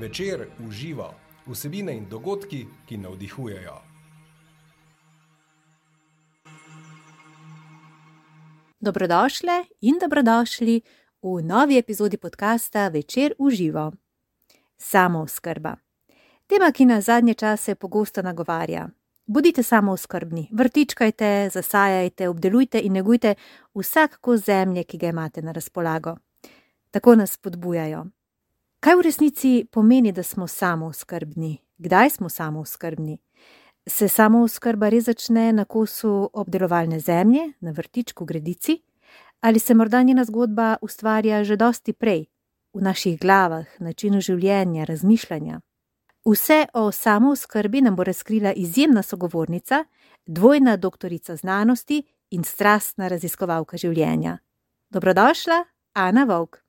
Večer 0.00 0.46
uživa 0.68 1.14
vsebine 1.46 1.96
in 1.96 2.08
dogodki, 2.08 2.66
ki 2.88 2.96
navdihujejo. 2.96 3.76
Dobrodošle 8.80 9.64
in 9.80 9.94
dobrodošli 10.00 10.82
v 11.22 11.42
novi 11.42 11.78
epizodi 11.78 12.16
podcasta 12.16 12.88
Večer 12.88 13.34
uživa. 13.38 13.92
Samo 14.76 15.26
skrba. 15.26 15.76
Tema, 16.46 16.72
ki 16.72 16.84
nas 16.84 17.04
zadnje 17.04 17.34
čase 17.34 17.74
pogosto 17.74 18.22
nagovarja. 18.22 18.88
Bodite 19.26 19.62
samo 19.62 19.96
skrbni, 19.96 20.48
vrtičkajte, 20.52 21.48
zasajajte, 21.52 22.28
obdelujte 22.28 22.80
in 22.80 22.92
negujte 22.92 23.34
vsak 23.74 24.20
kos 24.20 24.44
zemlje, 24.44 24.84
ki 24.84 24.98
ga 24.98 25.08
imate 25.08 25.42
na 25.42 25.52
razpolago. 25.52 26.16
Tako 26.90 27.14
nas 27.14 27.32
spodbujajo. 27.32 28.06
Kaj 28.80 28.94
v 28.96 29.02
resnici 29.02 29.66
pomeni, 29.72 30.12
da 30.12 30.22
smo 30.22 30.46
samo 30.46 30.92
skrbni? 30.92 31.58
Kdaj 31.78 32.10
smo 32.10 32.28
samo 32.28 32.64
skrbni? 32.64 33.18
Se 33.88 34.08
samo 34.08 34.48
skrba 34.48 34.88
res 34.88 35.04
začne 35.04 35.52
na 35.52 35.64
kosu 35.64 36.30
obdelovalne 36.32 37.00
zemlje, 37.00 37.52
na 37.60 37.70
vrtičku, 37.70 38.24
gredici? 38.24 38.82
Ali 39.40 39.58
se 39.58 39.74
morda 39.74 40.02
njena 40.02 40.24
zgodba 40.24 40.76
ustvarja 40.82 41.44
že 41.44 41.56
dosti 41.56 41.92
prej, 41.92 42.26
v 42.74 42.82
naših 42.82 43.20
glavah, 43.20 43.66
načinu 43.78 44.20
življenja, 44.20 44.84
razmišljanja? 44.84 45.60
Vse 46.26 46.66
o 46.74 46.92
samooskrbi 46.92 47.80
nam 47.80 47.96
bo 47.96 48.04
razkrila 48.04 48.52
izjemna 48.52 49.02
sogovornica, 49.02 49.84
dvojna 50.26 50.76
doktorica 50.76 51.36
znanosti 51.36 52.02
in 52.30 52.44
strastna 52.44 53.08
raziskovalka 53.08 53.76
življenja. 53.76 54.38
Dobrodošla, 54.90 55.64
Ana 55.94 56.24
Vovk. 56.24 56.65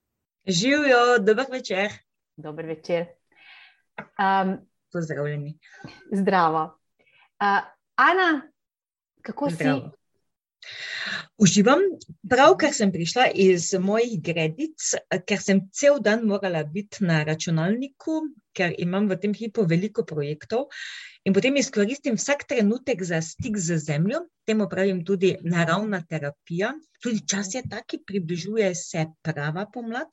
Živijo, 0.47 1.19
dober 1.19 1.45
večer. 1.51 1.91
Dober 2.37 2.65
večer. 2.65 3.05
Um, 3.99 4.57
Pozdravljeni. 4.93 5.59
zdravo. 6.11 6.79
Uh, 7.41 7.67
Ana, 7.95 8.41
kako 9.21 9.49
Zdravo. 9.49 9.79
si? 9.79 9.97
Uživam, 11.37 11.79
pravkar 12.29 12.73
sem 12.73 12.91
prišla 12.91 13.27
iz 13.35 13.73
mojih 13.79 14.21
gredic, 14.23 14.93
ker 15.27 15.41
sem 15.41 15.61
cel 15.71 15.99
dan 15.99 16.23
morala 16.25 16.63
biti 16.63 17.03
na 17.05 17.23
računalniku, 17.23 18.21
ker 18.53 18.73
imam 18.77 19.09
v 19.09 19.19
tem 19.21 19.33
hipu 19.33 19.65
veliko 19.69 20.05
projektov 20.05 20.65
in 21.27 21.33
potem 21.35 21.57
izkoristim 21.59 22.15
vsak 22.15 22.45
trenutek 22.47 23.01
za 23.03 23.19
stik 23.21 23.57
z 23.59 23.75
zemljo, 23.83 24.21
temu 24.47 24.69
pravim 24.69 25.01
tudi 25.05 25.33
naravna 25.43 25.99
terapija. 26.09 26.71
Tudi 27.03 27.19
čas 27.27 27.51
je 27.53 27.61
taki, 27.69 27.99
približuje 28.07 28.69
se 28.75 29.05
prava 29.21 29.65
pomlad. 29.73 30.07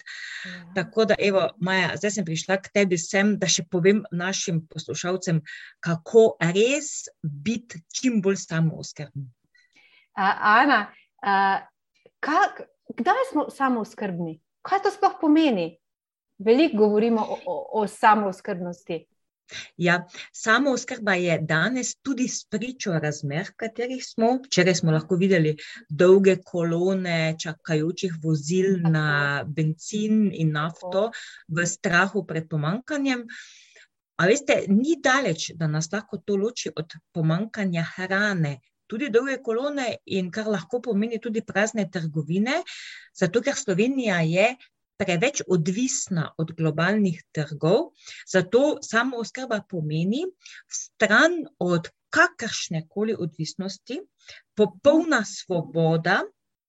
Tako 0.75 1.05
da, 1.05 1.15
evo, 1.19 1.47
Maja, 1.61 1.92
zdaj 1.97 2.11
sem 2.11 2.27
prišla 2.27 2.59
k 2.59 2.73
tebi 2.75 2.98
sem, 2.98 3.37
da 3.39 3.47
še 3.47 3.62
povem 3.70 4.03
našim 4.11 4.65
poslušalcem, 4.67 5.39
kako 5.81 6.35
res 6.42 7.07
biti 7.23 7.79
čim 7.95 8.19
bolj 8.23 8.42
samooskrbni. 8.42 9.31
Uh, 10.19 10.35
Ana, 10.59 10.83
uh, 11.23 11.62
kak, 12.20 12.67
kdaj 12.91 13.25
smo 13.31 13.48
samooskrbni? 13.55 14.41
Kaj 14.67 14.83
to 14.83 14.91
sploh 14.91 15.15
pomeni? 15.20 15.77
Veliko 16.42 16.83
govorimo 16.83 17.23
o, 17.23 17.39
o, 17.47 17.59
o 17.81 17.87
samooskrbnosti. 17.87 19.05
Ja, 19.77 19.97
samooskrba 20.33 21.14
je 21.14 21.39
danes 21.48 21.95
tudi 22.03 22.28
spričo 22.28 22.98
razmer, 23.03 23.47
v 23.51 23.56
katerih 23.56 24.05
smo. 24.06 24.31
Včeraj 24.47 24.75
smo 24.81 24.92
lahko 24.92 25.19
videli 25.20 25.56
dolge 25.89 26.36
kolone 26.45 27.36
čakajočih 27.42 28.17
vozil 28.23 28.70
Tako. 28.77 28.92
na 28.92 29.45
bencin 29.47 30.31
in 30.33 30.53
nafto 30.53 31.11
v 31.48 31.67
strahu 31.67 32.25
pred 32.27 32.48
pomankanjem. 32.48 33.27
A 34.17 34.27
veste, 34.31 34.62
ni 34.69 34.95
daleč, 35.03 35.51
da 35.58 35.67
nas 35.67 35.90
lahko 35.92 36.20
to 36.24 36.36
loči 36.36 36.70
od 36.77 36.95
pomankanja 37.13 37.83
hrane. 37.96 38.61
Tudi 38.86 39.08
dolge 39.11 39.40
kolone, 39.42 39.96
in 40.07 40.30
kar 40.30 40.46
lahko 40.46 40.80
pomeni 40.80 41.19
tudi 41.19 41.42
prazne 41.42 41.89
trgovine, 41.90 42.61
zato 43.17 43.40
ker 43.42 43.57
Slovenija 43.57 44.20
je 44.20 44.55
preveč 44.97 45.43
odvisna 45.49 46.31
od 46.39 46.53
globalnih 46.57 47.23
trgov, 47.33 47.93
zato 48.31 48.79
samo 48.83 49.17
oskrba 49.17 49.61
pomeni 49.71 50.25
stran 50.71 51.45
od 51.59 51.89
kakršne 52.15 52.87
koli 52.89 53.15
odvisnosti, 53.19 54.01
popolna 54.55 55.25
svoboda, 55.25 56.21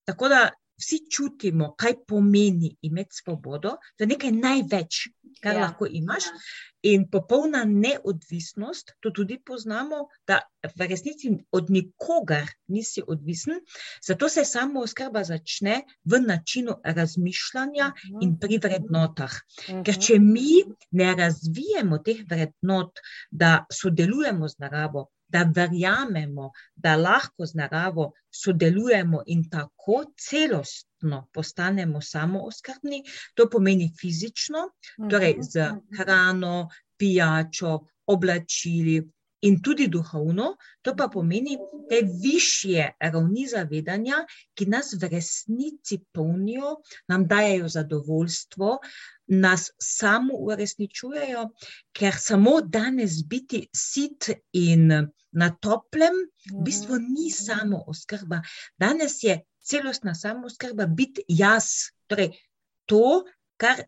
tako 0.05 0.29
da 0.29 0.49
vsi 0.77 0.99
čutimo, 1.11 1.73
kaj 1.77 1.93
pomeni 2.07 2.75
imeti 2.81 3.21
svobodo, 3.23 3.77
to 3.95 4.03
je 4.03 4.07
nekaj 4.07 4.31
največ, 4.31 5.07
kar 5.41 5.53
Ja. 5.53 5.59
ja. 5.59 5.65
lahko 5.65 5.85
imaš. 5.85 6.23
In 6.85 7.07
popolna 7.09 7.63
neodvisnost, 7.65 8.91
to 8.99 9.09
tudi 9.09 9.39
poznamo, 9.45 10.07
da 10.27 10.39
v 10.77 10.87
resnici 10.87 11.31
od 11.51 11.69
nikogar 11.69 12.45
nisi 12.67 13.01
odvisen, 13.07 13.59
zato 14.05 14.29
se 14.29 14.45
samo 14.45 14.83
oskrba 14.85 15.23
začne 15.23 15.81
v 16.05 16.19
načinu 16.21 16.77
razmišljanja 16.83 17.91
in 18.21 18.37
pri 18.39 18.59
vrednotah. 18.61 19.33
Ker 19.85 19.97
če 19.97 20.19
mi 20.19 20.61
ne 20.91 21.15
razvijemo 21.15 21.97
teh 22.05 22.21
vrednot, 22.29 23.01
da 23.31 23.65
sodelujemo 23.73 24.47
z 24.47 24.61
naravo, 24.61 25.09
da 25.27 25.41
verjamemo, 25.55 26.51
da 26.75 26.95
lahko 26.95 27.45
z 27.45 27.57
naravo 27.57 28.11
sodelujemo 28.29 29.23
in 29.25 29.49
tako 29.49 30.03
celostno 30.17 30.94
postanemo 31.33 32.01
samooskrbni, 32.01 33.03
to 33.35 33.49
pomeni 33.51 33.89
fizično, 33.99 34.69
torej 35.09 35.35
z 35.41 35.69
hrano, 35.97 36.69
pijačo, 36.97 37.79
oblačili. 38.07 39.01
In 39.45 39.59
tudi 39.61 39.85
duhovno, 39.91 40.45
to 40.81 40.95
pa 40.97 41.05
pomeni 41.13 41.57
te 41.89 41.99
višje 42.23 42.85
ravni 42.99 43.43
zavedanja, 43.51 44.23
ki 44.57 44.65
nas 44.73 44.93
v 44.97 45.09
resnici 45.11 45.99
polnijo, 46.13 46.71
nam 47.11 47.27
dajo 47.29 47.67
zadovoljstvo, 47.69 48.71
nas 49.43 49.67
samo 49.81 50.39
uresničujejo, 50.47 51.43
ker 51.93 52.17
samo 52.19 52.55
danes 52.61 53.19
biti 53.29 53.67
sit 53.75 54.31
in 54.53 54.87
na 55.35 55.49
toplem, 55.61 56.15
v 56.53 56.63
bistvu 56.65 56.97
ni 57.03 57.29
samo 57.31 57.83
oskrba. 57.91 58.41
Danes 58.79 59.19
je 59.23 59.41
celostna 59.65 60.15
samooskrba 60.15 60.85
biti 60.85 61.25
jaz, 61.27 61.91
torej 62.07 62.31
to, 62.85 63.23
kar 63.57 63.85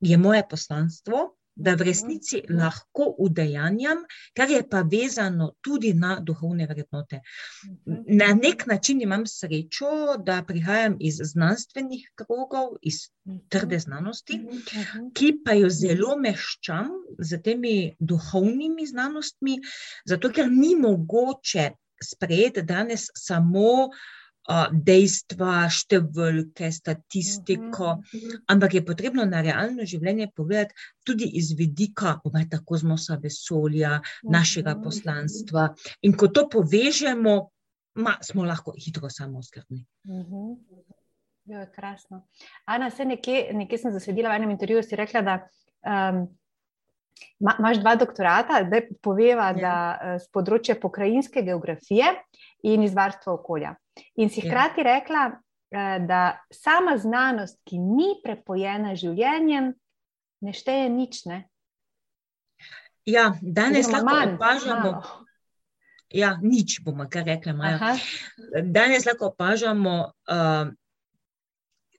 je 0.00 0.16
moje 0.18 0.42
poslanstvo, 0.50 1.36
da 1.60 1.74
v 1.74 1.84
resnici 1.90 2.40
lahko 2.48 3.10
udejanjam, 3.20 4.04
kar 4.36 4.50
je 4.50 4.62
pa 4.70 4.80
vezano 4.92 5.50
tudi 5.60 5.92
na 5.94 6.14
duhovne 6.20 6.66
vrednote. 6.66 7.20
Na 8.20 8.30
nek 8.34 8.64
način 8.66 9.02
imam 9.02 9.26
srečo, 9.26 10.16
da 10.26 10.40
prihajam 10.46 10.96
iz 11.00 11.20
znanstvenih 11.32 12.06
krogov, 12.14 12.78
iz 12.82 13.10
trde 13.48 13.78
znanosti, 13.78 14.40
ki 15.14 15.32
pa 15.44 15.58
jo 15.58 15.68
zelo 15.70 16.16
meščam 16.16 16.88
z 17.18 17.42
temi 17.44 17.74
duhovnimi 17.98 18.86
znanostmi, 18.86 19.58
zato 20.06 20.32
ker 20.32 20.48
ni 20.50 20.74
mogoče 20.80 21.70
sprejeti 22.00 22.62
danes 22.62 23.10
samo 23.14 23.90
a, 23.90 24.19
dejstva, 24.72 25.68
številke, 25.70 26.70
statistiko, 26.74 27.96
ampak 28.50 28.78
je 28.78 28.84
potrebno 28.86 29.26
na 29.28 29.42
realno 29.44 29.86
življenje 29.86 30.30
pogledati 30.34 30.74
tudi 31.06 31.28
iz 31.38 31.52
vidika, 31.58 32.16
bomo 32.24 32.42
rekli, 32.42 32.60
kozmosa, 32.66 33.18
vesolja, 33.22 33.98
našega 34.22 34.76
poslanstva. 34.82 35.70
In 36.06 36.16
ko 36.18 36.30
to 36.34 36.48
povežemo, 36.50 37.36
ma, 38.02 38.16
smo 38.24 38.46
lahko 38.46 38.74
hitro 38.78 39.10
samooskrbni. 39.10 39.84
Jo, 41.50 41.62
je 41.62 41.70
krasno. 41.74 42.24
Ana, 42.64 42.90
se 42.90 43.04
nekje, 43.04 43.50
nekje 43.56 43.78
sem 43.78 43.94
zasledila 43.94 44.30
v 44.30 44.42
enem 44.42 44.52
intervjuju, 44.54 44.84
si 44.86 44.98
rekla, 44.98 45.22
da 45.26 45.36
um, 45.82 46.22
ma, 47.40 47.56
imaš 47.58 47.80
dva 47.82 47.96
doktorata, 47.98 48.64
zdaj 48.66 48.86
poveva, 49.02 49.50
Ja. 49.50 49.60
da 49.60 49.74
uh, 49.74 50.18
z 50.22 50.30
področja 50.34 50.76
pokrajinske 50.78 51.42
geografije 51.42 52.12
in 52.62 52.84
iz 52.86 52.94
varstva 52.94 53.34
okolja. 53.34 53.74
In 54.16 54.30
si 54.30 54.40
Ja. 54.44 54.50
hkrati 54.50 54.82
rekla, 54.82 55.24
uh, 55.34 56.06
da 56.06 56.22
sama 56.50 56.96
znanost, 56.98 57.58
ki 57.64 57.78
ni 57.78 58.14
prepojena 58.24 58.94
z 58.96 59.00
življenjem, 59.06 59.72
ne 60.40 60.52
šteje 60.52 60.88
nič. 60.90 61.24
Ne? 61.26 61.44
Ja, 63.06 63.32
danes 63.42 63.86
Oziroma 63.88 64.12
lahko 64.12 64.16
manj, 64.26 64.34
opažamo, 64.34 64.90
malo. 64.92 65.26
ja, 66.10 66.36
nič 66.42 66.80
bomo 66.84 67.06
kar 67.10 67.24
rekli, 67.24 67.52
Danes 68.64 69.06
lahko 69.06 69.30
opažamo, 69.32 70.12
uh, 70.30 70.68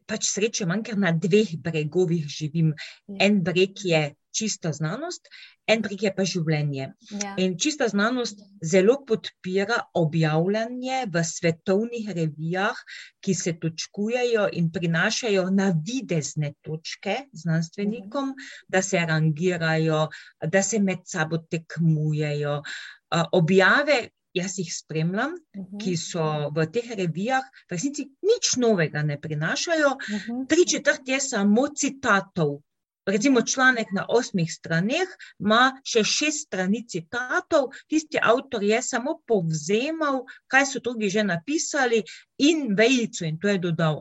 pač 0.05 0.27
sreče 0.29 0.65
manj, 0.65 0.83
ker 0.83 0.97
na 0.97 1.11
dveh 1.11 1.55
bregovih 1.57 2.27
živim. 2.27 2.73
Ja. 3.07 3.25
En 3.27 3.41
breg 3.43 3.79
je 3.83 4.15
čista 4.31 4.71
znanost, 4.73 5.27
en 5.67 5.81
trik 5.83 6.03
je 6.03 6.11
pa 6.15 6.23
življenje. 6.23 6.87
Ja. 7.23 7.33
In 7.37 7.57
čista 7.59 7.87
znanost 7.87 8.39
zelo 8.63 8.97
podpira 9.07 9.77
objavljanje 9.93 11.05
v 11.13 11.23
svetovnih 11.23 12.09
revijah, 12.15 12.77
ki 13.21 13.33
se 13.35 13.53
točkujejo 13.59 14.47
in 14.53 14.71
prinašajo 14.71 15.49
navidezne 15.51 16.53
točke 16.61 17.17
znanstvenikom, 17.33 18.33
da 18.67 18.81
se 18.81 18.99
rangirajo, 18.99 20.07
da 20.47 20.63
se 20.63 20.79
med 20.79 21.05
sabo 21.05 21.37
tekmujejo. 21.37 22.61
Uh, 23.11 23.23
objave, 23.31 24.09
jaz 24.33 24.53
jih 24.59 24.69
spremljam, 24.71 25.33
ki 25.81 25.97
so 25.99 26.23
v 26.55 26.63
teh 26.71 26.91
revijah, 26.95 27.43
v 27.67 27.75
resnici 27.75 28.05
nič 28.23 28.55
novega 28.57 29.03
ne 29.03 29.17
prinašajo, 29.21 29.89
Mhm. 30.09 30.45
tri 30.47 30.63
četrt 30.67 31.01
je 31.07 31.19
samo 31.19 31.67
citatov. 31.75 32.61
Recimo 33.05 33.41
članek 33.41 33.87
na 33.93 34.05
osmih 34.09 34.49
straneh 34.53 35.09
ima 35.39 35.71
še 35.83 36.03
šest 36.05 36.45
strani 36.47 36.83
citatov, 36.87 37.71
tisti 37.89 38.19
avtor 38.21 38.63
je 38.63 38.81
samo 38.85 39.15
povzemal, 39.27 40.21
kaj 40.47 40.67
so 40.69 40.81
drugi 40.85 41.09
že 41.09 41.23
napisali, 41.25 42.03
in 42.41 42.75
vejico, 42.77 43.25
in 43.25 43.39
to 43.39 43.49
je 43.49 43.57
dodal. 43.61 43.99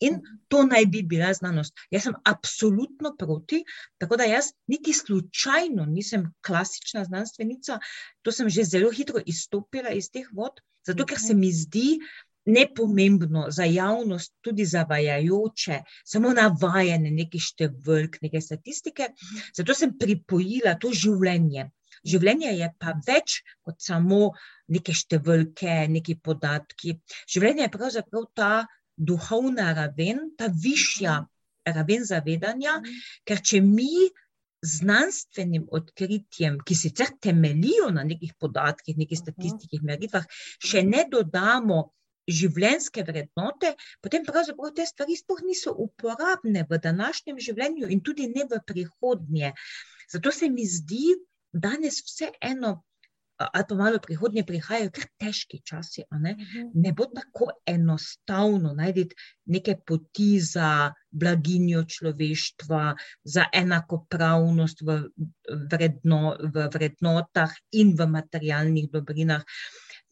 In 0.00 0.20
to 0.48 0.62
naj 0.66 0.86
bi 0.86 1.02
bila 1.02 1.32
znanost. 1.34 1.74
Jaz 1.90 2.08
sem 2.08 2.18
absolutno 2.24 3.14
proti, 3.18 3.62
tako 3.98 4.18
da 4.18 4.26
jaz 4.26 4.52
niti 4.66 4.92
slučajno 4.92 5.86
nisem 5.86 6.28
klasična 6.46 7.04
znanstvenica, 7.04 7.78
to 8.22 8.32
sem 8.32 8.48
že 8.48 8.64
zelo 8.64 8.90
hitro 8.90 9.22
izstopila 9.26 9.90
iz 9.90 10.10
teh 10.10 10.28
vod, 10.32 10.62
zato 10.86 11.06
ker 11.06 11.18
se 11.18 11.34
mi 11.34 11.52
zdi, 11.52 11.98
nepomembno 12.44 13.46
za 13.50 13.64
javnost, 13.64 14.34
tudi 14.40 14.64
zavajajoče, 14.66 15.78
samo 16.04 16.32
navajanje 16.34 17.12
nekih 17.14 17.42
številk, 17.42 18.18
neke 18.22 18.40
statistike. 18.42 19.12
Zato 19.54 19.76
sem 19.78 19.94
pripojila 19.98 20.74
to 20.82 20.90
življenje. 20.90 21.68
Življenje 22.02 22.54
je 22.58 22.68
pa 22.82 22.96
več 23.06 23.40
kot 23.62 23.78
samo 23.82 24.32
neke 24.74 24.94
številke, 24.96 25.86
neki 25.92 26.16
podatki. 26.18 26.96
Življenje 27.30 27.68
je 27.68 27.74
pravzaprav 27.76 28.26
ta 28.34 28.52
duhovna 28.96 29.70
raven, 29.76 30.32
ta 30.38 30.50
višja 30.50 31.20
raven 31.66 32.04
zavedanja, 32.04 32.80
ker 33.24 33.38
če 33.38 33.62
mi 33.62 34.10
znanstvenim 34.62 35.66
odkritjem, 35.74 36.58
ki 36.66 36.74
sicer 36.78 37.14
temeljijo 37.22 37.90
na 37.94 38.04
nekih 38.06 38.34
podatkih, 38.38 38.98
nekih 38.98 39.18
statistikih, 39.18 39.82
meritvah, 39.82 40.26
še 40.62 40.84
ne 40.86 41.02
dodamo 41.10 41.82
življenjske 42.28 43.04
vrednote, 43.06 43.74
potem 44.02 44.26
pravzaprav 44.26 44.74
te 44.76 44.86
stvari 44.86 45.16
sploh 45.18 45.42
niso 45.46 45.74
uporabne 45.74 46.66
v 46.70 46.78
današnjem 46.78 47.40
življenju 47.42 47.90
in 47.90 48.00
tudi 48.00 48.28
ne 48.30 48.46
v 48.50 48.62
prihodnje. 48.66 49.52
Zato 50.12 50.32
se 50.32 50.48
mi 50.50 50.66
zdi 50.68 51.16
danes 51.52 52.00
vseeno, 52.06 52.82
ali 53.52 53.64
pa 53.68 53.74
malo 53.74 53.98
prihodnje 53.98 54.44
prihajajo 54.46 54.90
kar 54.94 55.06
težki 55.18 55.60
časi, 55.66 56.04
ne? 56.20 56.36
ne 56.74 56.92
bo 56.92 57.06
tako 57.10 57.48
enostavno 57.66 58.72
najti 58.78 59.08
neke 59.50 59.76
poti 59.86 60.40
za 60.40 60.92
blaginjo 61.10 61.84
človeštva, 61.88 62.82
za 63.24 63.46
enakopravnost 63.52 64.84
v, 64.86 64.98
vredno, 65.70 66.36
v 66.42 66.68
vrednotah 66.74 67.54
in 67.72 67.96
v 67.98 68.06
materialnih 68.06 68.90
dobrinah. 68.92 69.42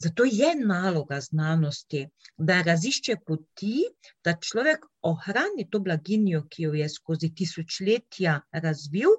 Zato 0.02 0.24
je 0.24 0.50
naloga 0.56 1.20
znanosti, 1.20 2.06
da 2.36 2.62
razišče 2.62 3.16
poti, 3.26 3.82
da 4.24 4.32
človek 4.48 4.86
ohrani 5.10 5.66
to 5.70 5.80
blaginjo, 5.84 6.40
ki 6.48 6.62
jo 6.62 6.70
je 6.78 6.86
skozi 6.88 7.28
tisočletja 7.36 8.38
razvil, 8.64 9.12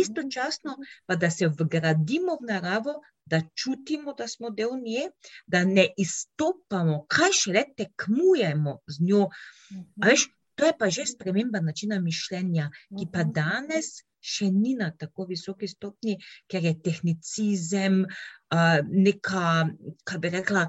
istočasno 0.00 0.76
pa 1.06 1.16
da 1.16 1.30
se 1.30 1.48
vgradimo 1.48 2.36
v 2.42 2.50
naravo, 2.52 2.98
da 3.24 3.40
čutimo, 3.62 4.12
da 4.18 4.28
smo 4.28 4.50
del 4.50 4.76
nje, 4.82 5.06
da 5.46 5.64
ne 5.64 5.86
izstopamo, 6.04 7.04
kaj 7.08 7.32
šele 7.40 7.64
tekmujemo 7.80 8.76
z 8.86 9.08
njo. 9.08 9.24
A 10.02 10.12
veš, 10.12 10.28
to 10.54 10.68
je 10.68 10.76
pa 10.78 10.90
že 10.92 11.06
sprememba 11.06 11.64
načina 11.64 12.00
mišljenja, 12.00 12.68
ki 12.98 13.08
pa 13.12 13.24
danes 13.24 13.92
še 14.20 14.50
ni 14.52 14.74
na 14.78 14.90
tako 14.96 15.26
visoki 15.30 15.68
stopni, 15.68 16.16
ker 16.50 16.64
je 16.64 16.74
tehnicizem, 16.84 18.04
uh, 18.04 18.78
neka, 18.84 19.46
kaj 20.04 20.22
bi 20.22 20.32
rekla, 20.36 20.66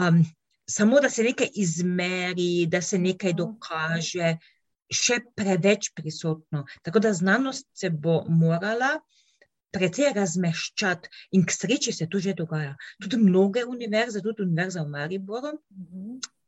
um, 0.00 0.22
samo 0.66 1.00
da 1.00 1.10
se 1.10 1.22
nekaj 1.22 1.50
izmeri, 1.54 2.66
da 2.66 2.82
se 2.82 2.98
nekaj 2.98 3.36
dokaže, 3.38 4.36
še 4.94 5.18
preveč 5.36 5.90
prisotno. 5.96 6.64
Tako 6.82 7.00
da 7.00 7.12
znanost 7.12 7.68
se 7.76 7.90
bo 7.90 8.22
morala 8.28 8.98
precej 9.74 10.12
razmeščati 10.14 11.10
in 11.34 11.44
k 11.44 11.54
sreči 11.54 11.92
se 11.92 12.06
to 12.10 12.20
že 12.22 12.34
dogaja. 12.38 12.76
Tudi 13.02 13.18
mnoge 13.18 13.64
univerze, 13.66 14.22
tudi 14.22 14.44
univerza 14.44 14.84
v 14.84 14.92
Mariboru, 14.92 15.54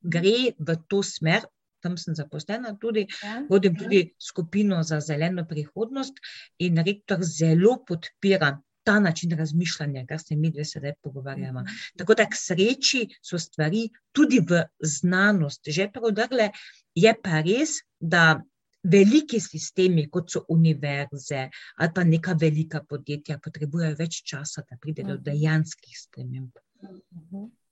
gre 0.02 0.52
v 0.58 0.76
to 0.88 1.02
smer, 1.02 1.48
tam 1.80 1.96
sem 1.96 2.14
zaposlena 2.14 2.76
tudi, 2.76 3.06
Ja. 3.22 3.42
vodim 3.48 3.76
tudi 3.76 4.14
skupino 4.20 4.82
za 4.82 5.00
zeleno 5.00 5.44
prihodnost 5.44 6.14
in 6.58 6.76
rektor 6.78 7.18
zelo 7.22 7.84
podpira 7.84 8.52
ta 8.82 9.00
način 9.00 9.30
razmišljanja, 9.32 10.06
kar 10.06 10.20
se 10.20 10.36
mi 10.36 10.50
dve 10.50 10.64
sedaj 10.64 10.92
pogovarjamo. 11.02 11.64
Tako 11.96 12.14
da 12.14 12.24
k 12.24 12.34
sreči 12.34 13.00
so 13.22 13.38
stvari 13.38 13.80
tudi 14.12 14.38
v 14.40 14.60
znanost 14.80 15.60
že 15.68 15.88
prodrle, 15.90 16.50
je 16.94 17.14
pa 17.22 17.40
res, 17.40 17.70
da 18.00 18.40
veliki 18.84 19.40
sistemi, 19.40 20.08
kot 20.08 20.30
so 20.30 20.44
univerze 20.48 21.48
ali 21.76 21.90
pa 21.94 22.04
neka 22.04 22.32
velika 22.34 22.80
podjetja, 22.82 23.38
potrebujejo 23.38 23.96
več 23.96 24.22
časa, 24.22 24.62
da 24.62 24.76
pride 24.76 25.02
do 25.02 25.14
Mhm. 25.14 25.22
dejanskih 25.24 25.98
sprememb. 25.98 26.52
Mhm. 26.82 27.42
Tu 27.42 27.65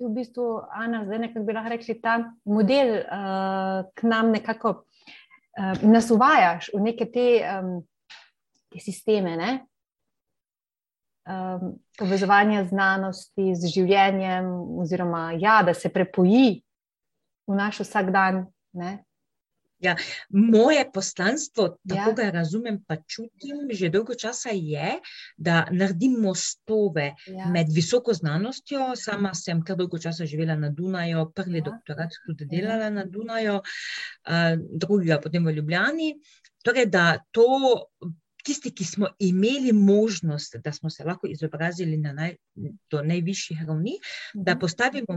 v 0.00 0.10
bistvu, 0.12 0.60
Ana, 0.72 1.04
zdaj 1.04 1.18
nekako 1.18 1.44
bi 1.46 1.54
lahko 1.56 1.72
rekli, 1.72 1.94
ta 2.00 2.16
model 2.44 2.92
uh, 3.00 3.86
k 3.94 4.08
nam 4.08 4.30
nekako 4.34 4.72
uh, 4.82 5.82
nas 5.82 6.10
uvajaš 6.10 6.70
v 6.74 6.82
neke 6.90 7.08
te, 7.12 7.26
um, 7.46 7.80
te 8.72 8.82
sisteme. 8.82 9.36
Ne? 9.36 9.50
Um, 11.26 11.78
povezovanje 11.98 12.66
znanosti 12.68 13.54
z 13.56 13.72
življenjem, 13.72 14.46
oziroma 14.78 15.32
ja, 15.40 15.62
da 15.66 15.74
se 15.74 15.88
prepoji 15.88 16.60
v 17.46 17.56
naš 17.56 17.80
vsakdan. 17.86 18.44
Ne? 18.76 19.05
Moje 20.30 20.90
poslanstvo, 20.94 21.68
tako 21.88 22.10
Ja. 22.10 22.14
ga 22.16 22.30
razumem, 22.30 22.84
pa 22.86 22.96
čutim 22.96 23.68
že 23.70 23.88
dolgo 23.88 24.14
časa, 24.14 24.50
je, 24.52 24.98
da 25.36 25.66
naredim 25.70 26.12
mostove 26.20 27.14
Ja. 27.26 27.46
med 27.46 27.66
visoko 27.70 28.14
znanostjo. 28.14 28.92
Sama 28.96 29.34
sem 29.34 29.62
kar 29.64 29.76
dolgo 29.76 29.98
časa 29.98 30.26
živela 30.26 30.56
na 30.56 30.70
Dunaju, 30.70 31.32
prvi 31.34 31.58
Ja. 31.58 31.64
doktorat 31.64 32.10
tudi 32.26 32.44
delala 32.46 32.90
na 32.90 33.04
Dunaju, 33.04 33.54
uh, 33.56 33.62
drugega 34.72 35.20
potem 35.20 35.46
v 35.46 35.52
Ljubljani. 35.52 36.14
Torej, 36.64 36.86
da 36.86 37.18
to. 37.30 37.84
Tisti, 38.46 38.70
ki 38.70 38.84
smo 38.84 39.08
imeli 39.18 39.72
možnost, 39.72 40.56
da 40.64 40.72
smo 40.72 40.90
se 40.90 41.04
lahko 41.04 41.26
izobrazili 41.26 41.96
na 41.96 42.12
naj, 42.12 42.36
do 42.90 43.02
najvišjih 43.02 43.64
ravni, 43.66 43.96
da 44.34 44.54
postavimo 44.56 45.16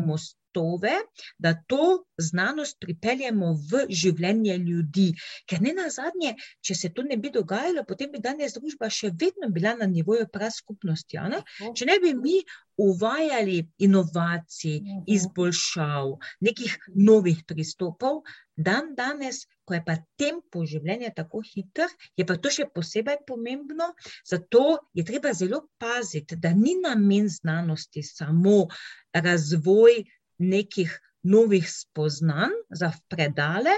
mostove, 0.50 0.92
da 1.38 1.54
to 1.68 2.04
znanost 2.18 2.78
pripeljemo 2.80 3.54
v 3.72 3.86
življenje 3.90 4.58
ljudi. 4.58 5.14
Ker 5.48 5.62
ne 5.62 5.74
na 5.74 5.90
zadnje, 5.90 6.36
če 6.62 6.76
se 6.76 6.90
to 6.90 7.04
ne 7.04 7.18
bi 7.18 7.30
dogajalo, 7.30 7.84
potem 7.88 8.12
bi 8.12 8.20
danes 8.20 8.54
družba 8.54 8.90
še 8.90 9.12
vedno 9.12 9.50
bila 9.50 9.76
na 9.76 9.86
nivoju 9.86 10.28
praskupnosti. 10.32 11.18
a 11.18 11.28
ne? 11.30 11.44
Če 11.76 11.86
ne 11.86 12.00
bi 12.00 12.14
mi 12.14 12.44
uvajali 12.78 13.68
inovacij, 13.80 14.80
Mhm. 14.82 15.04
izboljšav, 15.08 16.18
nekih 16.42 16.78
novih 16.96 17.44
pristopov, 17.46 18.22
dan 18.56 18.96
danes, 18.96 19.46
ko 19.66 19.74
je 19.74 19.84
pa 19.86 19.96
tempo 20.18 20.66
življenja 20.66 21.12
tako 21.16 21.42
hiter, 21.42 21.88
je 22.18 22.26
pa 22.26 22.36
to 22.38 22.50
še 22.50 22.66
posebej 22.74 23.18
pomembno. 23.28 23.94
Zato 24.26 24.78
je 24.94 25.04
treba 25.06 25.34
zelo 25.34 25.68
paziti, 25.78 26.36
da 26.36 26.50
ni 26.50 26.76
namen 26.76 27.28
znanosti 27.30 28.04
samo 28.04 28.68
razvoj 29.14 30.04
nekih 30.40 31.00
novih 31.24 31.66
spoznanj 31.68 32.54
za 32.72 32.92
predale, 33.12 33.74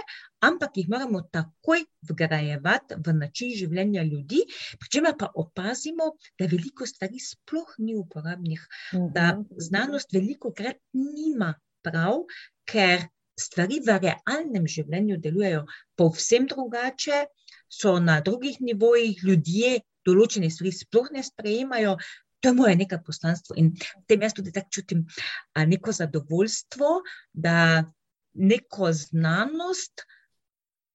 ampak 0.45 0.77
jih 0.77 0.89
moramo 0.89 1.21
takoj 1.33 1.81
vgrajevati 2.09 2.95
v 3.05 3.13
način 3.17 3.49
življenja 3.57 4.03
ljudi, 4.03 4.43
pri 4.79 4.89
čemer 4.89 5.15
pa 5.17 5.31
opazimo, 5.35 6.11
da 6.37 6.45
veliko 6.45 6.85
stvari 6.85 7.19
sploh 7.19 7.73
ni 7.79 7.95
uporabnih, 7.97 8.61
da 8.93 9.33
Mhm. 9.33 9.57
znanost 9.57 10.13
veliko 10.13 10.53
krat 10.53 10.77
nima 10.93 11.55
prav, 11.81 12.25
ker 12.65 13.07
stvari 13.39 13.79
v 13.79 13.97
realnem 13.97 14.67
življenju 14.67 15.17
delujejo 15.17 15.65
povsem 15.97 16.45
drugače, 16.47 17.25
so 17.69 17.99
na 17.99 18.21
drugih 18.21 18.61
nivojih, 18.61 19.23
ljudje 19.23 19.79
določene 20.05 20.49
stvari 20.51 20.71
sploh 20.71 21.09
ne 21.11 21.23
sprejemajo. 21.23 21.97
To 22.41 22.49
je 22.49 22.57
moje 22.57 22.75
neko 22.75 22.97
poslanstvo 23.05 23.55
in 23.57 23.71
v 23.77 24.05
tem 24.09 24.21
jaz 24.21 24.33
tudi 24.33 24.51
tako 24.51 24.69
čutim 24.73 25.05
a, 25.53 25.65
neko 25.65 25.93
zadovoljstvo, 25.93 27.01
da 27.33 27.83
neko 28.33 28.91
znanost 28.93 30.05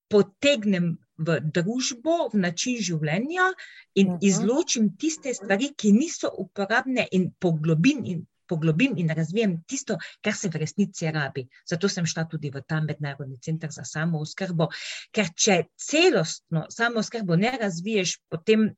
potegnem 0.09 0.97
v 1.17 1.41
družbo, 1.41 2.29
v 2.33 2.41
način 2.45 2.79
življenja 2.79 3.51
in 3.95 4.09
uh 4.09 4.15
-huh. 4.15 4.29
izločim 4.29 4.97
tiste 4.97 5.35
stvari, 5.35 5.73
ki 5.77 5.93
niso 5.93 6.31
uporabne 6.39 7.09
in 7.13 7.31
poglobim 7.39 8.05
in. 8.05 8.27
Poglobim 8.47 8.93
in 8.97 9.09
razvijem 9.11 9.57
tisto, 9.67 9.97
kar 10.23 10.35
se 10.35 10.49
v 10.49 10.57
resnici 10.63 11.11
rabi. 11.11 11.49
Zato 11.67 11.89
sem 11.89 12.07
šla 12.07 12.25
tudi 12.31 12.51
v 12.51 12.61
ta 12.63 12.81
mednarodni 12.81 13.39
center 13.43 13.71
za 13.73 13.85
samo 13.85 14.21
oskrbo, 14.21 14.69
ker 15.11 15.33
če 15.35 15.65
celostno 15.75 16.67
samo 16.71 17.03
oskrbo 17.03 17.37
ne 17.37 17.59
razviješ, 17.59 18.21
potem 18.29 18.71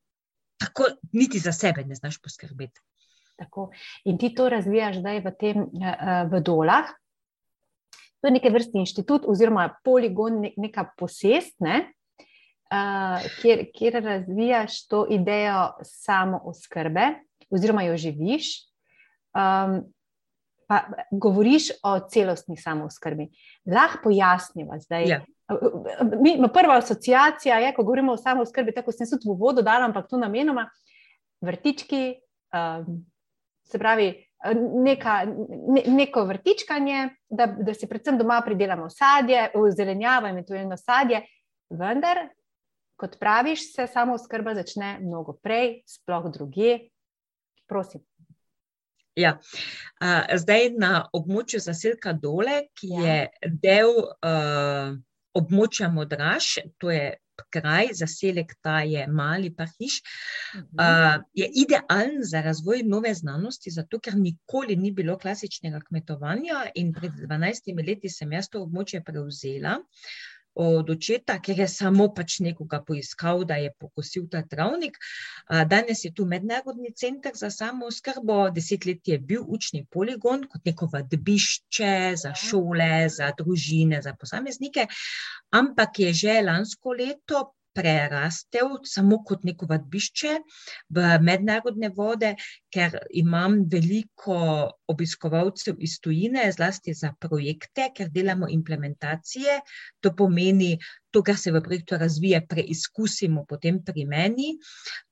tako 0.59 0.85
niti 1.13 1.39
za 1.39 1.53
sebe 1.53 1.85
ne 1.85 1.95
znaš 1.95 2.21
poskrbeti. 2.23 2.81
Tako. 3.39 3.71
In 4.05 4.19
ti 4.19 4.33
to 4.35 4.49
razvijaš 4.49 4.99
zdaj 4.99 5.21
v 5.21 5.35
tem 5.41 5.67
v 6.31 6.41
dolah. 6.43 6.91
To 8.21 8.27
je 8.27 8.35
neke 8.35 8.51
vrste 8.51 8.81
inštitut, 8.83 9.29
oziroma 9.31 9.69
poligon, 9.85 10.43
neka 10.57 10.89
posest, 10.99 11.55
ne? 11.63 11.87
uh, 12.73 13.23
kjer, 13.41 13.65
kjer 13.75 14.05
razvijaš 14.05 14.87
to 14.89 15.07
idejo 15.11 15.71
samo 15.83 16.41
oskrbe, 16.45 17.07
oziroma 17.51 17.83
jo 17.83 17.97
živiš. 17.97 18.45
Um, 19.35 19.83
pa 20.69 20.83
govoriš 21.11 21.71
o 21.83 21.95
celostni 22.13 22.57
samooskrbi. 22.61 23.29
Lahko 23.67 24.03
pojasniva 24.05 24.79
zdaj. 24.79 25.09
Ja. 25.09 25.21
Mi, 26.21 26.37
prva 26.53 26.77
asociacija 26.83 27.57
je, 27.59 27.73
ko 27.75 27.83
govorimo 27.83 28.13
o 28.13 28.21
samooskrbi, 28.21 28.75
tako 28.77 28.93
sem 28.93 29.09
tudi 29.09 29.31
v 29.31 29.39
vodo 29.41 29.65
dala, 29.65 29.89
ampak 29.89 30.11
to 30.11 30.21
namenoma, 30.21 30.67
vrtički, 31.41 32.03
um, 32.53 32.99
se 33.65 33.79
pravi, 33.81 34.11
neka, 34.85 35.23
ne, 35.69 35.83
neko 35.87 36.25
vrtičkanje, 36.29 37.09
da, 37.29 37.47
da 37.47 37.75
si 37.75 37.89
predvsem 37.89 38.19
doma 38.19 38.43
pridelamo 38.45 38.91
sadje, 38.91 39.49
zelenjavo, 39.77 40.29
eventualno 40.29 40.77
sadje, 40.77 41.25
vendar 41.71 42.29
kot 42.99 43.17
praviš, 43.19 43.73
se 43.75 43.87
samo 43.87 44.19
skrba 44.19 44.55
začne 44.59 44.99
mnogo 45.01 45.33
prej, 45.43 45.83
sploh 45.87 46.29
druge. 46.35 46.79
Prosim. 47.69 48.03
Ja. 49.19 49.37
Zdaj 50.43 50.73
na 50.79 50.93
območju 51.13 51.61
zaselka 51.63 52.13
Dole, 52.15 52.69
ki 52.79 52.91
ja. 52.93 53.01
je 53.07 53.55
del 53.65 53.97
uh, 53.99 54.93
območja 55.39 55.89
Modraš, 55.91 56.59
to 56.79 56.93
je 56.95 57.17
kraj, 57.55 57.93
zaselek 57.95 58.57
ta 58.63 58.81
je 58.87 59.05
mali, 59.07 59.51
pa 59.55 59.67
hiš, 59.71 60.01
uh, 60.59 61.19
je 61.39 61.47
idealen 61.63 62.17
za 62.27 62.43
razvoj 62.43 62.83
nove 62.87 63.13
znanosti, 63.15 63.71
zato 63.71 64.01
ker 64.03 64.17
nikoli 64.19 64.77
ni 64.77 64.91
bilo 64.95 65.19
klasičnega 65.19 65.85
kmetovanja 65.87 66.65
in 66.75 66.91
pred 66.95 67.15
12 67.27 67.71
leti 67.87 68.11
sem 68.11 68.35
jaz 68.35 68.51
to 68.51 68.65
območje 68.67 69.05
prevzela. 69.07 69.79
Uh, 69.79 70.38
od 70.59 70.91
očeta, 70.91 71.39
ker 71.39 71.61
je 71.63 71.69
samo 71.71 72.09
pač 72.15 72.41
nekoga 72.43 72.81
poiskal, 72.87 73.45
da 73.47 73.59
je 73.63 73.71
pokosil 73.79 74.27
ta 74.31 74.43
travnik. 74.43 74.99
Danes 75.71 76.05
je 76.05 76.11
tu 76.15 76.27
mednarodni 76.27 76.91
center 76.97 77.33
za 77.39 77.51
samo 77.51 77.91
skrbo, 77.95 78.51
deset 78.51 78.87
let 78.87 79.09
je 79.09 79.19
bil 79.19 79.45
učni 79.47 79.85
poligon 79.91 80.49
kot 80.51 80.67
neko 80.67 80.91
vadbišče 80.93 81.95
za 82.25 82.35
šole, 82.35 83.09
za 83.09 83.31
družine, 83.39 84.03
za 84.03 84.17
posameznike, 84.19 84.89
ampak 85.55 86.03
je 86.05 86.13
že 86.13 86.41
lansko 86.43 86.97
leto 86.99 87.47
prerastel 87.79 88.79
samo 88.85 89.21
kot 89.27 89.45
neko 89.47 89.69
vadbišče 89.71 90.35
v 90.97 91.09
mednarodne 91.23 91.91
vode, 91.95 92.33
ker 92.75 92.97
imam 93.23 93.61
veliko 93.71 94.39
obiskovalcev 94.91 95.79
iz 95.85 95.99
tujine, 96.03 96.49
zlasti 96.55 96.95
za 96.99 97.13
projekte, 97.21 97.91
ker 97.95 98.11
delamo 98.15 98.49
implementacije. 98.51 99.61
To 100.03 100.15
pomeni, 100.19 100.75
to, 101.15 101.23
kar 101.23 101.39
se 101.39 101.53
v 101.55 101.63
projektu 101.65 102.01
razvije, 102.01 102.43
preizkusimo 102.51 103.45
potem 103.49 103.81
pri 103.85 104.05
meni. 104.11 104.51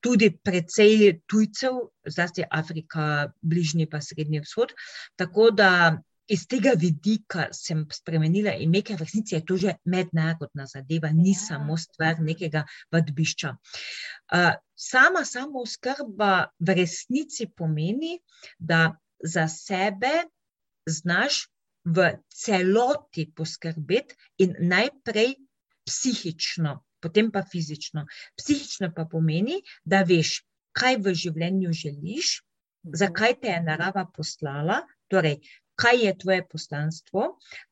Tudi 0.02 0.32
precej 0.34 1.22
tujcev, 1.30 1.78
zlasti 2.08 2.44
Afrika, 2.50 3.30
Bližnji 3.42 3.88
pa 3.90 4.02
Srednji 4.02 4.42
vzhod. 4.44 4.74
Tako 5.16 5.50
da 5.54 5.70
iz 6.28 6.46
tega 6.50 6.72
vidika 6.78 7.48
sem 7.54 7.84
spremenila 7.92 8.54
ime, 8.58 8.82
ker 8.82 8.98
v 8.98 9.06
resnici 9.06 9.36
je 9.36 9.42
to 9.46 9.56
že 9.60 9.76
mednarodna 9.84 10.66
zadeva, 10.66 11.10
ni 11.14 11.34
ja. 11.34 11.40
samo 11.40 11.76
stvar 11.78 12.20
nekega 12.20 12.64
vadbišča. 12.92 13.54
Sama 14.76 15.24
samo 15.24 15.64
skrba 15.66 16.50
v 16.58 16.78
resnici 16.82 17.46
pomeni, 17.46 18.18
da 18.58 18.96
za 19.22 19.46
sebe 19.48 20.26
znaš 20.86 21.46
v 21.86 22.18
celoti 22.28 23.30
poskrbeti 23.30 24.16
in 24.42 24.56
najprej 24.58 25.36
psihično, 25.86 26.82
potem 27.00 27.30
pa 27.30 27.44
fizično. 27.46 28.06
Psihično 28.36 28.90
pa 28.94 29.06
pomeni, 29.06 29.62
da 29.84 30.02
veš, 30.02 30.42
kaj 30.76 30.98
v 31.00 31.14
življenju 31.14 31.72
želiš, 31.72 32.40
zakaj 32.82 33.38
te 33.40 33.54
je 33.54 33.62
narava 33.62 34.04
poslala, 34.14 34.82
torej 35.08 35.38
kaj 35.76 36.02
je 36.04 36.18
tvoje 36.18 36.42
poslanstvo, 36.48 37.28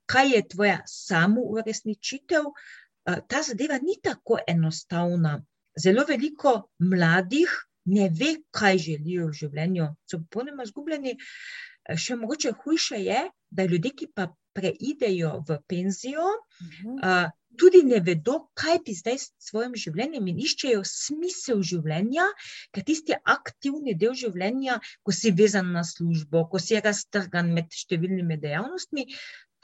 kaj 0.07 0.31
je 0.35 0.43
tvoja 0.49 0.79
samouresničitev. 0.87 2.49
Eh, 2.51 3.21
ta 3.29 3.43
zadeva 3.43 3.79
ni 3.83 3.99
tako 4.03 4.39
enostavna. 4.49 5.39
Zelo 5.81 6.05
veliko 6.09 6.55
mladih 6.79 7.51
ne 7.85 8.09
ve, 8.09 8.37
kaj 8.51 8.79
želijo 8.79 9.29
v 9.29 9.39
življenju, 9.41 9.89
so 10.11 10.21
popolnoma 10.23 10.65
izgubljeni. 10.65 11.17
Eh, 11.17 11.97
še 11.97 12.17
mogoče 12.17 12.55
hujše 12.65 13.01
je, 13.05 13.21
da 13.51 13.65
ljudje, 13.65 13.93
ki 14.01 14.11
pa 14.15 14.29
preidejo 14.55 15.41
v 15.49 15.59
penzijo, 15.69 16.25
uh 16.25 16.77
-huh. 16.83 17.31
Tudi 17.59 17.83
ne 17.87 18.01
vedo, 18.05 18.37
kaj 18.59 18.81
bi 18.87 18.95
zdaj 18.97 19.19
s 19.23 19.49
svojim 19.49 19.75
življenjem 19.79 20.31
in 20.33 20.41
iščejo 20.45 20.83
smisel 20.89 21.63
življenja, 21.67 22.27
ker 22.75 22.87
tisti 22.87 23.17
aktivni 23.37 23.97
del 23.99 24.17
življenja, 24.19 24.81
ko 25.03 25.15
si 25.15 25.33
vezan 25.43 25.73
na 25.77 25.85
službo, 25.87 26.47
ko 26.51 26.63
si 26.63 26.81
raztrgan 26.81 27.53
med 27.57 27.71
številnimi 27.75 28.41
dejavnostmi, 28.43 29.07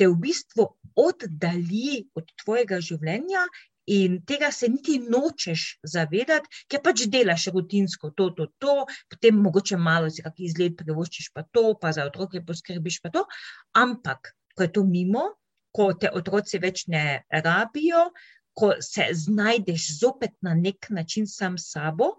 te 0.00 0.08
v 0.08 0.16
bistvu 0.22 0.70
oddalji 0.96 2.06
od 2.16 2.30
tvojega 2.44 2.80
življenja. 2.84 3.44
In 3.90 4.20
tega 4.28 4.52
se 4.54 4.68
niti 4.70 5.00
nočeš 5.02 5.80
zavedati, 5.92 6.46
ker 6.70 6.82
pač 6.84 7.08
delaš 7.10 7.48
rutinsko 7.50 8.12
to, 8.14 8.28
to, 8.36 8.46
to, 8.62 8.74
potem 9.10 9.40
mogoče 9.42 9.78
malo 9.80 10.12
si 10.12 10.22
kakšen 10.22 10.46
izgled 10.46 10.76
privoščiš, 10.78 11.32
pa 11.34 11.42
to, 11.42 11.72
pa 11.80 11.90
za 11.96 12.04
otroke 12.06 12.44
poskrbiš, 12.46 13.00
pa 13.02 13.10
to. 13.16 13.24
Ampak, 13.82 14.30
ko 14.54 14.68
je 14.68 14.70
to 14.76 14.84
mimo, 14.86 15.24
ko 15.72 15.92
te 15.94 16.10
otroci 16.12 16.58
več 16.58 16.86
ne 16.86 17.22
rabijo, 17.30 18.10
ko 18.52 18.72
se 18.82 19.06
znajdeš 19.14 19.86
zopet 20.00 20.32
na 20.42 20.54
nek 20.54 20.90
način 20.90 21.26
sam 21.26 21.58
s 21.58 21.72
sabo, 21.72 22.14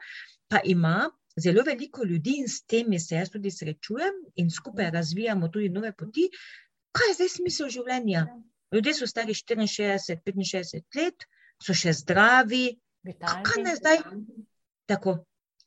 pa 0.48 0.62
ima 0.64 1.10
zelo 1.40 1.64
veliko 1.64 2.04
ljudi 2.04 2.38
in 2.40 2.48
s 2.50 2.64
temi 2.64 3.00
se 3.00 3.16
jaz 3.16 3.30
tudi 3.30 3.52
srečujem 3.52 4.16
in 4.36 4.50
skupaj 4.52 4.92
razvijamo 4.92 5.48
tudi 5.48 5.70
nove 5.70 5.92
poti. 5.98 6.30
Kaj 6.92 7.10
je 7.10 7.14
zdaj 7.20 7.30
smisel 7.36 7.70
življenja? 7.70 8.26
Ljudje 8.72 8.94
so 8.94 9.08
stari 9.08 9.34
64, 9.34 10.00
65 10.24 11.00
let, 11.00 11.28
so 11.64 11.76
še 11.76 11.94
zdravi. 11.94 12.66
Kaj 13.20 13.64
naj 13.64 13.78
zdaj? 13.80 14.02
Tako. 14.92 15.18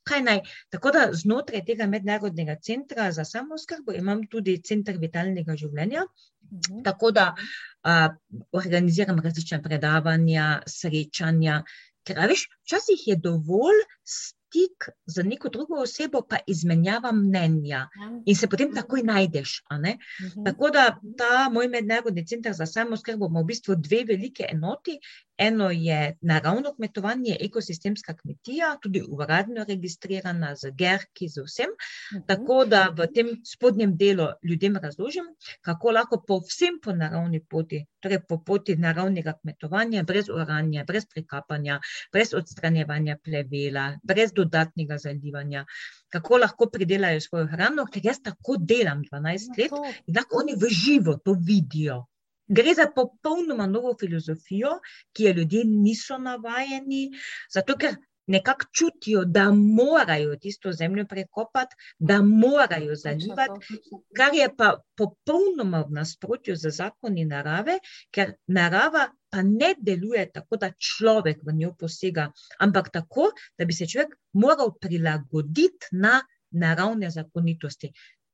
Kaj 0.04 0.20
naj? 0.20 0.40
Tako 0.72 0.92
da 0.92 1.06
znotraj 1.16 1.64
tega 1.64 1.86
mednarodnega 1.88 2.58
centra 2.60 3.08
za 3.12 3.24
samoskrbo 3.24 3.94
imam 3.96 4.26
tudi 4.28 4.58
center 4.60 4.98
vitalnega 5.00 5.56
življenja. 5.56 6.04
Mhm. 6.52 6.82
Tako 6.84 7.10
da 7.10 7.34
uh, 7.34 8.14
organiziram 8.52 9.20
različne 9.20 9.62
predavanja, 9.62 10.62
srečanja. 10.66 11.62
Ker, 12.04 12.20
veš, 12.28 12.48
včasih 12.64 13.06
je 13.06 13.16
dovolj 13.16 13.84
stik 14.04 14.88
z 15.06 15.24
neko 15.24 15.48
drugo 15.48 15.80
osebo, 15.82 16.20
pa 16.28 16.38
izmenjava 16.46 17.12
mnenja 17.12 17.68
ja. 17.68 17.88
in 18.26 18.36
se 18.36 18.46
potem 18.46 18.74
takoj 18.74 19.02
najdeš. 19.02 19.62
Mhm. 19.72 20.44
Tako 20.44 20.70
da 20.70 21.00
ta 21.18 21.48
moj 21.52 21.68
mednarodni 21.68 22.26
center 22.26 22.52
za 22.52 22.66
samoskrbo 22.66 23.26
ima 23.26 23.40
v 23.40 23.44
bistvu 23.44 23.74
dve 23.76 24.04
velike 24.08 24.46
enoti. 24.52 24.98
Eno 25.38 25.70
je 25.70 26.16
naravno 26.20 26.74
kmetovanje, 26.74 27.36
ekosistemska 27.40 28.14
kmetija, 28.16 28.76
tudi 28.82 29.02
uradno 29.08 29.64
registrirana 29.68 30.54
z 30.56 30.70
GERK-i, 30.70 31.28
z 31.28 31.42
vsem. 31.46 31.70
Uh 31.70 32.18
-huh. 32.18 32.26
Tako 32.26 32.64
da 32.64 32.94
v 32.98 33.06
tem 33.14 33.26
spodnjem 33.44 33.96
delu 33.96 34.26
ljudem 34.42 34.76
razložim, 34.76 35.24
kako 35.60 35.90
lahko 35.90 36.22
povsem 36.26 36.78
po 36.82 36.92
naravni 36.92 37.40
poti, 37.50 37.86
torej 38.00 38.20
po 38.28 38.38
poti 38.44 38.76
naravnega 38.76 39.32
kmetovanja, 39.42 40.02
brez 40.02 40.28
uranja, 40.28 40.84
brez 40.84 41.06
prekapanja, 41.14 41.80
brez 42.12 42.34
odstranjevanja 42.34 43.16
plevela, 43.24 43.98
brez 44.02 44.32
dodatnega 44.32 44.98
zalivanja, 44.98 45.66
kako 46.08 46.38
lahko 46.38 46.70
pridelajo 46.70 47.20
svojo 47.20 47.46
hrano, 47.46 47.86
ker 47.86 48.06
jaz 48.06 48.22
tako 48.22 48.56
delam 48.58 49.02
12 49.12 49.48
no, 49.48 49.54
let 49.58 49.72
in 50.06 50.14
lahko 50.16 50.36
oni 50.36 50.54
v 50.54 50.68
živo 50.70 51.16
to 51.24 51.36
vidijo. 51.40 52.04
Gre 52.48 52.74
za 52.74 52.86
popolnoma 52.96 53.66
novo 53.66 53.94
filozofijo, 54.00 54.78
ki 55.12 55.24
jo 55.24 55.32
ljudje 55.38 55.64
niso 55.64 56.18
navajeni, 56.18 57.10
zato 57.54 57.76
ker 57.76 57.96
nekako 58.26 58.66
čutijo, 58.72 59.24
da 59.24 59.50
morajo 59.52 60.36
tisto 60.36 60.72
zemljo 60.72 61.06
prekopati, 61.06 61.76
da 61.98 62.22
morajo 62.22 62.94
zalivati, 62.94 63.78
kar 64.16 64.34
je 64.34 64.48
pa 64.56 64.70
popolnoma 64.96 65.84
v 65.88 65.98
nasprotju 65.98 66.56
z 66.56 66.70
zakoni 66.70 67.24
narave, 67.24 67.78
ker 68.10 68.34
narava 68.46 69.08
pa 69.30 69.42
ne 69.42 69.74
deluje 69.78 70.30
tako, 70.32 70.56
da 70.56 70.72
človek 70.72 71.42
v 71.46 71.56
njo 71.60 71.74
posega, 71.78 72.30
ampak 72.58 72.90
tako, 72.92 73.30
da 73.58 73.64
bi 73.64 73.72
se 73.72 73.86
človek 73.86 74.16
moral 74.32 74.72
prilagoditi 74.80 75.92
na 75.92 76.20
naravne 76.50 77.10
zakonitosti. 77.10 77.92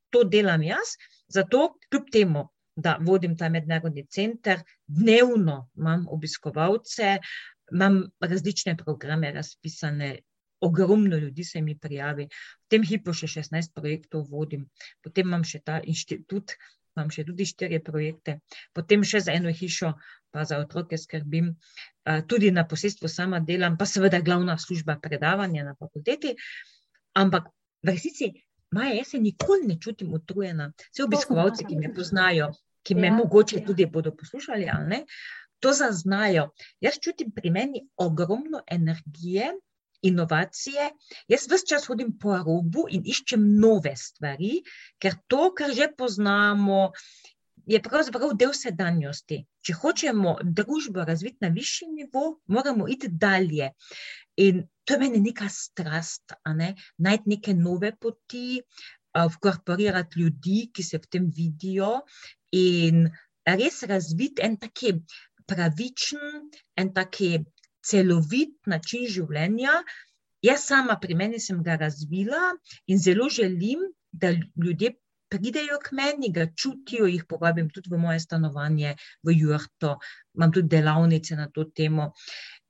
To 0.09 0.23
delam 0.23 0.63
jaz, 0.63 0.95
zato 1.27 1.75
kljub 1.89 2.11
temu. 2.11 2.49
Da 2.75 2.97
vodim 3.03 3.35
ta 3.37 3.49
mednarodni 3.49 4.05
center, 4.07 4.61
dnevno 4.87 5.69
imam 5.77 6.05
obiskovalce, 6.09 7.17
imam 7.73 8.03
različne 8.19 8.77
programe 8.77 9.31
razpisane, 9.31 10.19
ogromno 10.61 11.17
ljudi 11.17 11.43
se 11.43 11.61
mi 11.61 11.77
prijavi, 11.77 12.27
v 12.27 12.69
tem 12.69 12.83
hipu 12.85 13.13
še 13.13 13.27
16 13.27 13.73
projektov 13.75 14.27
vodim, 14.29 14.67
potem 15.01 15.27
imam 15.27 15.43
še 15.43 15.59
ta 15.65 15.79
inštitut, 15.81 16.55
imam 16.95 17.09
še 17.11 17.25
tudi 17.27 17.47
štiri 17.47 17.79
projekte, 17.83 18.37
potem 18.75 19.03
še 19.07 19.23
za 19.25 19.33
eno 19.33 19.51
hišo, 19.51 19.93
pa 20.31 20.45
za 20.47 20.59
otroke 20.63 20.99
skrbim, 20.99 21.55
tudi 22.27 22.51
na 22.51 22.63
posestvu 22.67 23.09
sama 23.11 23.39
delam, 23.39 23.77
pa 23.77 23.87
seveda 23.89 24.21
glavna 24.21 24.57
služba 24.59 24.99
predavanja 25.01 25.65
na 25.67 25.75
fakulteti. 25.79 26.35
Ampak 27.19 27.49
v 27.83 27.91
resnici, 27.91 28.31
Maja, 28.71 28.93
jaz 28.95 29.07
se 29.13 29.19
nikoli 29.19 29.67
ne 29.67 29.77
čutim 29.79 30.13
utrujena. 30.13 30.71
Vse 30.91 31.03
obiskovalci, 31.03 31.65
ki 31.67 31.79
me 31.79 31.93
poznajo, 31.95 32.51
ki 32.87 32.95
me 32.95 33.09
ja. 33.09 33.15
mogoče 33.17 33.65
tudi 33.67 33.85
bodo 33.85 34.13
poslušali, 34.15 34.69
ali 34.73 34.87
ne, 34.93 34.99
to 35.59 35.73
zaznajo. 35.73 36.49
Jaz 36.81 36.99
čutim 37.03 37.31
pri 37.35 37.51
meni 37.51 37.83
ogromno 37.97 38.63
energije, 38.67 39.51
inovacije. 40.01 40.89
Jaz 41.27 41.47
vse 41.51 41.67
čas 41.69 41.85
hodim 41.91 42.15
po 42.19 42.37
robu 42.37 42.87
in 42.89 43.03
iščem 43.05 43.43
nove 43.59 43.93
stvari, 43.97 44.61
ker 44.97 45.19
to, 45.27 45.51
kar 45.57 45.75
že 45.75 45.91
poznamo, 45.97 46.91
je 47.65 47.81
pravzaprav 47.83 48.33
del 48.39 48.53
sedanjosti. 48.57 49.43
Če 49.61 49.75
hočemo 49.77 50.37
družbo 50.41 51.03
razviti 51.05 51.45
na 51.45 51.51
višji 51.53 51.91
nivo, 51.91 52.39
moramo 52.47 52.87
iti 52.89 53.11
dalje. 53.11 53.69
In 54.41 54.63
to 54.85 54.95
je 54.95 54.99
meni 54.99 55.21
neka 55.21 55.49
strast, 55.49 56.33
ne? 56.57 56.73
najti 56.97 57.29
neke 57.35 57.53
nove 57.53 57.91
poti, 57.99 58.61
vkorporirati 59.35 60.19
ljudi, 60.19 60.59
ki 60.73 60.83
se 60.83 60.99
v 61.01 61.09
tem 61.15 61.27
vidijo, 61.35 61.91
in 62.55 63.05
res 63.47 63.81
razviti 63.91 64.43
en 64.45 64.57
taki 64.61 64.93
pravičen, 65.51 66.47
en 66.79 66.93
taki 66.95 67.31
celovit 67.83 68.55
način 68.67 69.07
življenja. 69.09 69.81
Jaz 70.41 70.65
sama 70.71 70.97
pri 71.01 71.17
meni 71.17 71.39
sem 71.39 71.61
ga 71.63 71.77
razvila 71.77 72.53
in 72.87 72.97
zelo 72.97 73.29
želim, 73.29 73.83
da 74.11 74.31
ljudje 74.33 74.95
pridejo 75.31 75.77
k 75.83 75.95
meni, 75.95 76.31
ga 76.35 76.47
čutijo, 76.51 77.07
jih 77.07 77.23
povabim 77.29 77.69
tudi 77.71 77.91
v 77.91 77.99
moje 78.01 78.19
stanovanje, 78.19 78.95
v 79.23 79.35
Jurto, 79.37 79.93
imam 80.35 80.51
tudi 80.51 80.73
delavnice 80.73 81.37
na 81.39 81.47
to 81.53 81.69
temo. 81.75 82.11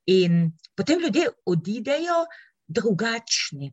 In 0.06 0.52
potem 0.74 1.00
ljudje 1.00 1.28
odidejo 1.46 2.24
drugačni. 2.66 3.72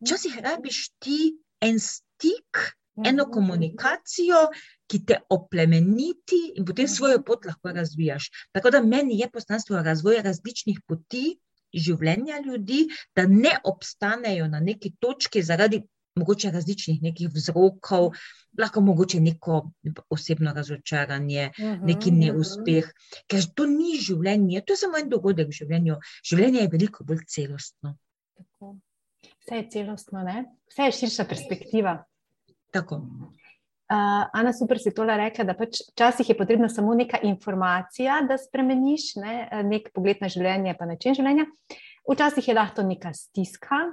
Včasih 0.00 0.38
rabiš 0.44 0.88
ti 0.98 1.18
en 1.60 1.80
stik, 1.80 2.60
eno 3.04 3.26
komunikacijo, 3.32 4.46
ki 4.86 5.00
te 5.06 5.18
oplemeniti 5.30 6.38
in 6.56 6.64
potem 6.64 6.88
svojo 6.88 7.22
pot 7.26 7.44
lahko 7.44 7.72
razvijaš. 7.74 8.30
Tako 8.52 8.70
da 8.70 8.82
meni 8.82 9.18
je 9.18 9.30
poslanstvo 9.30 9.82
razvoja 9.82 10.22
različnih 10.22 10.80
poti 10.86 11.26
življenja 11.74 12.38
ljudi, 12.46 12.86
da 13.16 13.26
ne 13.26 13.56
obstanejo 13.64 14.46
na 14.48 14.60
neki 14.60 14.94
točki 15.00 15.42
zaradi 15.42 15.82
mogoče 16.16 16.50
različnih 16.50 17.02
nekih 17.02 17.28
vzrokov, 17.34 18.10
lahko 18.58 18.80
mogoče 18.80 19.20
neko 19.20 19.60
osebno 20.10 20.52
razočaranje, 20.56 21.50
neki 21.82 22.10
neuspeh, 22.10 22.88
ker 23.28 23.48
to 23.54 23.66
ni 23.70 23.98
življenje, 24.00 24.64
to 24.64 24.76
je 24.76 24.82
samo 24.84 25.00
en 25.00 25.10
dogodek 25.12 25.52
v 25.52 25.58
življenju. 25.60 26.00
Življenje 26.24 26.64
je 26.64 26.72
veliko 26.72 27.04
bolj 27.04 27.24
celostno. 27.28 27.96
Tako. 28.36 28.76
Vse 29.44 29.60
je 29.60 29.66
celostno, 29.76 30.22
ne? 30.26 30.44
vse 30.72 30.88
je 30.88 30.96
širša 31.00 31.28
perspektiva. 31.28 31.98
Tako. 32.74 33.02
Uh, 33.86 34.24
Ana, 34.34 34.50
super 34.50 34.80
si 34.82 34.90
tole 34.90 35.14
rekla, 35.14 35.44
da 35.46 35.54
pač 35.54 35.78
včasih 35.92 36.32
je 36.32 36.34
potrebna 36.34 36.66
samo 36.72 36.94
neka 36.98 37.20
informacija, 37.22 38.18
da 38.26 38.34
spremeniš 38.40 39.12
ne? 39.22 39.36
nek 39.68 39.92
pogled 39.94 40.24
na 40.24 40.32
življenje, 40.32 40.74
pa 40.78 40.88
način 40.90 41.14
življenja. 41.14 41.46
Včasih 42.08 42.48
je 42.48 42.56
lahko 42.56 42.82
neka 42.86 43.12
stiska. 43.14 43.84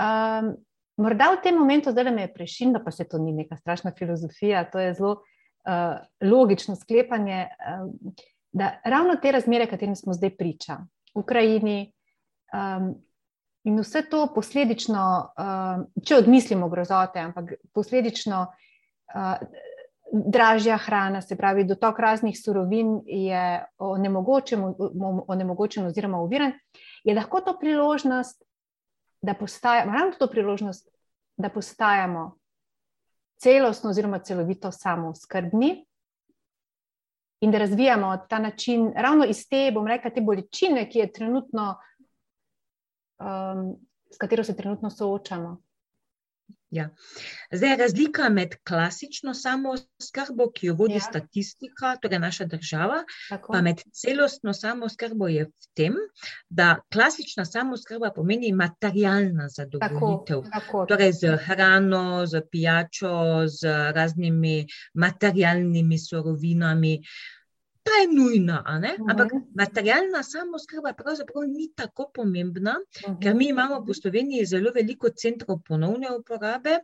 Um, 0.00 0.56
morda 0.96 1.32
v 1.34 1.42
tem 1.42 1.56
momentu, 1.58 1.90
zdaj 1.90 2.12
me 2.12 2.26
je 2.26 2.34
prešin, 2.34 2.72
da 2.72 2.82
pa 2.84 2.90
se 2.90 3.04
to 3.08 3.18
ni 3.18 3.32
neka 3.32 3.56
strašna 3.56 3.92
filozofija, 3.98 4.64
to 4.70 4.78
je 4.78 4.94
zelo 4.94 5.16
uh, 5.16 5.98
logično 6.30 6.76
sklepanje, 6.76 7.48
um, 7.48 8.14
da 8.52 8.76
ravno 8.84 9.16
te 9.22 9.32
razmere, 9.32 9.66
katerim 9.66 9.96
smo 9.96 10.14
zdaj 10.14 10.36
priča, 10.36 10.78
v 11.14 11.24
Ukrajini. 11.24 11.92
Um, 12.54 12.94
In 13.64 13.80
vse 13.80 14.02
to 14.12 14.26
posledično, 14.34 15.02
če 16.04 16.18
odmislimo 16.20 16.68
grozote, 16.68 17.22
ampak 17.24 17.54
posledično 17.72 18.42
dražja 20.12 20.76
hrana, 20.84 21.22
se 21.24 21.36
pravi, 21.36 21.64
dotok 21.64 21.98
raznih 21.98 22.36
surovin 22.38 22.98
je 23.06 23.64
onemogočen, 23.78 24.66
onemogočen 25.28 25.86
oziroma 25.86 26.20
uviren, 26.20 26.52
je 27.04 27.14
lahko 27.16 27.40
to 27.40 27.56
priložnost, 27.60 28.44
da 29.24 29.34
postajamo, 29.34 29.92
ravno 29.92 30.12
to 30.18 30.26
priložnost, 30.26 30.88
da 31.36 31.48
postajamo 31.48 32.36
celostno 33.36 33.90
oziroma 33.90 34.18
celovito 34.18 34.72
samozkrbni. 34.72 35.86
In 37.40 37.50
da 37.50 37.58
razvijamo 37.58 38.16
ta 38.28 38.38
način, 38.38 38.92
ravno 38.96 39.24
iz 39.24 39.48
te, 39.48 39.70
bom 39.74 39.86
rekla, 39.86 40.10
te 40.10 40.20
bolečine, 40.20 40.88
ki 40.90 40.98
je 40.98 41.12
trenutno, 41.12 41.74
um, 43.18 43.76
s 44.10 44.16
katero 44.16 44.44
se 44.44 44.56
trenutno 44.56 44.90
soočamo. 44.90 45.63
Ja. 46.74 46.88
Zdaj, 47.52 47.76
razlika 47.76 48.28
med 48.34 48.56
klasično 48.66 49.34
samozkrbo, 49.34 50.48
ki 50.54 50.66
jo 50.66 50.74
vodi 50.74 50.96
ja. 50.98 51.04
statistika, 51.04 51.92
torej 52.02 52.18
naša 52.18 52.48
država, 52.50 53.04
Tako. 53.28 53.52
pa 53.52 53.60
med 53.62 53.82
celostno 53.94 54.54
samozkrbo 54.58 55.28
je 55.30 55.44
v 55.44 55.68
tem, 55.78 56.00
da 56.50 56.72
klasična 56.92 57.44
samozkrba 57.46 58.10
pomeni 58.16 58.50
materialna 58.52 59.46
zadovoljitev. 59.54 60.42
Tako. 60.42 60.50
Tako. 60.58 60.82
Torej 60.90 61.12
z 61.20 61.36
hrano, 61.46 62.26
z 62.26 62.42
pijačo, 62.50 63.14
z 63.46 63.78
raznimi 63.94 64.66
materialnimi 64.94 65.98
sorovinami 65.98 66.98
pa 67.84 67.98
je 68.00 68.06
nujna, 68.08 68.62
uh-huh. 68.64 69.10
ampak 69.10 69.32
materialna 69.54 70.22
samozkrba 70.24 70.94
pravzaprav 70.96 71.44
ni 71.48 71.68
tako 71.76 72.08
pomembna, 72.14 72.78
uh-huh. 72.80 73.18
ker 73.20 73.36
mi 73.36 73.50
imamo 73.52 73.82
v 73.84 73.96
Sloveniji 73.98 74.46
zelo 74.54 74.72
veliko 74.74 75.12
centrov 75.12 75.60
ponovne 75.68 76.14
uporabe, 76.16 76.78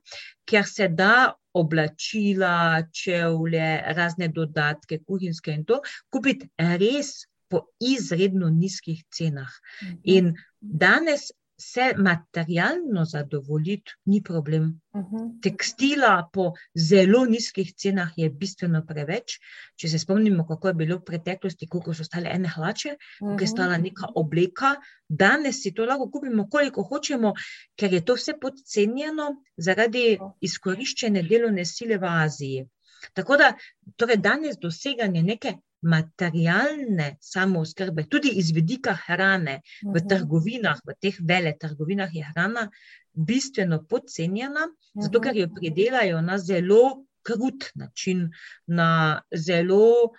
ker 0.45 0.69
se 0.69 0.91
da 0.93 1.33
oblačila, 1.57 2.85
čevlje, 2.93 3.71
razne 3.97 4.29
dodatke, 4.29 5.01
kuhinjske 5.07 5.57
in 5.57 5.65
to, 5.65 5.81
kupiti 6.13 6.51
res 6.59 7.25
po 7.51 7.65
izredno 7.83 8.53
nizkih 8.53 9.01
cenah. 9.11 9.51
Uh-huh. 9.51 9.99
In 10.05 10.35
danes 10.61 11.31
se 11.61 11.93
materialno 11.97 13.05
zadovoljiti, 13.05 13.93
ni 14.05 14.23
problem. 14.23 14.81
Uh 14.93 15.01
mhm. 15.01 15.17
-huh. 15.17 15.43
Tekstila 15.43 16.29
po 16.33 16.53
zelo 16.89 17.25
nizkih 17.27 17.75
cenah 17.75 18.11
je 18.17 18.31
bistveno 18.31 18.83
preveč. 18.87 19.39
Če 19.77 19.89
se 19.89 19.99
spomnimo, 19.99 20.47
kako 20.47 20.69
je 20.69 20.75
bilo 20.75 20.97
v 20.97 21.05
preteklosti, 21.05 21.69
koliko 21.69 21.95
so 21.95 22.05
stale 22.05 22.31
ene 22.33 22.49
hlače, 22.49 22.97
koliko 23.19 23.35
uh 23.35 23.39
-huh. 23.39 23.43
je 23.43 23.47
mhm. 23.47 23.55
stala 23.55 23.79
neka 23.79 24.09
obleka, 24.15 24.75
danes 25.09 25.63
si 25.63 25.75
to 25.75 25.85
lahko 25.85 26.11
kupimo, 26.11 26.49
koliko 26.51 26.83
hočemo, 26.83 27.33
ker 27.77 27.93
je 27.93 28.05
to 28.05 28.15
vse 28.15 28.33
podcenjeno 28.41 29.31
zaradi 29.57 30.19
izkoriščene 30.41 31.23
delovne 31.23 31.65
sile 31.65 31.99
v 31.99 32.05
Aziji. 32.05 32.69
Tako 33.15 33.37
da 33.37 33.53
torej 33.97 34.17
danes 34.17 34.57
doseganje 34.61 35.23
neke 35.23 35.55
materialne 35.83 37.17
samooskrbe, 37.21 38.05
tudi 38.09 38.33
iz 38.41 38.51
vidika 38.55 38.95
hrane 39.07 39.61
v 39.83 39.95
mhm. 39.95 40.09
trgovinah, 40.09 40.81
v 40.87 40.97
teh 41.01 41.21
vele 41.21 41.55
trgovinah 41.59 42.15
je 42.15 42.25
hrana 42.25 42.69
bistveno 43.15 43.83
podcenjena, 43.89 44.69
zato 44.95 45.19
mhm. 45.19 45.25
ker 45.25 45.37
jo 45.37 45.49
pridelajo 45.55 46.21
na 46.23 46.39
zelo 46.39 47.07
krut 47.23 47.71
način, 47.75 48.31
na 48.67 49.21
zelo 49.37 50.13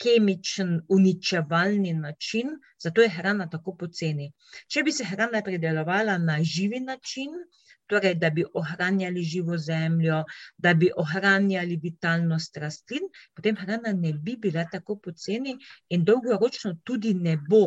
kemičen, 0.00 0.80
uničevalni 0.88 1.92
način, 1.94 2.56
zato 2.82 3.02
je 3.04 3.08
hrana 3.08 3.48
tako 3.50 3.76
poceni. 3.76 4.32
Če 4.68 4.82
bi 4.82 4.92
se 4.92 5.04
hrana 5.04 5.42
pridelovala 5.44 6.18
na 6.18 6.38
živi 6.42 6.80
način, 6.80 7.36
torej, 7.90 8.14
da 8.22 8.30
bi 8.30 8.44
ohranjali 8.54 9.22
živo 9.22 9.58
zemljo, 9.58 10.24
da 10.58 10.74
bi 10.74 10.90
ohranjali 10.96 11.78
vitalnost 11.82 12.56
rastlin, 12.56 13.08
potem 13.34 13.56
hrana 13.56 13.92
ne 13.92 14.12
bi 14.12 14.36
bila 14.36 14.66
tako 14.72 14.96
poceni 14.96 15.56
in 15.88 16.04
dolgoročno 16.04 16.76
tudi 16.84 17.14
ne 17.14 17.36
bo. 17.48 17.66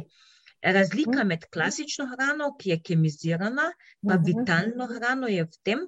razlika 0.63 1.23
med 1.27 1.41
klasično 1.53 2.05
hrano, 2.07 2.45
ki 2.59 2.69
je 2.69 2.77
kemizirana, 2.87 3.65
pa 4.07 4.15
vitalno 4.15 4.87
hrano 4.87 5.27
je 5.27 5.43
v 5.43 5.57
tem, 5.63 5.81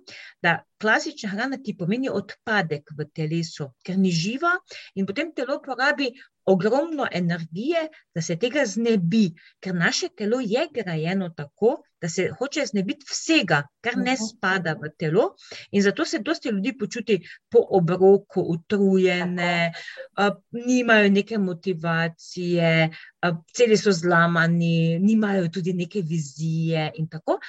da 0.43 0.58
klasična 0.86 1.30
hrana 1.30 1.58
ti 1.58 1.74
pomeni 1.78 2.12
odpadek 2.13 2.91
v 2.98 3.10
telesu, 3.10 3.71
ker 3.82 3.98
ni 3.98 4.12
živa 4.13 4.52
in 4.93 5.08
potem 5.10 5.32
telo 5.34 5.58
porabi 5.65 6.12
ogromno 6.45 7.08
energije, 7.12 7.88
da 8.13 8.21
se 8.21 8.36
tega 8.38 8.67
znebi, 8.69 9.32
ker 9.60 9.74
naše 9.76 10.12
telo 10.17 10.38
je 10.45 10.67
grajeno 10.74 11.32
tako, 11.34 11.71
da 12.02 12.10
se 12.10 12.28
hoče 12.38 12.67
znebiti 12.69 13.10
vsega, 13.10 13.63
kar 13.82 13.98
ne 13.98 14.13
spada 14.17 14.76
v 14.78 14.91
telo, 15.00 15.32
in 15.71 15.82
zato 15.82 16.06
se 16.06 16.19
dosti 16.19 16.54
ljudi 16.54 16.78
počuti 16.78 17.17
po 17.50 17.65
obroku, 17.80 18.45
utrujene, 18.54 19.74
nimajo 20.52 21.10
neke 21.10 21.41
motivacije, 21.41 22.89
celi 23.58 23.78
so 23.78 23.91
zlamani, 23.91 25.00
nimajo 25.00 25.50
tudi 25.50 25.74
neke 25.74 26.06
vizije 26.06 26.91
in 27.02 27.10
tako. 27.10 27.39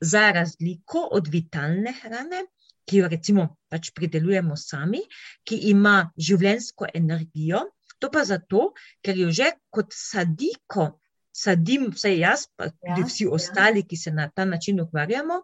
Za 0.00 0.30
razliko 0.30 1.08
od 1.16 1.28
vitalne 1.32 1.92
hrane, 2.02 2.46
ki 2.84 3.02
jo 3.02 3.08
recimo 3.08 3.46
pač 3.72 3.90
pridelujemo 3.96 4.56
sami, 4.56 5.00
ki 5.44 5.60
ima 5.70 6.10
življenjsko 6.16 6.90
energijo, 6.94 7.64
to 7.98 8.10
pa 8.12 8.24
zato, 8.28 8.72
ker 9.02 9.16
jo 9.18 9.30
že 9.32 9.54
kot 9.72 9.94
sadiko 9.96 10.92
sadim, 11.34 11.90
vse 11.90 12.14
jaz, 12.18 12.46
pa 12.56 12.70
tudi 12.70 13.02
ja, 13.02 13.06
vsi 13.08 13.26
ostali, 13.26 13.82
ja. 13.82 13.88
ki 13.90 13.96
se 13.98 14.10
na 14.14 14.28
ta 14.30 14.44
način 14.44 14.80
ukvarjamo, 14.80 15.40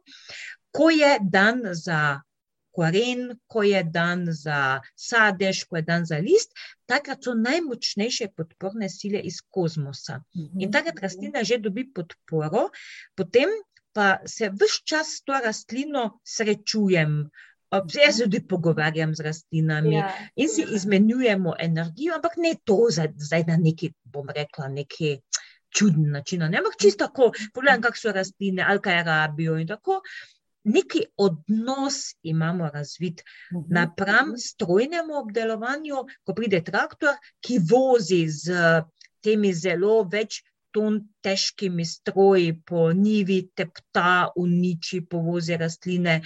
ko 0.70 0.90
je 0.94 1.16
dan 1.20 1.62
za 1.74 2.20
koren, 2.70 3.34
ko 3.50 3.64
je 3.66 3.82
dan 3.84 4.26
za 4.30 4.80
sadež, 4.94 5.64
ko 5.66 5.80
je 5.80 5.82
dan 5.82 6.06
za 6.06 6.20
list, 6.22 6.54
takrat 6.86 7.24
so 7.26 7.34
najmočnejše 7.34 8.30
podporne 8.36 8.88
sile 8.88 9.18
iz 9.26 9.40
kozmosa. 9.42 10.20
In 10.34 10.68
mhm. 10.68 10.70
takrat 10.70 11.02
rastlina 11.02 11.42
že 11.44 11.58
dobi 11.58 11.88
podporo, 11.92 12.68
potem 13.18 13.50
pa 13.92 14.18
se 14.26 14.50
vse 14.50 14.82
čas 14.84 15.16
s 15.18 15.22
to 15.22 15.38
rastlino 15.44 16.20
srečujem. 16.24 17.30
Jaz 17.70 18.16
se 18.16 18.24
tudi 18.24 18.40
pogovarjam 18.48 19.14
z 19.14 19.22
rastlinami 19.22 19.94
ja, 19.94 20.08
in 20.36 20.48
si 20.48 20.64
ja. 20.64 20.72
izmenjujemo 20.74 21.54
energijo, 21.58 22.14
ampak 22.14 22.32
ne 22.36 22.56
to 22.64 22.88
zdaj 22.90 23.44
na 23.46 23.56
neki, 23.56 23.92
bom 24.04 24.26
rekla, 24.34 24.68
neki 24.68 25.20
čuden 25.70 26.10
način. 26.10 26.40
Ne? 26.40 26.58
Ampak 26.58 26.74
čisto 26.80 27.06
tako, 27.06 27.30
pogledam, 27.54 27.82
kako 27.82 27.96
so 27.96 28.12
rastline, 28.12 28.64
ali 28.66 28.82
kaj 28.82 29.02
rabijo 29.02 29.58
in 29.58 29.68
tako. 29.68 30.00
Neki 30.64 31.04
odnos 31.16 32.14
imamo 32.22 32.68
razvit 32.68 33.22
mhm. 33.52 33.74
napram 33.74 34.34
strojnemu 34.38 35.14
obdelovanju, 35.22 36.04
ko 36.24 36.34
pride 36.34 36.64
traktor, 36.64 37.14
ki 37.40 37.60
vozi 37.70 38.26
z 38.28 38.82
temi 39.22 39.54
zelo 39.54 40.02
več 40.12 40.42
ton 40.72 41.00
težkimi 41.22 41.84
stroji 41.86 42.54
po 42.66 42.90
nivi, 42.92 43.42
tepta, 43.56 44.30
uniči, 44.36 45.02
povozi 45.10 45.56
rastline, 45.60 46.20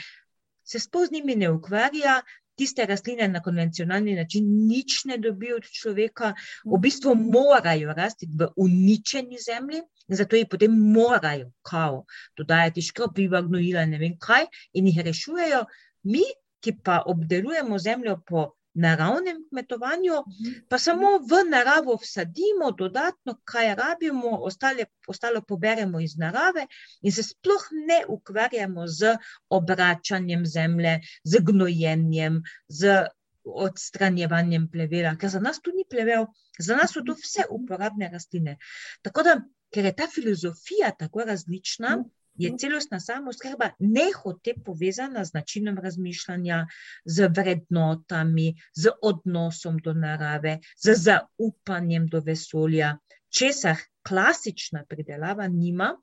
se 0.64 0.80
sploh 0.80 1.06
z 1.08 1.18
njimi 1.18 1.36
ne 1.36 1.50
ukvarja. 1.50 2.22
Tiste 2.54 2.84
rastline 2.86 3.26
na 3.28 3.40
konvencionalni 3.42 4.12
način 4.14 4.44
nič 4.68 5.00
ne 5.10 5.16
dobijo 5.18 5.56
od 5.56 5.64
človeka, 5.66 6.28
v 6.64 6.78
bistvu 6.78 7.16
morajo 7.18 7.94
rasti 7.96 8.28
v 8.30 8.46
uničeni 8.56 9.40
zemlji, 9.42 9.80
in 10.08 10.16
zato 10.16 10.38
jih 10.38 10.46
potem 10.50 10.76
morajo, 10.94 11.50
kao, 11.66 12.04
dodajati 12.38 12.82
škropiva, 12.82 13.42
gnojila, 13.42 13.86
ne 13.90 13.98
vem 13.98 14.14
kaj, 14.18 14.46
in 14.72 14.86
jih 14.86 15.02
rešujejo. 15.02 15.64
Mi, 16.06 16.22
ki 16.62 16.76
pa 16.84 17.02
obdelujemo 17.10 17.78
zemljo 17.78 18.20
po 18.26 18.52
naravnem 18.74 19.44
kmetovanju, 19.48 20.12
mhm. 20.12 20.54
pa 20.68 20.78
samo 20.78 21.18
v 21.18 21.42
naravo 21.50 21.96
vsadimo 22.02 22.70
dodatno, 22.78 23.38
kaj 23.44 23.74
rabimo, 23.74 24.36
ostale, 24.48 24.86
ostalo 25.06 25.42
poberemo 25.42 26.00
iz 26.00 26.16
narave 26.18 26.66
in 27.02 27.12
se 27.12 27.22
sploh 27.22 27.68
ne 27.88 28.00
ukvarjamo 28.08 28.86
z 28.86 29.16
obračanjem 29.48 30.46
zemlje, 30.46 31.00
z 31.24 31.40
gnojenjem, 31.40 32.42
z 32.68 33.04
odstranjevanjem 33.44 34.68
plevela, 34.72 35.16
ker 35.20 35.30
za 35.30 35.40
nas 35.40 35.60
tu 35.60 35.70
ni 35.76 35.84
plevel, 35.90 36.26
za 36.58 36.76
nas 36.76 36.94
so 36.96 37.04
to 37.04 37.14
vse 37.14 37.44
uporabne 37.50 38.08
rastline. 38.12 38.56
Tako 39.02 39.22
da, 39.22 39.34
ker 39.74 39.84
je 39.84 39.96
ta 39.96 40.08
filozofija 40.08 40.94
tako 40.98 41.24
različna, 41.28 41.96
mhm 41.96 42.23
je 42.34 42.50
mhm. 42.50 42.58
celostna 42.58 43.00
samoskrba 43.00 43.70
nehote 43.78 44.54
povezana 44.64 45.24
z 45.24 45.34
načinom 45.34 45.78
razmišljanja, 45.78 46.66
z 47.04 47.28
vrednotami, 47.28 48.54
z 48.74 48.90
odnosom 49.02 49.78
do 49.78 49.94
narave, 49.94 50.58
z 50.76 50.94
zaupanjem 50.94 52.06
do 52.06 52.20
vesolja, 52.20 52.96
česar 53.30 53.76
klasična 54.08 54.84
pridelava 54.88 55.48
nima. 55.48 55.94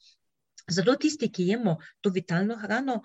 Zato 0.67 0.95
tisti, 0.95 1.31
ki 1.31 1.47
jemo 1.47 1.77
to 2.01 2.09
vitalno 2.09 2.55
hrano, 2.55 3.01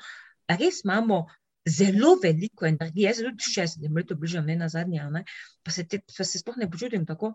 res 0.48 0.84
imamo 0.84 1.26
zelo 1.66 2.16
veliko 2.22 2.66
energije. 2.66 3.10
Jaz 3.10 3.22
tudi 3.24 3.52
še 3.52 3.66
sedem 3.74 3.98
let 3.98 4.12
bližam, 4.14 4.46
ne 4.46 4.56
na 4.60 4.68
zadnje, 4.72 5.04
ne? 5.12 5.24
Pa, 5.66 5.74
se 5.74 5.84
te, 5.84 6.00
pa 6.16 6.24
se 6.24 6.40
sploh 6.40 6.58
ne 6.60 6.70
počutim 6.70 7.06
tako. 7.08 7.34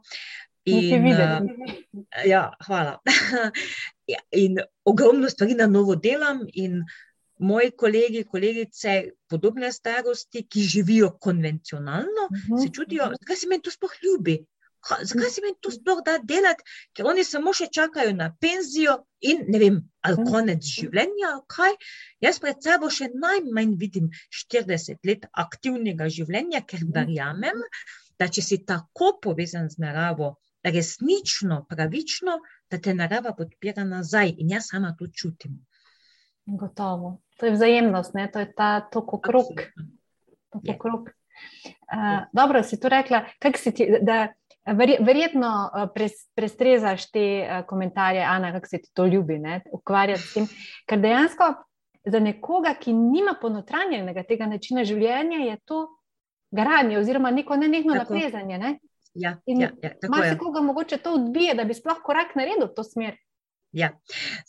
In, 0.69 1.07
uh, 1.11 2.03
ja, 2.27 2.49
hvala. 2.67 2.99
Ja, 4.11 4.17
in 4.35 4.57
ogromno 4.83 5.29
stvari 5.31 5.53
na 5.55 5.69
novo 5.71 5.93
delam, 5.95 6.41
in 6.59 6.81
moji 7.39 7.71
kolegi, 7.79 8.25
kolegice, 8.27 8.95
podobne 9.31 9.69
starosti, 9.71 10.41
ki 10.51 10.65
živijo 10.73 11.13
konvencionalno, 11.21 12.25
uh 12.27 12.41
-huh. 12.49 12.63
se 12.63 12.73
čutijo, 12.75 13.07
zakaj 13.21 13.35
se 13.35 13.47
meni 13.47 13.63
to 13.63 13.71
sploh 13.71 13.93
ljubi. 14.03 14.35
Zakaj 14.81 15.29
se 15.29 15.41
meni 15.43 15.55
to 15.61 15.71
sploh 15.71 16.01
da 16.05 16.17
delati, 16.17 16.65
ker 16.97 17.05
oni 17.11 17.23
samo 17.27 17.53
še 17.53 17.67
čakajo 17.73 18.13
na 18.17 18.31
penzijo 18.41 18.97
in 19.21 19.43
ne 19.53 19.59
vem, 19.61 19.79
ali 20.01 20.25
konec 20.25 20.65
življenja, 20.65 21.33
ali 21.35 21.43
kaj. 21.55 21.75
Jaz 22.25 22.39
pred 22.41 22.61
sabo 22.65 22.89
še 22.89 23.11
najmanj 23.13 23.75
vidim 23.81 24.09
40 24.41 25.05
let 25.05 25.27
aktivnega 25.45 26.09
življenja, 26.09 26.63
ker 26.65 26.87
verjamem, 26.95 27.61
da 28.17 28.29
če 28.29 28.41
si 28.45 28.61
tako 28.65 29.13
povezan 29.21 29.69
z 29.69 29.81
naravo, 29.85 30.35
resnično, 30.65 31.63
pravično, 31.69 32.39
da 32.69 32.77
te 32.81 32.93
narava 32.93 33.33
podpira 33.37 33.85
nazaj 33.85 34.35
in 34.37 34.53
jaz 34.53 34.69
sama 34.73 34.95
to 34.97 35.09
čutim. 35.13 35.61
Gotovo. 36.45 37.19
To 37.37 37.45
je 37.45 37.55
vzajemnost, 37.55 38.13
ne? 38.13 38.27
to 38.31 38.39
je 38.39 38.51
ta 38.53 38.81
tok 38.93 39.13
okrog. 39.13 39.61
Uh, 40.51 42.25
dobro, 42.33 42.63
si 42.63 42.79
tu 42.79 42.89
rekla, 42.89 43.23
si 43.57 43.71
ti, 43.73 43.87
da 44.01 44.27
verjetno 44.65 45.51
pres, 45.95 46.11
prestrezaš 46.35 47.07
te 47.11 47.25
komentarje, 47.67 48.21
Ana, 48.21 48.51
kako 48.51 48.67
se 48.67 48.81
ti 48.81 48.91
to 48.93 49.05
ljubi, 49.05 49.39
ukvarjati 49.71 50.21
s 50.21 50.33
tem. 50.33 50.47
Ker 50.89 50.99
dejansko 50.99 51.53
za 52.05 52.19
nekoga, 52.19 52.75
ki 52.79 52.93
nima 52.93 53.35
ponotranjenega 53.41 54.23
tega 54.23 54.45
načina 54.45 54.85
življenja, 54.85 55.43
je 55.45 55.57
to 55.65 55.87
garanje 56.51 56.97
oziroma 56.99 57.31
neko 57.31 57.57
nenehno 57.57 57.95
naprezanje. 57.95 58.57
Ne? 58.57 58.77
Ja, 59.13 59.37
ja, 59.45 59.69
ja, 59.83 59.91
Malo 60.09 60.23
se 60.23 60.37
koga 60.37 60.61
mogoče 60.61 60.97
to 60.97 61.13
odbije, 61.13 61.55
da 61.55 61.63
bi 61.63 61.73
sploh 61.73 61.99
korak 62.03 62.35
naredil 62.35 62.69
v 62.69 62.75
to 62.75 62.83
smer. 62.83 63.17
Ja. 63.71 63.89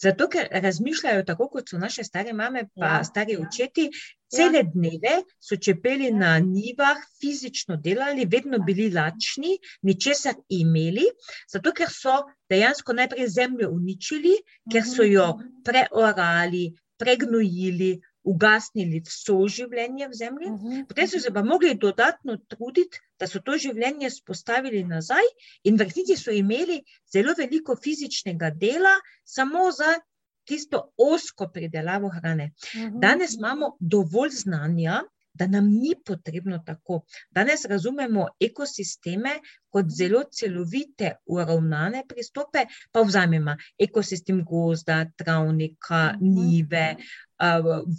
Zato, 0.03 0.27
ker 0.29 0.49
razmišljajo 0.51 1.23
tako, 1.27 1.49
kot 1.49 1.71
so 1.71 1.79
naše 1.79 2.05
stare 2.05 2.33
mame, 2.33 2.65
pa 2.75 2.87
ja, 2.87 3.05
stari 3.05 3.37
ja. 3.37 3.47
očeti, 3.47 3.89
cele 4.35 4.63
ja. 4.63 4.69
dneve 4.75 5.15
so 5.41 5.57
čepeli 5.57 6.11
ja. 6.11 6.17
na 6.17 6.33
nivah, 6.39 7.01
fizično 7.21 7.77
delali, 7.77 8.27
vedno 8.27 8.59
bili 8.67 8.91
lačni, 8.91 9.59
ničesar 9.83 10.39
imeli, 10.49 11.05
zato 11.53 11.73
ker 11.73 11.91
so 11.91 12.23
dejansko 12.51 12.97
najprej 12.97 13.29
zemljo 13.29 13.71
uničili, 13.71 14.37
ker 14.73 14.87
so 14.87 15.07
jo 15.07 15.29
mhm. 15.37 15.61
preorali, 15.65 16.71
pregnojili, 16.99 17.99
ugasnili 18.23 19.01
vso 19.03 19.37
življenje 19.51 20.09
v 20.09 20.15
zemlji, 20.15 20.51
uh 20.51 20.61
-huh. 20.61 20.85
potem 20.89 21.09
so 21.09 21.19
se 21.21 21.33
pa 21.35 21.43
mogli 21.43 21.75
dodatno 21.75 22.37
truditi, 22.49 23.01
da 23.19 23.27
so 23.27 23.41
to 23.41 23.57
življenje 23.59 24.11
spostavili 24.11 24.85
nazaj, 24.85 25.27
in 25.65 25.77
v 25.77 25.89
resnici 25.89 26.17
so 26.17 26.31
imeli 26.31 26.83
zelo 27.13 27.35
veliko 27.39 27.77
fizičnega 27.77 28.51
dela, 28.51 28.95
samo 29.25 29.71
za 29.73 29.97
tisto 30.45 30.93
osko 30.97 31.49
pridelavo 31.49 32.09
hrane. 32.09 32.51
-huh. 32.57 33.01
Danes 33.01 33.35
imamo 33.35 33.77
dovolj 33.81 34.31
znanja, 34.31 35.03
da 35.35 35.47
nam 35.47 35.65
ni 35.65 35.95
potrebno 36.07 36.59
tako. 36.67 37.01
Danes 37.31 37.65
razumemo 37.65 38.27
ekosisteme 38.41 39.31
kot 39.69 39.87
zelo 39.89 40.25
celovite, 40.33 41.15
uravnane 41.27 42.05
pristope, 42.09 42.67
pa 42.93 43.03
vzamemo 43.03 43.57
ekosistem 43.79 44.45
gozda, 44.45 45.07
travnika, 45.17 46.13
mhm. 46.21 46.35
nive, 46.35 46.97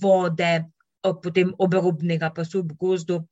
vode, 0.01 0.53
potem 1.23 1.53
obrobnega 1.59 2.29
pasu 2.35 2.61
v 2.61 2.77
gozdu. 2.79 3.23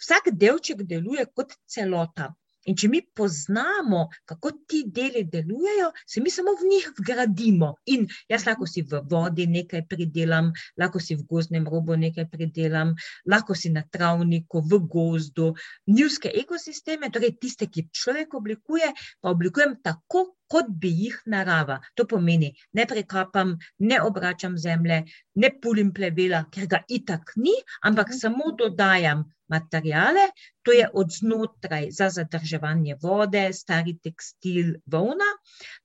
Vsak 0.00 0.32
delček 0.32 0.82
deluje 0.82 1.24
kot 1.34 1.54
celota. 1.66 2.34
In 2.70 2.76
če 2.80 2.88
mi 2.88 3.00
poznamo, 3.20 4.06
kako 4.30 4.52
ti 4.68 4.84
deli 4.86 5.24
delujejo, 5.30 5.90
se 6.06 6.22
mi 6.24 6.32
samo 6.32 6.54
v 6.60 6.68
njih 6.70 6.86
vgradimo. 6.98 7.70
In 7.94 8.06
jaz 8.30 8.46
lahko 8.48 8.68
si 8.70 8.82
v 8.82 9.02
vodi 9.10 9.46
nekaj 9.50 9.84
pridelam, 9.90 10.52
lahko 10.80 11.02
si 11.02 11.16
v 11.18 11.26
gozdnem 11.30 11.68
robu 11.68 11.98
nekaj 12.00 12.28
pridelam, 12.32 12.94
lahko 13.28 13.56
si 13.58 13.72
na 13.74 13.84
travniku, 13.84 14.64
v 14.64 14.80
gozdu. 14.96 15.52
Njivske 15.86 16.32
ekosisteme, 16.44 17.12
torej 17.12 17.36
tiste, 17.40 17.68
ki 17.68 17.88
človek 17.92 18.34
oblikuje, 18.40 18.92
pa 19.20 19.34
oblikujem 19.34 19.78
tako, 19.82 20.30
kot 20.54 20.70
bi 20.82 20.90
jih 21.02 21.20
narava. 21.34 21.80
To 21.96 22.06
pomeni, 22.06 22.52
ne 22.78 22.86
prekapam, 22.90 23.54
ne 23.90 24.00
obračam 24.08 24.58
zemlje, 24.66 25.00
ne 25.42 25.50
pulim 25.62 25.92
plevela, 25.96 26.44
ker 26.54 26.66
ga 26.66 26.82
itak 26.88 27.32
ni, 27.36 27.54
ampak 27.82 28.08
Mhm. 28.12 28.18
samo 28.18 28.52
dodajam 28.58 29.24
materijale, 29.48 30.28
to 30.62 30.72
je 30.72 30.86
od 30.94 31.10
znotraj 31.12 31.90
za 31.90 32.08
zadrževanje 32.10 32.94
vode, 33.02 33.42
stari 33.52 33.96
tekstil, 34.02 34.74
volna, 34.86 35.30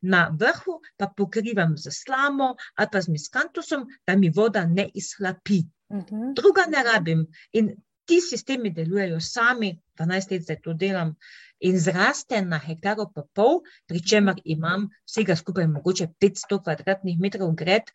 na 0.01 0.29
vrhu 0.39 0.77
pa 0.97 1.09
pokrivam 1.17 1.75
z 1.77 1.91
slamo 1.91 2.47
ali 2.75 2.87
pa 2.91 3.01
z 3.01 3.09
miskantusom, 3.09 3.85
da 4.07 4.15
mi 4.15 4.29
voda 4.29 4.65
ne 4.65 4.89
izhlapi. 4.93 5.61
Mhm. 5.91 6.33
Druga 6.37 6.65
ne 6.69 6.83
rabim. 6.83 7.25
In 7.53 7.73
ti 8.09 8.17
sistemi 8.25 8.71
delujejo 8.73 9.19
sami, 9.21 9.75
12 9.99 10.31
let 10.33 10.47
zdaj 10.47 10.59
to 10.65 10.73
delam, 10.73 11.13
in 11.61 11.75
zraste 11.77 12.39
na 12.41 12.57
hektarov 12.57 13.11
pa 13.13 13.21
pol, 13.35 13.59
pri 13.87 13.99
čemer 14.01 14.39
imam 14.45 14.87
vsega 15.05 15.35
skupaj 15.35 15.67
mogoče 15.67 16.07
500 16.19 16.63
kvadratnih 16.63 17.19
metrov 17.19 17.53
gred, 17.59 17.91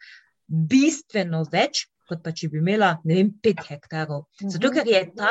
bistveno 0.47 1.43
več, 1.51 1.87
kot 2.05 2.21
pa 2.21 2.35
če 2.37 2.51
bi 2.53 2.59
imela, 2.61 2.91
ne 3.09 3.15
vem, 3.17 3.31
5 3.43 3.63
hektarov. 3.71 4.27
Zato, 4.39 4.69
Mhm. 4.69 4.75
ker 4.77 4.87
je 4.87 5.01
ta 5.17 5.31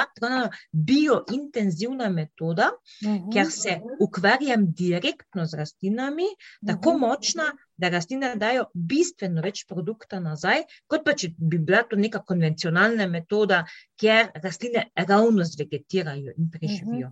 biointenzivna 0.74 2.10
metoda, 2.10 2.72
Mhm. 3.04 3.30
ker 3.32 3.46
se 3.52 3.76
ukvarjam 4.02 4.66
direktno 4.74 5.46
z 5.46 5.54
rastlinami, 5.54 6.26
tako 6.66 6.94
Mhm. 6.94 7.00
močna, 7.00 7.52
da 7.84 7.92
rastline 7.92 8.34
dajo 8.40 8.66
bistveno 8.74 9.44
več 9.44 9.66
produkta 9.68 10.22
nazaj, 10.24 10.64
kot 10.88 11.04
pa 11.06 11.16
če 11.20 11.34
bi 11.38 11.60
bila 11.60 11.84
to 11.90 12.00
neka 12.00 12.24
konvencionalna 12.28 13.10
metoda, 13.12 13.64
kjer 14.00 14.32
rastline 14.44 14.88
ravno 14.96 15.46
zvegetirajo 15.48 16.38
in 16.38 16.52
preživijo. 16.54 17.12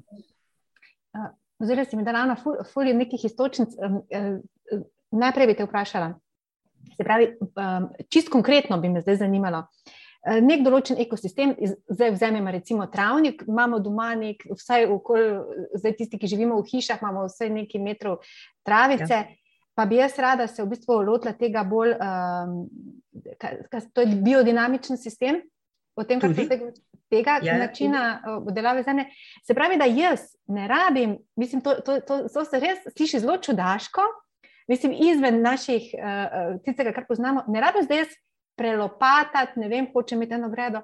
Oziroma, 1.61 1.85
si 1.85 1.97
mi 1.97 2.03
dala 2.03 2.25
na 2.25 2.35
fulju 2.73 2.93
nekih 2.97 3.25
istočnic. 3.25 3.75
Um, 3.77 4.01
uh, 4.09 4.85
najprej 5.11 5.51
bi 5.51 5.57
te 5.59 5.67
vprašala. 5.67 6.13
Se 6.95 7.03
pravi, 7.05 7.33
um, 7.41 7.89
čist 8.09 8.31
konkretno 8.33 8.79
bi 8.81 8.89
me 8.89 9.03
zdaj 9.03 9.19
zanimalo. 9.21 9.65
Uh, 10.21 10.39
nek 10.41 10.63
določen 10.65 10.97
ekosistem, 11.01 11.53
zdaj 11.89 12.15
vzamemo 12.15 12.53
recimo 12.53 12.87
travnik, 12.89 13.43
imamo 13.49 13.81
doma 13.83 14.11
nek, 14.17 14.47
vsaj 14.57 14.87
okoli, 14.95 15.27
zdaj 15.81 15.95
tisti, 15.99 16.21
ki 16.21 16.31
živimo 16.33 16.57
v 16.61 16.67
hišah, 16.71 17.03
imamo 17.03 17.27
vsaj 17.29 17.53
nekaj 17.59 17.83
metrov 17.83 18.19
travice. 18.65 19.21
Ja. 19.21 19.40
Pa 19.75 19.85
bi 19.85 19.99
jaz 20.01 20.17
rada 20.19 20.47
se 20.47 20.63
v 20.63 20.69
bistvu 20.73 20.99
lotila 21.07 21.33
tega 21.37 21.63
bolj, 21.63 21.93
um, 21.95 22.55
kaj, 23.39 23.61
kaj, 23.71 23.85
to 23.93 24.03
je 24.03 24.15
biodinamičen 24.25 24.99
sistem, 24.99 25.41
o 25.95 26.03
tem, 26.07 26.19
kar 26.19 26.33
se 26.35 26.47
govori, 26.57 26.81
tega 27.11 27.37
Ja, 27.43 27.57
načina 27.59 28.01
uh, 28.19 28.41
obdelave 28.47 28.83
zemlje. 28.83 29.05
Se 29.47 29.55
pravi, 29.55 29.77
da 29.79 29.87
jaz 29.87 30.27
ne 30.47 30.67
rabim, 30.67 31.17
mislim, 31.39 31.61
to, 31.61 31.75
to, 31.85 31.99
to, 32.07 32.19
to 32.33 32.45
se 32.45 32.59
res 32.59 32.83
sliši 32.97 33.23
zelo 33.23 33.37
čudaško, 33.37 34.03
mislim, 34.71 34.95
izven 35.11 35.41
naših, 35.41 35.93
uh, 35.95 36.59
tistega, 36.65 36.93
kar 36.95 37.07
poznamo, 37.07 37.45
ne 37.47 37.63
rabim 37.63 37.87
zdaj 37.87 38.05
jaz 38.05 38.19
prelopatati, 38.59 39.59
ne 39.59 39.71
vem, 39.71 39.87
hočem 39.93 40.19
imeti 40.19 40.35
eno 40.35 40.51
gredo. 40.51 40.83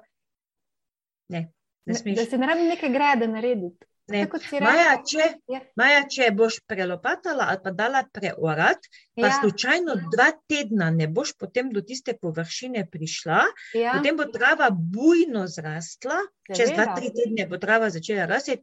Ne 1.28 1.48
Ne, 1.88 1.94
smeš. 1.94 2.16
da 2.16 2.24
se 2.24 2.38
ne 2.38 2.46
rabim 2.46 2.66
neke 2.66 2.88
grede 2.88 3.28
narediti. 3.28 3.86
Ne. 4.08 4.22
Maja, 4.58 5.02
če, 5.04 5.24
Ja. 5.46 5.58
Maja, 5.76 6.00
če 6.06 6.30
boš 6.32 6.62
prelopatala 6.64 7.44
ali 7.46 7.60
pa 7.62 7.72
dala 7.72 8.04
preorat, 8.06 8.86
pa 9.14 9.26
Ja, 9.26 9.34
slučajno 9.34 9.96
dva 10.08 10.30
tedna 10.48 10.90
ne 10.90 11.08
boš 11.08 11.34
potem 11.34 11.68
do 11.68 11.82
tiste 11.82 12.14
površine 12.14 12.86
prišla, 12.86 13.40
ja, 13.74 13.92
potem 13.92 14.16
bo 14.16 14.24
trava 14.26 14.70
bujno 14.72 15.44
zrastla, 15.46 16.16
čez 16.46 16.70
dva, 16.70 16.76
seveda. 16.78 16.94
tri 16.94 17.10
tedne 17.10 17.46
bo 17.46 17.58
trava 17.58 17.90
začela 17.90 18.24
rasti 18.26 18.56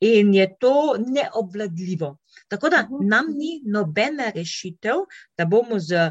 in 0.00 0.34
je 0.34 0.46
to 0.58 0.74
neobvladljivo. 1.00 2.18
Tako 2.48 2.68
da 2.68 2.82
Mhm. 2.82 3.08
nam 3.08 3.26
ni 3.30 3.62
nobena 3.66 4.28
rešitev, 4.30 5.06
da 5.34 5.44
bomo 5.46 5.78
z 5.80 6.10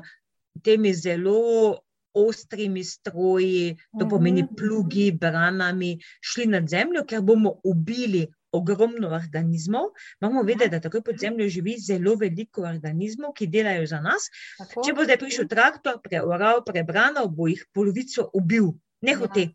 temi 0.64 0.94
zelo 0.96 1.78
ostrimi 2.12 2.84
stroji, 2.84 3.78
to 3.94 4.10
pomeni 4.10 4.44
Mhm. 4.44 4.56
plugi, 4.56 5.12
branami, 5.14 5.94
šli 6.22 6.46
nad 6.48 6.68
zemljo, 6.68 7.06
ker 7.06 7.22
bomo 7.22 7.60
ubili 7.64 8.26
ogromno 8.52 9.10
organizmov. 9.10 9.92
Moramo 10.22 10.44
vedeti, 10.44 10.70
da 10.70 10.80
takoj 10.80 11.02
pod 11.02 11.18
zemljo 11.18 11.50
živi 11.50 11.76
zelo 11.78 12.16
veliko 12.16 12.62
organizmov, 12.62 13.34
ki 13.34 13.48
delajo 13.48 13.86
za 13.88 14.02
nas. 14.02 14.30
tako. 14.58 14.84
Če 14.86 14.94
bo 14.94 15.04
zdaj 15.04 15.18
prišel 15.18 15.48
traktor, 15.48 16.00
preoral, 16.04 16.64
prebranal, 16.66 17.30
bo 17.30 17.48
jih 17.48 17.66
polovico 17.74 18.30
ubil. 18.34 18.72
Ne 19.02 19.12
Ja. 19.12 19.18
hote. 19.18 19.50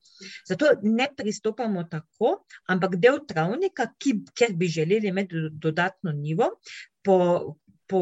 Zato 0.49 0.67
ne 0.83 1.09
pristopamo 1.17 1.85
tako, 1.85 2.45
ampak 2.67 2.97
del 2.97 3.19
travnika, 3.29 3.91
ki, 3.99 4.25
ker 4.35 4.55
bi 4.55 4.67
želeli 4.67 5.09
imeti 5.09 5.35
do- 5.35 5.51
dodatno 5.53 6.13
nivo, 6.13 6.49
po, 7.03 7.57
po 7.87 8.01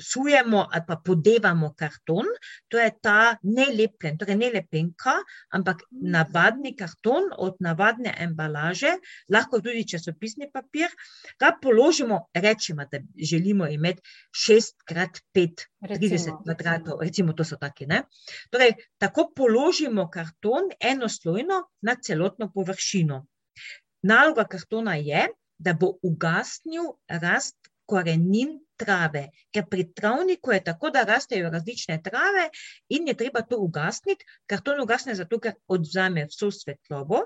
sujemo 0.00 0.66
ali 0.72 0.84
pa 0.86 0.96
podevamo 1.04 1.72
karton, 1.76 2.26
to 2.68 2.78
je 2.78 2.90
ta 3.02 3.36
nelepljen, 3.42 4.18
torej 4.18 4.36
ne 4.36 4.50
lepenka, 4.54 5.14
ampak 5.54 5.82
navadni 5.90 6.74
karton 6.76 7.30
od 7.38 7.56
navadne 7.60 8.14
embalaže, 8.18 8.94
lahko 9.32 9.60
tudi 9.60 9.86
časopisni 9.88 10.50
papir, 10.52 10.88
ga 11.40 11.52
položimo, 11.62 12.26
rečemo, 12.34 12.86
da 12.90 13.00
želimo 13.30 13.66
imeti 13.66 14.02
6x5 14.32 15.66
30 15.82 15.88
Recimo. 15.88 16.42
kvadratov, 16.44 17.00
recimo, 17.00 17.32
to 17.32 17.44
so 17.44 17.56
taki. 17.56 17.86
Ne? 17.86 18.02
Torej, 18.50 18.74
tako 18.98 19.28
položimo 19.36 20.08
karton 20.10 20.70
enoslojno 20.80 21.62
na 21.82 21.94
celotno 22.02 22.50
površino. 22.52 23.26
Naloga 24.02 24.44
kartona 24.44 24.94
je, 24.94 25.28
da 25.58 25.72
bo 25.74 25.92
ugasnil 26.02 26.92
rast 27.08 27.67
korenin 27.88 28.58
trave, 28.78 29.24
ker 29.50 29.64
pri 29.66 29.88
travniku 29.96 30.52
je 30.54 30.60
tako, 30.64 30.90
da 30.94 31.02
rastejo 31.08 31.50
različne 31.50 31.96
trave 32.02 32.44
in 32.94 33.08
je 33.08 33.14
treba 33.18 33.42
to 33.42 33.58
ugasniti. 33.58 34.24
Karton 34.46 34.80
ugasne 34.84 35.16
zato, 35.18 35.40
ker 35.42 35.56
odvzame 35.66 36.26
vso 36.30 36.50
svetlobo 36.54 37.24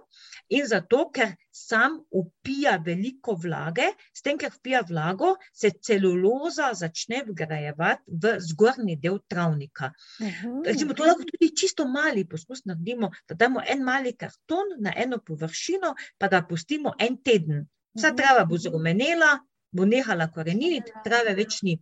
in 0.48 0.64
zato, 0.66 1.02
ker 1.12 1.34
sam 1.52 1.98
upija 2.10 2.78
veliko 2.86 3.34
vlage, 3.42 3.90
s 4.16 4.24
tem, 4.24 4.38
ker 4.40 4.54
vpija 4.54 4.80
vlago, 4.88 5.34
se 5.52 5.70
celuloza 5.82 6.70
začne 6.78 7.22
vgrajevati 7.28 8.16
v 8.22 8.34
zgornji 8.48 8.96
del 8.96 9.20
travnika. 9.28 9.92
Mhm. 10.22 10.62
Recimo, 10.66 10.96
to 10.96 11.04
lahko 11.04 11.28
tudi 11.28 11.52
čisto 11.56 11.84
mali 11.88 12.24
poskus 12.24 12.64
naredimo, 12.64 13.12
da 13.28 13.34
damo 13.34 13.60
en 13.66 13.84
mali 13.84 14.16
karton 14.16 14.78
na 14.80 14.96
eno 14.96 15.20
površino, 15.20 15.94
pa 16.18 16.32
ga 16.32 16.42
pustimo 16.48 16.96
en 16.98 17.20
teden. 17.22 17.66
Vsa 17.92 18.08
Mhm. 18.08 18.16
trava 18.16 18.44
bo 18.48 18.56
zrumenela, 18.56 19.36
bo 19.72 19.84
nehala 19.84 20.28
koreniniti, 20.30 20.92
trave 21.04 21.34
več 21.34 21.62
ni. 21.62 21.78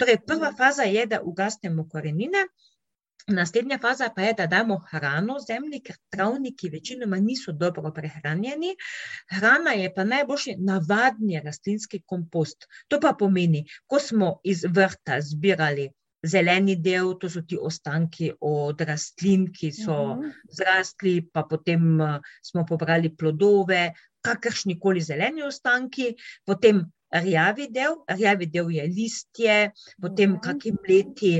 Torej, 0.00 0.18
prva 0.26 0.52
faza 0.56 0.82
je, 0.88 1.06
da 1.06 1.20
ugasnemo 1.22 1.88
korenine. 1.88 2.46
Naslednja 3.28 3.76
faza 3.78 4.08
pa 4.16 4.22
je, 4.22 4.32
da 4.34 4.46
damo 4.46 4.78
hrano 4.90 5.36
zemlji, 5.38 5.80
ker 5.84 5.96
travniki 6.10 6.70
večinoma 6.72 7.18
niso 7.20 7.52
dobro 7.52 7.92
prehranjeni. 7.94 8.72
Hrana 9.30 9.70
je 9.76 9.92
pa 9.94 10.04
najboljši 10.04 10.56
navadni 10.58 11.40
rastlinski 11.44 12.00
kompost. 12.06 12.66
To 12.88 12.98
pa 13.00 13.12
pomeni, 13.12 13.66
ko 13.86 14.00
smo 14.00 14.40
iz 14.44 14.64
vrta 14.64 15.20
zbirali 15.20 15.90
zeleni 16.26 16.74
del, 16.76 17.14
to 17.20 17.30
so 17.30 17.40
ti 17.42 17.56
ostanki 17.60 18.32
od 18.40 18.80
rastlin, 18.80 19.46
ki 19.52 19.70
so 19.72 20.16
Mhm. 20.16 20.32
zrastli, 20.52 21.20
pa 21.32 21.42
potem 21.42 22.00
eh, 22.00 22.18
smo 22.42 22.66
pobrali 22.66 23.14
plodove, 23.16 23.92
kakršni 24.20 24.80
koli 24.80 25.00
zeleni 25.00 25.42
ostanki, 25.42 26.14
potem 26.44 26.82
rjavi 27.12 27.68
del, 27.70 27.94
rjavi 28.08 28.46
del 28.46 28.70
je 28.70 28.86
listje, 28.86 29.70
potem 30.00 30.30
Mhm. 30.32 30.40
kakšni 30.40 30.72
mleti, 30.72 31.32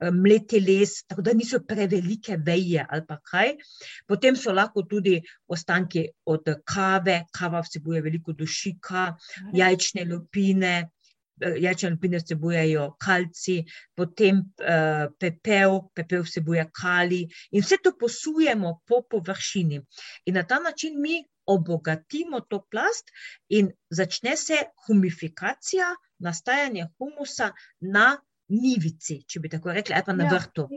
eh, 0.00 0.10
mleti 0.10 0.60
les, 0.60 1.04
tako 1.06 1.22
da 1.22 1.32
niso 1.32 1.60
prevelike 1.60 2.36
veje 2.36 2.86
ali 2.88 3.06
pa 3.08 3.18
kaj. 3.22 3.56
Potem 4.06 4.36
so 4.36 4.52
lahko 4.52 4.82
tudi 4.82 5.22
ostanki 5.48 6.08
od 6.26 6.44
kave, 6.64 7.24
kava 7.32 7.60
vsebuje 7.60 8.00
veliko 8.02 8.32
dušika, 8.32 9.14
jajčne 9.54 10.04
lupine. 10.04 10.90
eh, 11.40 11.54
Jajčne 11.60 11.90
lupine 11.90 12.18
vsebujejo 12.18 12.94
kalci, 12.98 13.64
potem 13.96 14.36
uh, 14.38 15.10
pepel, 15.18 15.80
pepel 15.94 16.22
vsebuje 16.22 16.62
kali, 16.72 17.26
in 17.50 17.62
vse 17.62 17.76
to 17.82 17.92
posujemo 17.98 18.80
po 18.86 19.02
površini. 19.02 19.80
In 20.26 20.34
na 20.34 20.42
ta 20.42 20.58
način 20.60 20.94
mi 21.00 21.24
obogatimo 21.46 22.40
to 22.40 22.60
plast, 22.70 23.10
in 23.48 23.72
začne 23.90 24.36
se 24.36 24.58
humifikacija, 24.86 25.94
nastajanje 26.18 26.86
humusa 26.98 27.52
na 27.80 28.16
nivici, 28.54 29.24
če 29.24 29.40
bi 29.40 29.48
tako 29.48 29.72
rekli, 29.72 29.94
ali 29.94 30.04
pa 30.04 30.12
na 30.12 30.24
Ja. 30.24 30.30
vrtu. 30.30 30.68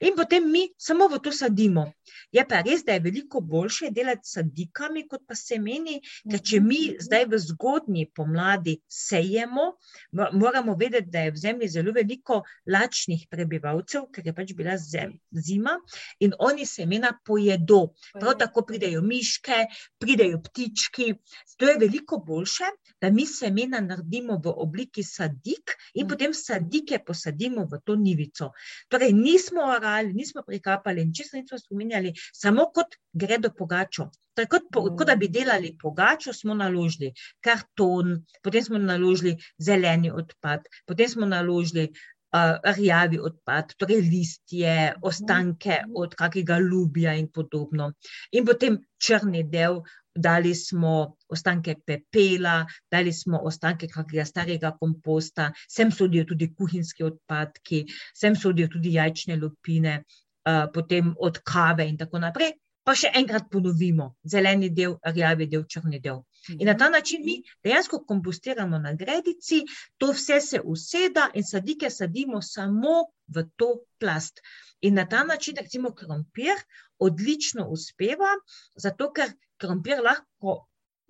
In 0.00 0.16
potem 0.16 0.46
mi 0.46 0.68
samo 0.78 1.08
v 1.08 1.18
to 1.18 1.32
sadimo. 1.32 1.92
Je 2.30 2.44
pa 2.44 2.60
res, 2.60 2.82
da 2.82 2.92
je 2.92 3.00
veliko 3.00 3.40
boljše 3.42 3.90
delati 3.90 4.24
s 4.24 4.32
sadikami, 4.32 5.06
kot 5.06 5.22
pa 5.24 5.34
semeni, 5.34 5.98
ker 6.24 6.40
če 6.40 6.60
mi 6.60 6.78
zdaj 6.98 7.26
v 7.26 7.38
zgodnji 7.40 8.06
pomladi 8.10 8.76
sejemo, 8.88 9.66
mo- 10.12 10.30
moramo 10.34 10.74
vedeti, 10.74 11.10
da 11.10 11.20
je 11.20 11.30
v 11.30 11.36
zemlji 11.38 11.68
zelo 11.68 11.92
veliko 11.92 12.40
lačnih 12.66 13.26
prebivalcev, 13.28 14.08
ker 14.08 14.26
je 14.26 14.32
pač 14.32 14.52
bila 14.54 14.76
zem, 14.78 15.12
zima 15.32 15.76
in 16.20 16.32
oni 16.40 16.66
semena 16.66 17.12
pojedo. 17.24 17.80
Prav 18.12 18.38
tako 18.38 18.62
pridejo 18.62 19.02
miške, 19.02 19.66
pridejo 19.98 20.40
ptički. 20.40 21.14
To 21.56 21.66
je 21.66 21.78
veliko 21.78 22.18
boljše, 22.18 22.64
da 22.98 23.10
mi 23.10 23.26
semena 23.26 23.80
naredimo 23.80 24.38
v 24.38 24.52
obliki 24.56 25.02
sadik 25.04 25.74
in 25.94 26.04
Mhm. 26.04 26.08
potem 26.08 26.34
sadike 26.34 26.98
posadimo 27.10 27.66
v 27.66 27.80
to 27.84 27.96
nivico. 27.98 28.52
Torej, 28.88 29.12
nismo 29.16 29.66
orali, 29.74 30.14
nismo 30.14 30.44
prikapali 30.46 31.02
in 31.02 31.14
čisto 31.14 31.38
nismo 31.40 31.58
spominjali, 31.58 32.14
samo 32.32 32.70
kot 32.74 32.94
gredo 33.12 33.50
pogačo. 33.58 34.10
Torej, 34.34 34.50
kot, 34.54 34.70
po, 34.72 34.84
kot 34.94 35.10
da 35.10 35.18
bi 35.18 35.28
delali 35.28 35.74
pogačo, 35.80 36.32
smo 36.36 36.54
naložili 36.54 37.10
karton, 37.42 38.20
potem 38.42 38.64
smo 38.64 38.78
naložili 38.78 39.34
zeleni 39.58 40.14
odpad, 40.14 40.70
potem 40.86 41.10
smo 41.10 41.26
naložili 41.26 41.88
uh, 41.90 42.74
rjavi 42.76 43.18
odpad, 43.18 43.74
torej 43.78 44.00
listje, 44.06 44.94
ostanke 45.02 45.80
od 45.94 46.14
kakega 46.14 46.58
lubja 46.62 47.14
in 47.18 47.28
podobno. 47.28 47.92
In 48.32 48.46
potem 48.46 48.78
črni 49.02 49.42
del, 49.50 49.80
dali 50.14 50.54
smo 50.54 51.16
ostanke 51.28 51.74
pepela, 51.86 52.66
dali 52.90 53.12
smo 53.12 53.38
ostanke 53.44 53.88
kakega 53.88 54.24
starega 54.24 54.72
komposta, 54.80 55.52
sem 55.68 55.92
sodijo 55.92 56.24
tudi 56.24 56.50
kuhinjski 56.54 57.04
odpadki, 57.04 57.84
sem 58.14 58.36
sodijo 58.36 58.68
tudi 58.68 58.94
jajčne 58.94 59.36
lupine, 59.36 60.02
uh, 60.48 60.66
potem 60.74 61.14
od 61.18 61.38
kave 61.44 61.88
in 61.88 61.96
tako 61.98 62.18
naprej. 62.18 62.52
Pa 62.84 62.94
še 62.96 63.10
enkrat 63.14 63.50
ponovimo, 63.52 64.14
zeleni 64.24 64.70
del, 64.72 64.96
rjavi 65.04 65.46
del, 65.52 65.66
črni 65.68 66.00
del. 66.00 66.22
In 66.56 66.64
na 66.66 66.74
ta 66.74 66.88
način 66.88 67.20
mi 67.24 67.34
dejansko 67.62 68.00
kompostiramo 68.08 68.78
na 68.80 68.94
gredici, 68.96 69.60
to 70.00 70.14
vse 70.16 70.40
se 70.40 70.60
useda 70.64 71.28
in 71.34 71.44
sadike 71.44 71.90
sadimo 71.90 72.40
samo 72.42 72.94
v 73.28 73.44
to 73.56 73.68
plast. 74.00 74.40
In 74.80 74.96
na 74.96 75.04
ta 75.04 75.24
način, 75.24 75.60
recimo, 75.60 75.92
krompir 75.92 76.56
odlično 77.00 77.68
uspeva, 77.68 78.34
zato 78.76 79.12
ker 79.12 79.32
krompir 79.60 80.02
lahko 80.04 80.60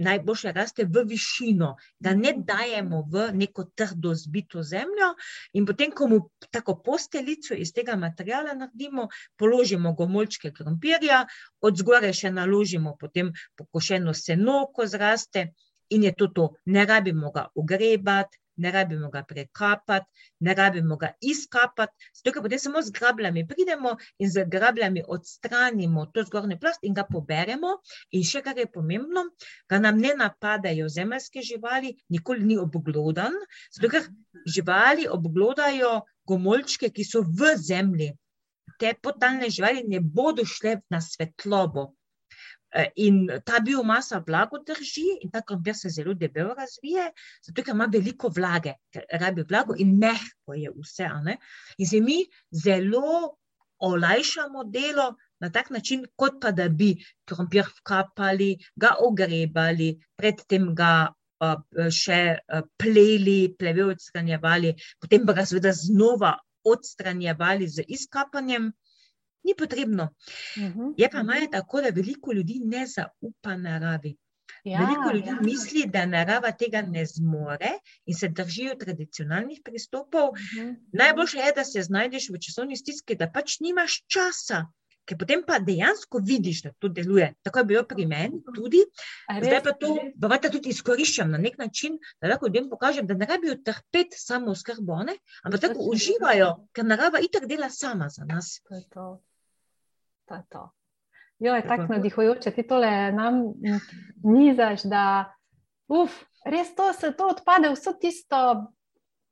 najboljše 0.00 0.52
raste 0.52 0.84
v 0.84 1.04
višino, 1.08 1.74
ga 2.00 2.14
ne 2.16 2.32
dajemo 2.50 3.02
v 3.12 3.26
neko 3.36 3.66
trdo 3.76 4.14
zbito 4.16 4.62
zemljo 4.62 5.12
in 5.52 5.66
potem, 5.66 5.92
ko 5.92 6.08
mu 6.08 6.20
tako 6.50 6.78
posteljico 6.84 7.54
iz 7.54 7.72
tega 7.76 7.96
materiala 8.00 8.56
naredimo, 8.56 9.08
položimo 9.36 9.92
gomolčke 9.94 10.52
krompirja, 10.56 11.24
od 11.60 11.82
zgore 11.82 12.12
še 12.16 12.32
naložimo 12.32 12.96
potem 13.00 13.32
pokošeno 13.60 14.14
seno, 14.16 14.62
ko 14.74 14.86
zraste 14.86 15.50
in 15.90 16.08
je 16.08 16.14
to 16.16 16.30
to. 16.34 16.48
Ne 16.64 16.86
rabimo 16.86 17.32
ga 17.34 17.48
ogrebati, 17.54 18.39
ne 18.56 18.70
rabimo 18.70 19.10
ga 19.10 19.22
prekapati, 19.22 20.06
ne 20.40 20.54
rabimo 20.54 20.96
ga 20.96 21.12
izkapati, 21.20 21.92
zato 22.14 22.32
ker 22.34 22.42
potem 22.42 22.58
samo 22.58 22.82
z 22.82 22.92
grabljami 22.96 23.46
pridemo 23.48 23.96
in 24.18 24.30
z 24.30 24.44
grabljami 24.48 25.04
odstranimo 25.08 26.06
to 26.14 26.24
zgornjo 26.28 26.58
plast 26.60 26.84
in 26.84 26.94
ga 26.94 27.04
poberemo. 27.04 27.76
In 28.16 28.24
še 28.24 28.42
kar 28.42 28.58
je 28.58 28.66
pomembno, 28.66 29.26
ga 29.70 29.78
nam 29.78 30.00
ne 30.00 30.14
napadajo 30.16 30.88
zemeljske 30.88 31.42
živali, 31.42 31.94
nikoli 32.08 32.44
ni 32.44 32.58
obglodan, 32.58 33.36
zato 33.74 33.92
ker 33.92 34.08
živali 34.46 35.06
obglodajo 35.08 36.00
gomolčke, 36.26 36.90
ki 36.90 37.04
so 37.04 37.22
v 37.22 37.54
zemlji. 37.56 38.12
Te 38.80 38.94
podtalne 39.02 39.50
živali 39.52 39.84
ne 39.88 40.00
bodo 40.00 40.44
šle 40.46 40.78
na 40.90 41.00
svetlobo. 41.04 41.90
Eh, 42.72 42.90
In 42.96 43.26
ta 43.44 43.58
biomasa 43.60 44.20
blago 44.20 44.60
drži, 44.66 45.06
in 45.24 45.30
ta 45.30 45.42
krompir 45.42 45.74
se 45.74 45.90
zelo 45.90 46.14
debelo 46.14 46.54
razvije, 46.54 47.08
zato 47.42 47.62
ker 47.62 47.74
ima 47.74 47.88
veliko 47.90 48.30
vlage, 48.30 48.76
ker 48.94 49.06
rabi 49.20 49.42
vlago 49.42 49.74
in 49.78 49.96
mehko 49.98 50.54
je 50.54 50.70
vse. 50.76 51.08
In 51.78 51.86
se 51.86 52.00
mi 52.00 52.20
zelo 52.52 53.36
olajšamo 53.80 54.64
delo 54.64 55.16
na 55.40 55.50
tak 55.50 55.70
način, 55.70 56.04
kot 56.16 56.40
pa 56.40 56.52
da 56.52 56.68
bi 56.68 56.94
krompir 57.24 57.64
vkapali, 57.78 58.56
ga 58.76 58.94
ogrebali, 59.00 59.96
predtem 60.16 60.74
ga 60.74 61.08
uh, 61.40 61.88
še 61.90 62.20
uh, 62.36 62.62
pleli, 62.78 63.54
pleve 63.58 63.86
odstranjevali, 63.94 64.74
potem 65.00 65.26
pa 65.26 65.32
ga 65.32 65.46
seveda 65.48 65.72
znova 65.72 66.36
odstranjevali 66.64 67.68
z 67.68 67.86
izkapanjem. 67.88 68.70
Ni 69.44 69.54
potrebno. 69.58 70.08
Mhm. 70.58 70.92
Je 70.96 71.10
pa 71.10 71.22
maja 71.22 71.50
tako, 71.50 71.80
da 71.80 71.88
veliko 71.88 72.32
ljudi 72.32 72.60
ne 72.64 72.86
zaupa 72.86 73.56
naravi. 73.56 74.16
Ja, 74.64 74.80
Veliko 74.80 75.10
ljudi 75.14 75.28
ja. 75.28 75.38
misli, 75.40 75.86
da 75.88 76.06
narava 76.06 76.50
tega 76.52 76.82
ne 76.82 77.04
zmore 77.06 77.70
in 78.06 78.14
se 78.14 78.28
držijo 78.28 78.74
tradicionalnih 78.74 79.60
pristopov. 79.64 80.34
Mhm. 80.34 80.72
Najboljše 80.92 81.38
je, 81.38 81.52
da 81.56 81.64
se 81.64 81.82
znajdeš 81.82 82.28
v 82.30 82.40
časovni 82.40 82.76
stiski, 82.76 83.14
da 83.16 83.30
pač 83.30 83.60
nimaš 83.60 84.02
časa, 84.06 84.66
ker 85.06 85.16
potem 85.18 85.40
pa 85.46 85.58
dejansko 85.58 86.20
vidiš, 86.22 86.62
da 86.62 86.72
to 86.78 86.88
deluje. 86.88 87.30
Tako 87.42 87.58
je 87.58 87.64
bilo 87.64 87.84
pri 87.84 88.06
meni 88.06 88.42
tudi. 88.54 88.82
A 89.28 89.38
Zdaj 89.40 89.54
res? 89.54 89.62
pa 89.64 89.72
to 89.72 89.94
bavata 90.16 90.50
tudi 90.50 90.68
izkoriščam 90.74 91.30
na 91.30 91.38
nek 91.38 91.56
način, 91.58 91.96
da 92.20 92.28
lahko 92.28 92.46
ljudem 92.46 92.68
pokažem, 92.70 93.06
da 93.06 93.14
ne 93.14 93.26
rabijo 93.26 93.56
trpeti 93.64 94.18
samo 94.18 94.54
skrbo, 94.54 95.00
ne? 95.08 95.16
ampak 95.42 95.60
tako 95.60 95.74
Točno. 95.74 95.90
uživajo, 95.94 96.50
ker 96.72 96.84
narava 96.84 97.18
itak 97.24 97.48
dela 97.48 97.70
sama 97.70 98.08
za 98.08 98.24
nas. 98.28 98.60
To 98.68 98.74
je 98.74 98.84
to. 98.90 99.08
To 100.30 100.34
je 100.34 100.42
to. 100.48 100.62
Jo, 101.40 101.54
je 101.54 101.62
Tako. 101.64 101.86
navdihujoče, 101.88 102.50
ti 102.50 102.62
tole 102.62 102.90
nam 103.12 103.34
mm, 103.34 103.78
nizaš, 104.24 104.82
da 104.84 105.32
uf, 105.88 106.12
res 106.44 106.70
to 106.74 106.92
se 106.92 107.10
to 107.12 107.26
odpade, 107.28 107.70
vso 107.70 107.92
tisto, 107.94 108.40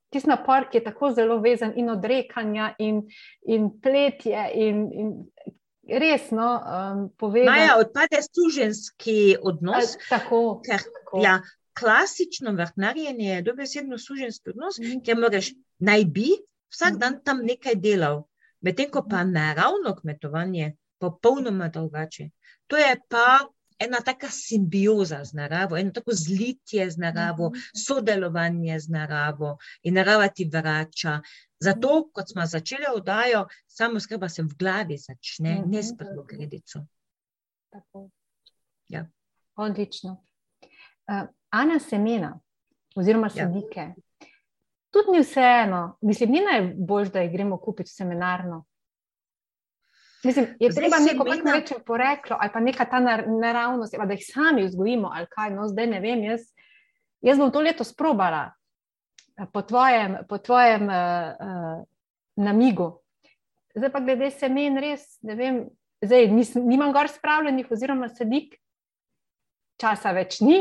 tisti 0.08 0.28
napor, 0.28 0.66
ki 0.66 0.78
je 0.78 0.84
tako 0.84 1.12
zelo 1.12 1.36
vezan 1.38 1.72
in 1.76 1.90
odrekanja 1.90 2.72
in, 2.80 3.02
in 3.46 3.68
pletje 3.78 4.40
in, 4.56 4.80
in 4.92 5.12
resno 5.90 6.48
um, 6.56 7.04
povedano. 7.14 7.52
Maja 7.52 7.76
odpade 7.78 8.18
suženski 8.24 9.18
odnos, 9.42 9.94
Tako, 10.08 10.40
ker 10.60 10.80
tako. 10.82 11.22
ja, 11.22 11.38
klasično 11.74 12.52
vrtnarjenje 12.52 13.28
je 13.28 13.42
dobesedno 13.42 13.98
suženski 13.98 14.50
odnos, 14.50 14.80
Mhm. 14.80 14.98
ker 15.00 15.16
moraš 15.16 15.52
naj 15.78 16.04
bi 16.06 16.32
vsak 16.68 16.90
Mhm. 16.90 16.98
dan 16.98 17.20
tam 17.24 17.44
nekaj 17.44 17.74
delal, 17.76 18.24
medtem 18.60 18.90
ko 18.90 19.04
pa 19.04 19.22
naravno 19.24 19.94
kmetovanje 19.94 20.72
popolnoma 20.98 21.68
drugače. 21.68 22.30
To 22.66 22.76
je 22.76 23.00
pa 23.08 23.38
ena 23.78 23.98
taka 24.00 24.26
simbioza 24.28 25.24
z 25.24 25.32
naravo, 25.32 25.76
eno 25.76 25.90
tako 25.90 26.10
zlitje 26.12 26.90
z 26.90 26.96
naravo, 26.98 27.48
Mhm. 27.48 27.58
sodelovanje 27.78 28.78
z 28.78 28.88
naravo 28.88 29.56
in 29.82 29.94
narava 29.94 30.28
ti 30.28 30.44
vrača. 30.46 31.20
Zato, 31.58 32.10
kot 32.12 32.28
smo 32.28 32.46
začeli 32.46 32.84
oddajo, 32.94 33.46
samo 33.66 34.00
skrba 34.00 34.28
se 34.28 34.42
v 34.42 34.48
glavi 34.48 34.96
začne, 34.98 35.62
ne 35.66 35.82
s 35.82 35.90
Mhm. 35.90 35.96
prvo 35.98 36.24
kredico. 36.24 36.86
Tako. 37.70 38.10
Ja. 38.88 39.06
Odlično. 39.56 40.24
Uh, 41.04 41.28
Ana 41.50 41.78
semena, 41.80 42.40
oziroma 42.94 43.26
Ja. 43.26 43.30
sadike. 43.36 43.94
Tudi 44.90 45.10
ni 45.10 45.20
vseeno, 45.20 45.98
mislim, 46.00 46.30
ni 46.30 46.40
najbolj, 46.42 47.08
da 47.08 47.20
jih 47.20 47.32
gremo 47.32 47.56
kupiti 47.58 47.88
v 47.88 47.94
seminarno. 47.94 48.64
Mislim, 50.24 50.46
je 50.60 50.72
Zdaj 50.72 50.82
treba 50.82 50.98
neko, 50.98 51.24
kako 51.24 51.56
rečem, 51.56 51.76
poreklo 51.86 52.36
ali 52.40 52.50
pa 52.52 52.60
neka 52.60 52.84
ta 52.84 53.00
nar 53.00 53.24
naravnost, 53.28 53.94
da 54.04 54.12
jih 54.12 54.24
sami 54.26 54.66
vzgojimo 54.66 55.10
ali 55.14 55.26
kaj. 55.30 55.50
No, 55.50 55.68
zdaj 55.68 55.86
ne 55.86 56.00
vem, 56.00 56.24
jaz, 56.24 56.40
jaz 57.20 57.38
bom 57.38 57.52
to 57.52 57.60
leto 57.60 57.84
sprobala 57.84 58.50
eh, 59.36 59.46
po 59.52 59.62
tvojem, 59.62 60.16
po 60.28 60.38
tvojem 60.38 60.82
uh, 60.82 60.94
uh, 61.38 61.84
namigu. 62.36 62.98
Zdaj 63.74 63.92
pa 63.92 64.00
glede 64.00 64.30
semen, 64.30 64.78
res 64.82 65.06
ne 65.22 65.34
vem, 65.38 65.60
zdaj 66.02 66.26
nis, 66.34 66.54
nimam 66.54 66.92
gor 66.92 67.08
spravljenih, 67.08 67.70
oziroma 67.70 68.08
sadik, 68.10 68.58
časa 69.78 70.12
več 70.16 70.40
ni. 70.42 70.58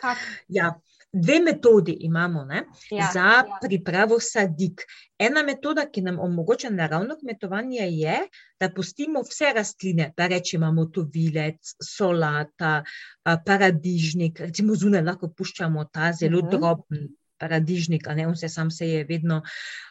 Kak? 0.00 0.20
Ja, 0.48 0.74
dve 1.14 1.40
metodi 1.40 1.92
imamo 2.00 2.44
ne, 2.44 2.64
Ja, 2.90 3.10
za 3.14 3.20
ja. 3.20 3.58
pripravo 3.60 4.20
sadik. 4.20 4.82
Ena 5.18 5.42
metoda, 5.42 5.86
ki 5.86 6.02
nam 6.02 6.18
omogoča 6.20 6.70
naravno 6.70 7.16
kmetovanje, 7.16 7.86
je, 7.90 8.16
da 8.60 8.68
pustimo 8.70 9.22
vse 9.22 9.52
rastline, 9.54 10.12
da 10.16 10.26
rečemo 10.26 10.72
motovilec, 10.72 11.74
solata, 11.80 12.82
a, 13.24 13.36
paradižnik, 13.38 14.40
recimo 14.40 14.74
zunaj 14.74 15.02
lahko 15.02 15.28
puščamo 15.28 15.84
ta 15.86 16.12
zelo 16.12 16.38
Mhm. 16.38 16.50
droben 16.50 17.08
paradižnik, 17.38 18.06
a 18.08 18.14
ne 18.14 18.26
on 18.26 18.36
se 18.36 18.48
sam 18.48 18.70
seje 18.70 19.04
vedno. 19.04 19.42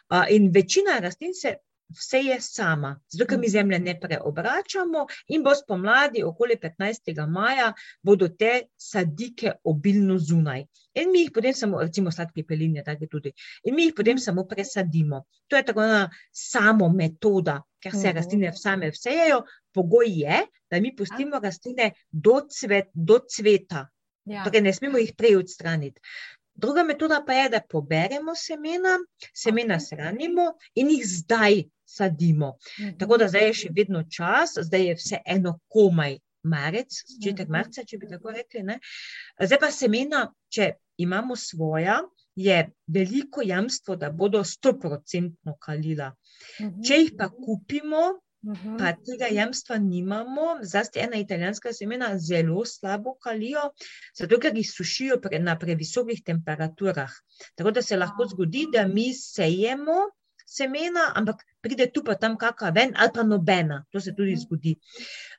A, 0.08 0.28
In 0.28 0.50
večina 0.50 0.98
rastlin 1.00 1.34
se 1.34 1.54
vse 1.88 2.18
je 2.18 2.40
sama, 2.40 3.00
zato 3.08 3.26
ker 3.26 3.38
mi 3.38 3.48
zemlje 3.48 3.78
ne 3.78 4.00
preobračamo 4.00 5.04
in 5.28 5.42
bo 5.42 5.54
spomladi, 5.54 6.22
okoli 6.22 6.56
15. 6.56 7.26
maja, 7.28 7.72
bodo 8.02 8.28
te 8.28 8.68
sadike 8.76 9.52
obilno 9.64 10.18
zunaj. 10.18 10.64
In 10.94 11.10
mi 11.10 11.20
jih 11.20 11.30
potem 11.32 11.52
samo, 11.54 11.80
recimo 11.80 12.10
sladke 12.10 12.44
peline, 12.44 12.82
tako 12.84 13.06
tudi, 13.06 13.32
in 13.64 13.74
mi 13.74 13.84
jih 13.84 13.94
potem 13.96 14.18
samo 14.18 14.44
presadimo. 14.44 15.24
To 15.48 15.56
je 15.56 15.62
tako 15.62 15.82
ena 15.82 16.10
samo 16.32 16.88
metoda, 16.88 17.62
ker 17.80 17.92
se 17.92 18.08
Mhm. 18.08 18.16
rastline 18.16 18.52
same 18.52 18.90
vsejejo. 18.90 19.42
Pogoj 19.72 20.06
je, 20.08 20.38
da 20.70 20.80
mi 20.80 20.96
pustimo 20.96 21.38
rastline 21.38 21.92
do, 22.10 22.40
cvet, 22.50 22.88
do 22.94 23.18
cveta, 23.28 23.88
Ja. 24.24 24.44
torej 24.44 24.60
ne 24.60 24.72
smemo 24.72 24.98
jih 24.98 25.12
prej 25.16 25.36
odstraniti. 25.36 26.00
Druga 26.54 26.84
metoda 26.84 27.22
pa 27.26 27.32
je, 27.32 27.48
da 27.48 27.60
poberemo 27.60 28.34
semena, 28.34 28.98
semena 29.34 29.80
shranimo 29.80 30.52
in 30.74 30.88
jih 30.90 31.02
zdaj 31.06 31.64
sadimo. 31.84 32.56
Mhm. 32.80 32.98
Tako 32.98 33.16
da 33.16 33.28
zdaj 33.28 33.46
je 33.46 33.54
še 33.54 33.68
vedno 33.76 34.04
čas, 34.10 34.54
zdaj 34.60 34.86
je 34.86 34.94
vse 34.94 35.18
eno 35.26 35.58
komaj 35.68 36.18
marec, 36.42 36.92
začetek 37.08 37.48
Mhm. 37.48 37.52
marca, 37.52 37.84
če 37.84 37.98
bi 37.98 38.06
tako 38.06 38.30
rekli. 38.30 38.62
Ne? 38.62 38.78
Zdaj 39.40 39.58
pa 39.60 39.70
semena, 39.70 40.32
če 40.48 40.72
imamo 40.98 41.36
svoja, 41.36 42.00
je 42.36 42.58
veliko 42.86 43.42
jamstvo, 43.42 43.96
da 43.96 44.10
bodo 44.10 44.44
stoprocentno 44.44 45.56
kalila. 45.60 46.12
Mhm. 46.60 46.82
Če 46.82 46.94
jih 46.94 47.12
pa 47.18 47.28
kupimo, 47.28 48.20
Mhm. 48.44 48.76
pa 48.76 48.92
tega 48.92 49.26
jamstva 49.32 49.78
nimamo, 49.78 50.58
zlasti 50.62 50.98
ena 51.00 51.16
italijanska 51.16 51.72
semena 51.72 52.18
zelo 52.18 52.64
slabo 52.64 53.14
kalijo, 53.14 53.70
zato 54.18 54.38
ker 54.38 54.52
jih 54.54 54.68
sušijo 54.70 55.20
pre, 55.20 55.38
na 55.38 55.56
previsokih 55.58 56.20
temperaturah. 56.22 57.10
Tako 57.56 57.70
da 57.70 57.82
se 57.82 57.96
lahko 57.96 58.26
zgodi, 58.26 58.66
da 58.72 58.86
mi 58.86 59.14
sejemo 59.14 60.10
semena, 60.46 61.12
ampak 61.14 61.42
pride 61.62 61.90
tu 61.92 62.02
pa 62.04 62.14
tam 62.14 62.36
kakšna 62.36 62.70
ven 62.74 62.92
ali 62.96 63.10
pa 63.14 63.22
nobena. 63.22 63.84
To 63.92 64.00
se 64.00 64.12
tudi 64.14 64.32
Mhm. 64.32 64.40
zgodi. 64.40 64.76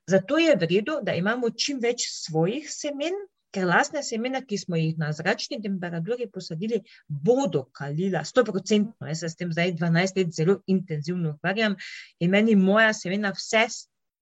Zato 0.08 0.38
je 0.38 0.56
vredno, 0.56 1.00
da 1.04 1.14
imamo 1.14 1.50
čim 1.50 1.80
več 1.80 2.10
svojih 2.10 2.70
semen. 2.70 3.14
Ker 3.52 3.64
lastne 3.68 4.04
semena, 4.04 4.42
ki 4.42 4.58
smo 4.58 4.76
jih 4.76 4.98
na 4.98 5.14
zračni 5.14 5.62
temperaturi 5.64 6.28
posadili, 6.28 6.82
bodo 7.08 7.70
kalila, 7.72 8.24
100%. 8.26 8.92
Jaz 9.08 9.20
se 9.20 9.30
s 9.30 9.36
tem 9.36 9.52
zdaj 9.52 9.72
12 9.80 10.18
let 10.18 10.34
zelo 10.36 10.58
intenzivno 10.68 11.30
ukvarjam 11.30 11.76
in 12.20 12.32
meni 12.32 12.56
moja 12.56 12.94
semena 12.94 13.32
vse, 13.32 13.68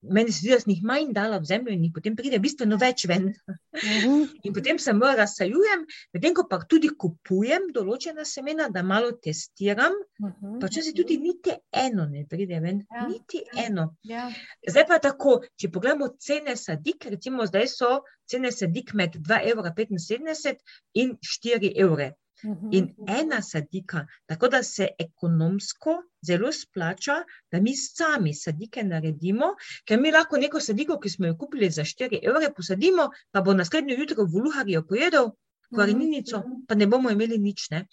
meni 0.04 0.32
se 0.32 0.40
zdi, 0.40 0.50
da 0.52 0.60
sem 0.60 0.72
jih 0.74 0.84
manj 0.84 1.14
dala 1.14 1.38
v 1.40 1.46
zemljo 1.46 1.74
in 1.74 1.84
jih 1.84 1.94
potem 1.96 2.16
pride 2.16 2.40
bistveno 2.40 2.78
več 2.78 3.06
ven. 3.08 3.34
Mhm. 3.74 4.24
In 4.44 4.54
potem 4.54 4.80
se 4.80 4.94
bolj 4.94 5.16
razsajujem, 5.18 5.86
medtem 6.14 6.34
ko 6.36 6.46
pa 6.50 6.60
tudi 6.70 6.90
kupujem 6.90 7.70
določena 7.74 8.26
semena, 8.26 8.70
da 8.70 8.84
malo 8.84 9.12
testiram, 9.14 9.94
Mhm. 10.20 10.60
pa 10.60 10.68
včasih 10.68 10.94
tudi 10.94 11.18
niti 11.18 11.52
eno 11.72 12.06
ne 12.06 12.26
pride 12.26 12.60
ven, 12.60 12.86
Ja, 12.92 13.08
niti 13.08 13.38
ja. 13.38 13.66
eno. 13.66 13.96
Ja. 14.04 14.30
Zdaj 14.70 14.88
pa 14.88 15.00
tako, 15.00 15.42
če 15.58 15.70
pogledamo 15.70 16.08
cene 16.20 16.56
sadik, 16.56 17.06
recimo 17.06 17.46
zdaj 17.46 17.68
so 17.68 18.02
cene 18.26 18.52
sadik 18.52 18.94
med 18.94 19.16
2,75 19.16 19.52
evra 19.52 20.56
in 20.94 21.18
4 21.22 21.74
evre. 21.76 22.14
Mhm. 22.44 22.70
In 22.72 22.90
ena 23.08 23.42
sadika, 23.42 24.06
tako 24.26 24.48
da 24.48 24.64
se 24.64 24.88
ekonomsko 25.00 25.96
zelo 26.26 26.52
splača, 26.52 27.24
da 27.52 27.62
mi 27.62 27.76
sami 27.76 28.34
sadike 28.34 28.84
naredimo, 28.84 29.54
ker 29.88 30.00
mi 30.00 30.12
lahko 30.12 30.38
neko 30.38 30.60
sadiko, 30.60 31.00
ki 31.00 31.10
smo 31.10 31.28
jo 31.28 31.38
kupili 31.38 31.70
za 31.70 31.84
4 31.84 32.20
evre, 32.24 32.52
posadimo, 32.56 33.10
pa 33.32 33.42
bo 33.42 33.54
naslednjo 33.54 33.96
jutro 34.00 34.26
v 34.26 34.44
luharju 34.46 34.88
pojedel 34.88 35.32
koreninico, 35.76 36.44
pa 36.68 36.76
ne 36.76 36.88
bomo 36.88 37.10
imeli 37.10 37.38
nič. 37.38 37.70
Ne? 37.72 37.86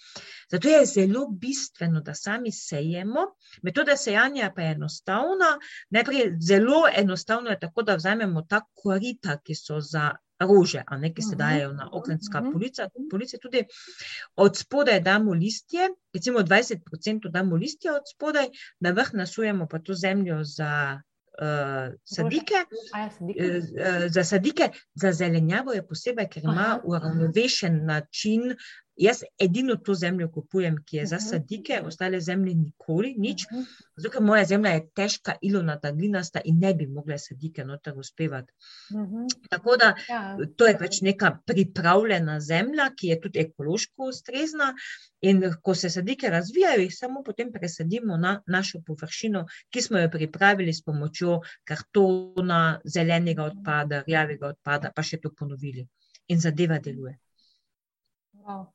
Zato 0.51 0.68
je 0.68 0.86
zelo 0.86 1.26
bistveno, 1.28 2.01
da 2.01 2.14
sami 2.14 2.53
sejemo. 2.53 3.26
Metoda 3.62 3.96
sejanja 3.96 4.53
pa 4.57 4.62
je 4.62 4.74
enostavna. 4.76 5.55
Najprej 5.90 6.34
zelo 6.40 6.82
enostavno 6.96 7.51
je 7.51 7.61
tako, 7.61 7.82
da 7.82 7.96
vzamemo 7.96 8.42
ta 8.48 8.61
korita, 8.74 9.38
ki 9.44 9.55
so 9.55 9.80
za 9.80 10.11
rože, 10.41 10.82
a 10.86 10.97
ne 10.97 11.14
ki 11.14 11.22
se 11.22 11.28
Mhm. 11.28 11.38
dajo 11.38 11.72
na 11.72 11.88
okenska 11.93 12.41
Mhm. 12.41 12.53
polica, 12.53 12.82
police 13.11 13.38
tudi. 13.38 13.64
Od 14.36 14.57
spodaj 14.57 15.01
damo 15.01 15.32
listje, 15.34 15.80
recimo 16.14 16.38
20% 16.41 17.28
damo 17.30 17.57
listje 17.57 17.93
od 17.93 18.03
spodaj, 18.07 18.47
na 18.80 18.91
vrh 18.91 19.14
nasujemo 19.14 19.66
pa 19.66 19.78
to 19.78 19.95
zemljo 19.95 20.45
za 20.45 21.01
uh, 21.32 21.47
sadike. 22.07 22.55
Ja, 22.95 23.11
sadike. 23.11 23.43
Eh, 23.76 24.09
Za 24.09 24.24
sadike, 24.24 24.68
za 24.95 25.12
zelenjavo 25.12 25.72
je 25.72 25.82
posebej, 25.82 26.28
ker 26.28 26.45
ima 26.45 26.80
uravnovešen 26.84 27.86
način. 27.86 28.43
Jaz 29.01 29.22
edino 29.38 29.76
to 29.76 29.94
zemljo 29.94 30.26
kupujem, 30.28 30.74
ki 30.84 30.96
je 30.96 31.07
za 31.07 31.16
Mhm. 31.16 31.24
sadike, 31.24 31.80
ostale 31.82 32.18
zemlje 32.20 32.55
nikoli 32.55 33.14
nič. 33.18 33.46
Mhm. 33.53 33.62
Zato, 33.96 34.11
ker 34.11 34.22
moja 34.22 34.44
zemlja 34.44 34.70
je 34.70 34.82
težka, 34.94 35.34
ilonata, 35.42 35.92
glinasta 35.92 36.40
in 36.44 36.59
ne 36.59 36.74
bi 36.74 36.86
mogle 36.86 37.16
sadike 37.18 37.64
noter 37.64 37.94
uspevati. 37.96 38.53
Mhm. 38.92 39.26
Tako 39.48 39.76
da 39.76 39.94
Ja. 40.09 40.36
to 40.57 40.66
je 40.66 40.78
pač 40.78 41.01
neka 41.01 41.38
pripravljena 41.46 42.40
zemlja, 42.40 42.90
ki 42.90 43.07
je 43.07 43.20
tudi 43.20 43.38
ekološko 43.38 44.05
ustrezna. 44.05 44.74
In 45.22 45.42
ko 45.62 45.74
se 45.74 45.90
sadike 45.90 46.28
razvijajo, 46.28 46.80
jih 46.80 46.94
samo 46.94 47.22
potem 47.22 47.53
presadimo 47.53 48.16
na 48.16 48.42
našo 48.46 48.80
površino, 48.80 49.42
ki 49.70 49.82
smo 49.82 49.98
jo 49.98 50.11
pripravili 50.11 50.72
s 50.72 50.82
pomočjo 50.82 51.40
kartona, 51.64 52.61
zelenega 52.86 53.44
odpada, 53.44 54.03
rjavega 54.03 54.46
odpada, 54.48 54.92
pa 54.94 55.03
še 55.03 55.16
to 55.18 55.30
ponovili. 55.30 55.86
In 56.28 56.40
zadeva 56.40 56.78
deluje. 56.78 57.18
Wow. 58.34 58.66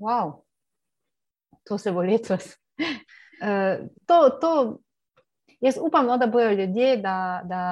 Wow. 0.00 0.40
To 1.68 1.78
se 1.78 1.92
bo 1.92 2.02
letos. 2.02 2.56
Uh, 2.80 3.86
to, 4.08 4.20
to, 4.40 4.52
jaz 5.60 5.78
upam, 5.80 6.06
no, 6.06 6.16
da 6.18 6.26
bodo 6.26 6.50
ljudje, 6.50 6.96
da, 6.96 7.16
da, 7.44 7.62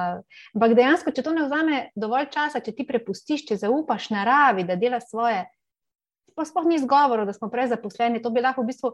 ampak 0.53 0.75
dejansko, 0.77 1.11
če 1.11 1.25
to 1.25 1.33
ne 1.33 1.45
vzame 1.47 1.79
dovolj 1.97 2.29
časa, 2.33 2.61
če 2.61 2.75
ti 2.77 2.85
prepustiš, 2.87 3.47
če 3.49 3.57
zaupaš 3.65 4.11
naravi, 4.13 4.65
da 4.67 4.77
dela 4.79 5.01
svoje, 5.01 5.47
pa 6.37 6.45
sploh 6.45 6.69
ni 6.69 6.79
zgovorov, 6.79 7.25
da 7.27 7.33
smo 7.35 7.49
prezaposleni, 7.51 8.21
to 8.21 8.31
bi 8.31 8.45
lahko 8.45 8.63
v 8.63 8.71
bistvu 8.71 8.93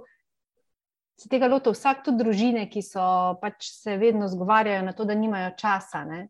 se 1.19 1.29
tega 1.31 1.47
lotil 1.47 1.75
vsak, 1.75 2.03
tudi 2.07 2.23
družine, 2.23 2.65
ki 2.71 2.81
so 2.83 3.03
pač 3.41 3.69
se 3.71 3.95
vedno 3.99 4.27
zgovarjajo 4.31 4.83
na 4.83 4.93
to, 4.95 5.05
da 5.07 5.15
nimajo 5.15 5.53
časa. 5.59 6.03
Ne? 6.07 6.25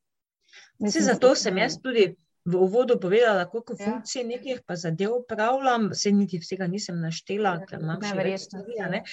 Mislim, 0.81 1.07
zato 1.07 1.33
sem 1.35 1.57
jaz 1.57 1.79
tudi 1.81 2.11
v 2.45 2.55
uvodu 2.55 2.99
povedala, 2.99 3.45
koliko 3.45 3.73
Ja. 3.73 3.85
funkcij 3.85 4.23
nekih 4.23 4.61
pa 4.61 4.75
zadev 4.75 5.11
upravljam, 5.13 5.89
se 5.93 6.11
niti 6.11 6.37
vsega 6.37 6.67
nisem 6.67 6.99
naštela, 6.99 7.49
Ja, 7.51 7.65
ker 7.65 7.79
imam 7.79 8.01
še 8.01 8.15
več 8.15 8.41
stvari. 8.41 8.73
ja. 8.77 8.89
ne. 8.89 9.03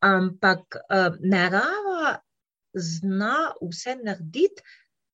Ampak 0.00 0.60
uh, 0.80 1.16
narava 1.22 2.20
zna 2.72 3.34
vse 3.62 3.96
narediti, 3.96 4.62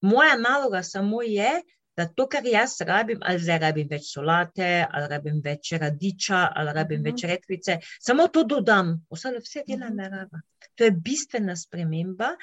moja 0.03 0.37
naloga 0.39 0.83
samo 0.83 1.23
je, 1.23 1.63
da 1.97 2.05
to, 2.07 2.27
kar 2.27 2.45
jaz 2.45 2.77
rabim, 2.81 3.19
ali 3.23 3.39
zdaj 3.39 3.59
rabim 3.59 3.89
več 3.89 4.13
solate, 4.13 4.67
ali 4.87 5.09
rabim 5.09 5.41
več 5.41 5.73
radiča, 5.73 6.53
ali 6.55 6.73
rabim 6.73 7.01
Mhm. 7.01 7.05
več 7.05 7.25
rekvice, 7.25 7.79
samo 8.01 8.29
to 8.29 8.45
dodam, 8.45 9.07
ostalo 9.11 9.39
vse 9.39 9.63
dela 9.67 9.89
Mhm. 9.89 9.97
narava. 9.97 10.41
To 10.75 10.85
je 10.85 10.91
bistvena 10.93 11.57
sprememba. 11.57 12.37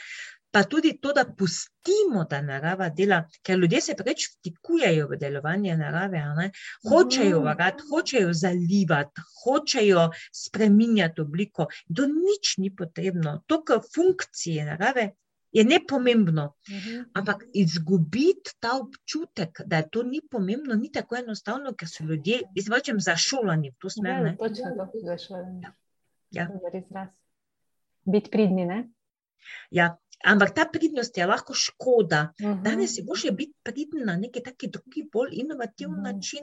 Pa 0.53 0.61
tudi 0.63 0.91
to, 1.01 1.13
da 1.13 1.23
pustimo, 1.25 2.27
da 2.29 2.41
narava 2.41 2.89
dela, 2.93 3.23
ker 3.41 3.57
ljudje 3.57 3.79
se 3.81 3.95
preveč 3.97 4.27
vtikujejo 4.35 5.07
v 5.09 5.17
delovanje 5.17 5.73
narave. 5.77 6.19
a 6.19 6.33
ne. 6.35 6.51
Hočejo 6.85 7.39
Mhm. 7.39 7.45
varati, 7.45 7.83
hočejo 7.89 8.33
zalivati, 8.33 9.21
hočejo 9.43 10.03
spreminjati 10.31 11.21
obliko. 11.21 11.65
To 11.95 12.05
nič 12.05 12.57
ni 12.57 12.69
potrebno. 12.69 13.41
To, 13.47 13.63
kar 13.63 13.81
funkcije 13.95 14.65
narave, 14.65 15.09
je 15.51 15.63
nepomembno. 15.63 16.53
Mhm. 16.69 17.01
Ampak 17.13 17.43
izgubiti 17.53 18.53
ta 18.59 18.77
občutek, 18.77 19.61
da 19.65 19.81
to 19.81 20.03
ni 20.03 20.21
pomembno, 20.21 20.75
ni 20.75 20.91
tako 20.91 21.15
enostavno, 21.15 21.73
ker 21.73 21.87
so 21.87 22.03
ljudje, 22.03 22.41
jaz 22.55 22.69
rečem, 22.69 22.99
zašolani 22.99 23.69
v 23.69 23.75
to 23.79 23.89
smer. 23.89 24.25
Ja, 24.25 24.35
točno 24.37 24.69
to, 24.77 24.99
za 25.03 25.17
šolanje. 25.17 25.73
Ja. 26.31 26.47
Res. 26.73 26.85
Biti 28.05 28.29
pridni, 28.29 28.65
ne? 28.65 28.89
Ja. 29.71 29.97
Ampak 30.23 30.53
ta 30.55 30.65
pridnost 30.73 31.17
je 31.17 31.25
lahko 31.25 31.53
škoda. 31.53 32.33
Mhm. 32.41 32.63
Danes 32.63 32.97
je 32.97 33.03
boljše 33.03 33.31
biti 33.31 33.53
priden 33.63 34.05
na 34.05 34.15
neki 34.15 34.43
taki 34.43 34.67
drugi, 34.67 35.09
bolj 35.13 35.29
inovativni 35.31 35.95
Mhm. 35.95 36.03
način, 36.03 36.39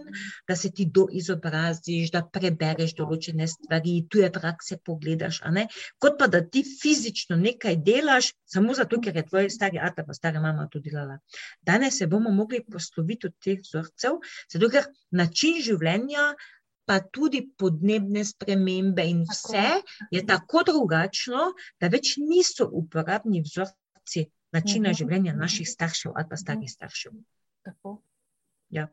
da 0.48 0.56
se 0.56 0.70
ti 0.70 0.84
doizobraziš, 0.94 2.10
da 2.10 2.22
prebereš 2.32 2.94
določene 2.94 3.46
stvari, 3.48 4.06
tuje 4.08 4.32
prakse 4.32 4.76
pogledaš, 4.84 5.40
kot 5.98 6.18
pa 6.18 6.26
da 6.26 6.40
ti 6.40 6.64
fizično 6.82 7.36
nekaj 7.36 7.76
delaš, 7.76 8.32
samo 8.44 8.74
zato, 8.74 9.00
ker 9.00 9.16
je 9.16 9.26
tvoj 9.26 9.50
stari 9.50 9.78
ata 9.78 10.04
pa 10.04 10.12
stara 10.14 10.40
mama 10.40 10.68
to 10.72 10.80
delala. 10.80 11.18
Danes 11.62 11.98
se 11.98 12.06
bomo 12.06 12.30
mogli 12.30 12.64
posloviti 12.72 13.26
od 13.26 13.34
teh 13.44 13.58
vzorcev, 13.62 14.20
zato 14.52 14.68
ker 14.68 14.84
način 15.10 15.62
življenja, 15.62 16.34
pa 16.90 16.98
tudi 17.00 17.44
podnebne 17.54 18.24
spremembe 18.24 19.04
in 19.04 19.20
Tako. 19.22 19.32
vse 19.32 19.66
je 20.10 20.24
tako 20.26 20.62
drugačno, 20.64 21.44
da 21.78 21.86
več 21.88 22.16
niso 22.18 22.66
uporabni 22.72 23.42
vzorci 23.42 24.24
načina 24.50 24.88
Mhm. 24.88 24.96
življenja 24.96 25.32
naših 25.34 25.68
staršev 25.68 26.12
ali 26.12 26.26
pa 26.28 26.36
starih 26.36 26.66
staršev. 26.68 27.12
Tako. 27.62 28.00
Ja. 28.70 28.88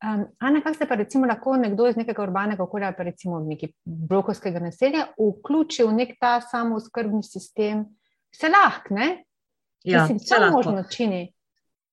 Um, 0.00 0.22
Ana, 0.40 0.62
kako 0.62 0.74
se 0.74 0.86
pa 0.86 0.94
recimo 0.94 1.26
lahko 1.26 1.56
nekdo 1.56 1.88
iz 1.88 1.96
nekega 1.96 2.22
urbanega 2.22 2.62
okolja, 2.62 2.92
pa 2.92 3.02
recimo 3.02 3.40
neki 3.40 3.72
blokovskega 3.84 4.60
naselja, 4.60 5.08
vključi 5.18 5.84
v 5.84 5.92
nek 5.92 6.14
ta 6.18 6.38
samooskrbni 6.42 7.22
sistem? 7.22 7.82
Se 8.32 8.48
lahko, 8.48 8.94
ne? 8.94 9.24
Ja, 9.84 10.02
Mislim, 10.02 10.18
se 10.20 10.34
lahko. 10.36 10.56
možno 10.56 10.84
čini. 10.86 11.32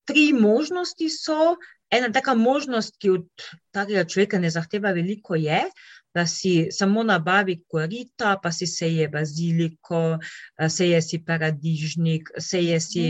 Tri 0.06 0.34
možnosti 0.34 1.10
so. 1.10 1.56
Ena 1.92 2.12
taka 2.12 2.34
možnost, 2.36 2.98
ki 3.00 3.10
od 3.10 3.28
takega 3.72 4.04
človeka 4.04 4.40
ne 4.40 4.50
zahteva 4.52 4.92
veliko, 4.92 5.36
je, 5.40 5.62
da 6.18 6.26
si 6.26 6.68
samo 6.72 7.04
nabavi 7.04 7.60
korita, 7.70 8.38
pa 8.44 8.52
si 8.52 8.68
seje 8.68 9.08
baziliko, 9.08 10.18
eh, 10.58 10.70
seje 10.70 11.02
si 11.02 11.20
paradižnik, 11.26 12.32
seje 12.40 12.80
si 12.82 13.04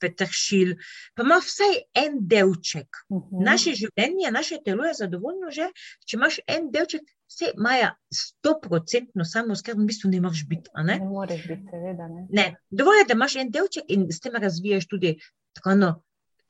petršilj, 0.00 0.74
pa 1.14 1.22
ima 1.22 1.38
vsaj 1.44 1.78
en 2.04 2.18
delček. 2.32 3.04
Mhm. 3.12 3.44
Naše 3.44 3.74
življenje, 3.82 4.32
naše 4.32 4.60
telo 4.64 4.84
je 4.88 4.98
zadovoljno 5.02 5.54
že, 5.54 5.70
če 6.06 6.16
imaš 6.16 6.40
en 6.46 6.70
delček, 6.74 7.06
vse 7.30 7.52
Maja, 7.56 7.94
stoprocentno 8.10 9.24
samo 9.24 9.54
skrb, 9.56 9.78
v 9.78 9.90
bistvu 9.92 10.10
ne 10.10 10.20
moreš 10.20 10.46
biti. 10.50 10.70
Ne? 10.76 10.98
Ne 10.98 11.06
moreš 11.06 11.46
biti, 11.46 11.68
seveda. 11.70 12.08
Ne? 12.10 12.26
Ne, 12.34 12.46
dovolj 12.70 13.04
je, 13.04 13.08
da 13.08 13.18
imaš 13.18 13.36
en 13.44 13.52
delček 13.54 13.92
in 13.94 14.08
s 14.10 14.20
tem 14.24 14.34
razviješ 14.34 14.88
tudi 14.90 15.18
tako 15.54 15.76
eno 15.76 15.92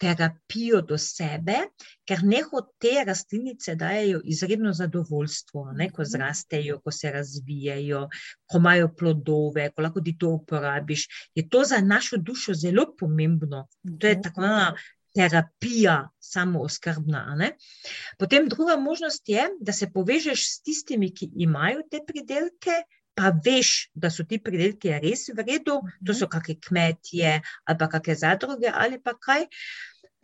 terapijo 0.01 0.81
do 0.83 0.97
sebe, 0.99 1.57
ker 2.09 2.23
neho 2.25 2.63
te 2.81 3.05
rastlinice 3.07 3.75
dajo 3.77 4.21
izredno 4.25 4.73
zadovoljstvo, 4.73 5.73
ne, 5.77 5.91
ko 5.93 6.05
zrastejo, 6.05 6.79
ko 6.81 6.91
se 6.91 7.11
razvijajo, 7.13 8.07
ko 8.47 8.59
imajo 8.59 8.89
plodove, 8.99 9.69
ko 9.71 9.83
lahko 9.83 10.01
ti 10.01 10.17
to 10.19 10.31
uporabiš. 10.39 11.07
Je 11.35 11.49
to 11.49 11.65
za 11.65 11.81
našo 11.81 12.17
dušo 12.17 12.55
zelo 12.55 12.95
pomembno. 12.99 13.67
To 14.01 14.07
je 14.07 14.15
Mhm. 14.15 14.23
tako 14.23 14.45
ena 14.45 14.75
terapija, 15.15 16.09
samo 16.21 16.61
oskrbna. 16.63 17.51
Potem 18.19 18.49
druga 18.49 18.77
možnost 18.77 19.29
je, 19.29 19.49
da 19.61 19.73
se 19.73 19.91
povežeš 19.93 20.45
s 20.53 20.63
tistimi, 20.63 21.15
ki 21.15 21.31
imajo 21.35 21.83
te 21.91 21.99
pridelke. 22.07 22.83
Pa 23.21 23.31
veš, 23.45 23.71
da 23.93 24.09
so 24.09 24.25
ti 24.25 24.39
pridelki 24.41 24.95
res 25.03 25.27
v 25.37 25.45
redu, 25.45 25.75
to 26.07 26.15
so 26.17 26.29
kakšne 26.33 26.57
kmetije 26.67 27.33
ali 27.69 27.79
pa 27.81 27.89
kakšne 27.93 28.15
zadruge 28.23 28.73
ali 28.85 28.97
pa 29.03 29.13
kaj. 29.27 29.45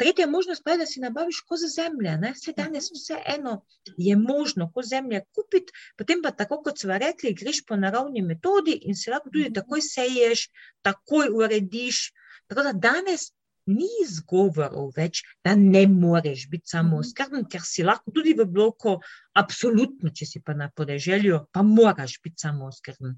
Tretja 0.00 0.26
možnost 0.26 0.64
pa 0.64 0.72
je, 0.74 0.78
da 0.78 0.86
si 0.86 1.00
nabaviš 1.00 1.40
kozo 1.48 1.68
zemlje. 1.72 2.16
Ne? 2.22 2.32
Vse 2.36 2.52
danes 2.56 2.88
vse 2.92 3.20
eno 3.34 3.54
je 3.96 4.16
možno 4.16 4.70
kozo 4.72 4.88
zemlje 4.94 5.22
kupiti, 5.36 5.72
potem 5.96 6.24
pa 6.24 6.32
tako, 6.40 6.62
kot 6.64 6.80
smo 6.80 6.98
rekli, 7.04 7.34
greš 7.36 7.62
po 7.68 7.76
naravni 7.76 8.22
metodi 8.22 8.78
in 8.88 8.96
si 8.96 9.12
lahko 9.12 9.32
tudi 9.32 9.52
takoj 9.60 9.84
seješ, 9.84 10.48
takoj 10.84 11.32
urediš. 11.40 12.02
Tako 12.46 12.68
da 12.68 12.72
danes 12.88 13.30
ni 13.66 13.86
izgovorov 14.02 14.92
več, 14.96 15.22
da 15.44 15.54
ne 15.58 15.86
moreš 15.90 16.46
biti 16.50 16.70
samo 16.70 17.00
oskrben, 17.02 17.46
ker 17.50 17.64
si 17.66 17.84
lahko 17.86 18.14
tudi 18.14 18.34
v 18.38 18.46
bloku, 18.48 18.96
absolutno, 19.34 20.12
če 20.14 20.28
si 20.28 20.42
pa 20.42 20.54
na 20.54 20.70
podeželju, 20.70 21.46
pa 21.52 21.64
moraš 21.66 22.18
biti 22.22 22.46
samo 22.46 22.70
oskrben. 22.70 23.16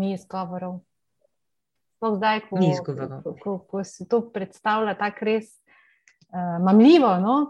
Ni 0.00 0.14
izgovorov. 0.14 0.80
Sploh 1.98 2.16
zdaj, 2.16 2.44
ko, 2.48 2.60
Ni 2.62 2.70
izgovorov. 2.72 3.22
ko, 3.24 3.34
ko, 3.42 3.56
ko 3.68 3.84
se 3.84 4.06
to 4.08 4.22
predstavlja 4.32 4.94
tako 4.98 5.26
res 5.28 5.50
uh, 6.32 6.60
mamljivo, 6.64 7.16
no? 7.20 7.40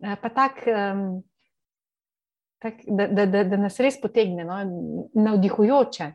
Eh, 0.00 0.14
pa 0.22 0.30
tak, 0.30 0.62
um, 0.70 1.24
tak, 2.62 2.80
da, 2.86 3.08
da, 3.10 3.26
da, 3.26 3.42
da 3.44 3.58
nas 3.58 3.76
res 3.82 3.98
potegne, 4.00 4.46
no? 4.46 4.58
navdihujoče. 5.18 6.12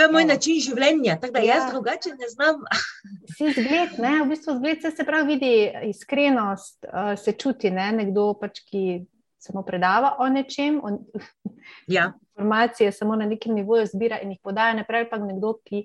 To 0.00 0.04
je 0.04 0.10
moj 0.10 0.22
Ja. 0.22 0.26
način 0.28 0.56
življenja, 0.56 1.16
tako 1.16 1.32
da 1.32 1.40
jaz 1.40 1.62
Ja. 1.62 1.70
drugače 1.70 2.10
ne 2.10 2.28
znam. 2.28 2.62
Si 3.36 3.52
zgled, 3.52 3.98
ne? 3.98 4.22
v 4.22 4.28
bistvu 4.28 4.54
zgled 4.54 4.80
se, 4.80 4.90
se 4.90 5.04
pravi 5.04 5.26
vidi 5.28 5.50
iskrenost, 5.84 6.84
uh, 6.84 7.18
se 7.18 7.32
čuti, 7.34 7.70
ne? 7.70 7.90
nekdo 7.92 8.34
pač, 8.34 8.60
ki 8.62 9.04
samo 9.38 9.62
predava 9.62 10.16
o 10.18 10.28
nečem, 10.28 10.80
o, 10.80 10.94
Ja, 11.88 12.12
informacije 12.30 12.92
samo 12.92 13.16
na 13.16 13.26
nekem 13.26 13.54
nivoju 13.54 13.86
zbira 13.86 14.20
in 14.20 14.30
jih 14.30 14.40
podaja 14.42 14.74
naprej, 14.74 15.10
pa 15.10 15.18
nekdo, 15.18 15.58
ki 15.60 15.84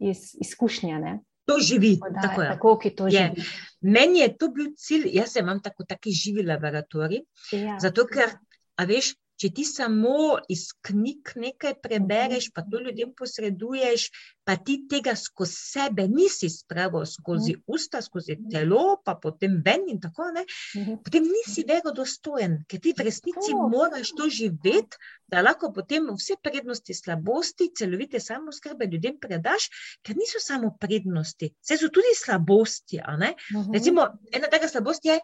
iz 0.00 0.36
izkušnja 0.36 0.98
ne? 0.98 1.18
to 1.44 1.58
živi. 1.60 1.96
podaja, 1.98 2.22
Tako 2.22 2.42
je. 2.42 2.48
tako, 2.48 2.78
ki 2.78 2.90
to 2.92 3.06
Je. 3.06 3.10
živi. 3.12 3.46
Meni 3.82 4.18
je 4.18 4.36
to 4.36 4.48
bil 4.48 4.70
cilj, 4.76 5.08
jaz 5.12 5.32
sem 5.32 5.44
imam 5.44 5.60
tako 5.60 5.84
taki 5.84 6.10
živi 6.12 6.42
laboratorij, 6.44 7.24
Ja. 7.52 7.78
zato 7.80 8.06
ker, 8.06 8.30
a 8.76 8.84
veš, 8.84 9.14
če 9.38 9.50
ti 9.54 9.64
samo 9.64 10.14
iz 10.50 10.68
knjig 10.82 11.32
nekaj 11.36 11.76
prebereš, 11.82 12.50
pa 12.54 12.62
to 12.62 12.80
ljudem 12.82 13.12
posreduješ, 13.14 14.08
pa 14.44 14.56
ti 14.56 14.80
tega 14.90 15.12
skozi 15.16 15.54
sebe 15.54 16.08
nisi 16.08 16.48
spravil, 16.50 17.04
skozi 17.06 17.54
usta, 17.66 18.00
skozi 18.02 18.38
telo, 18.50 18.96
pa 19.04 19.14
potem 19.14 19.60
ven 19.64 19.88
in 19.88 20.00
tako 20.00 20.30
naprej, 20.32 20.46
Mhm. 20.76 20.96
potem 21.04 21.24
nisi 21.24 21.64
verodostojen, 21.68 22.64
ker 22.68 22.80
ti 22.80 22.92
v 22.92 23.04
resnici 23.04 23.54
moraš 23.54 24.10
to 24.10 24.28
živeti, 24.28 24.96
da 25.28 25.42
lahko 25.42 25.72
potem 25.72 26.08
vse 26.10 26.34
prednosti, 26.42 26.94
slabosti, 26.94 27.70
celovite 27.74 28.20
samoskrbe 28.20 28.86
ljudem 28.86 29.18
predaš, 29.20 29.68
ker 30.02 30.16
niso 30.16 30.40
samo 30.40 30.76
prednosti, 30.80 31.52
vse 31.62 31.76
so 31.76 31.88
tudi 31.88 32.14
slabosti. 32.16 32.98
Mhm. 32.98 33.72
Recimo, 33.72 34.06
ena 34.32 34.48
taka 34.50 34.68
slabost 34.68 35.04
je, 35.04 35.20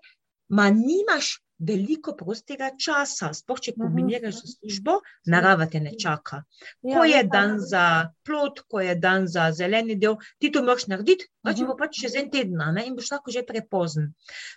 da 0.48 0.70
nimaš 0.70 1.40
veliko 1.58 2.12
prostega 2.16 2.70
časa, 2.78 3.32
sploh 3.34 3.60
če 3.60 3.72
Mhm. 3.72 3.80
kombiniraš 3.82 4.34
z 4.42 4.54
službo, 4.58 5.00
narava 5.26 5.66
te 5.66 5.80
ne 5.80 5.92
čaka. 5.98 6.42
Ja, 6.82 6.98
Ko 6.98 7.04
je 7.04 7.16
ja, 7.16 7.22
dan 7.22 7.58
za 7.60 7.84
plot, 8.24 8.60
ko 8.68 8.80
je 8.80 8.94
dan 8.94 9.26
za 9.28 9.52
zeleni 9.52 9.94
del, 9.96 10.16
ti 10.38 10.50
to 10.52 10.62
moraš 10.62 10.86
narediti, 10.86 11.24
pač 11.42 11.56
Mhm. 11.60 11.66
bo 11.66 11.76
pač 11.76 12.00
čez 12.00 12.14
en 12.16 12.30
teden 12.30 12.58
ne, 12.74 12.86
in 12.86 12.96
boš 12.96 13.10
lahko 13.10 13.30
že 13.30 13.42
prepozen. 13.42 14.14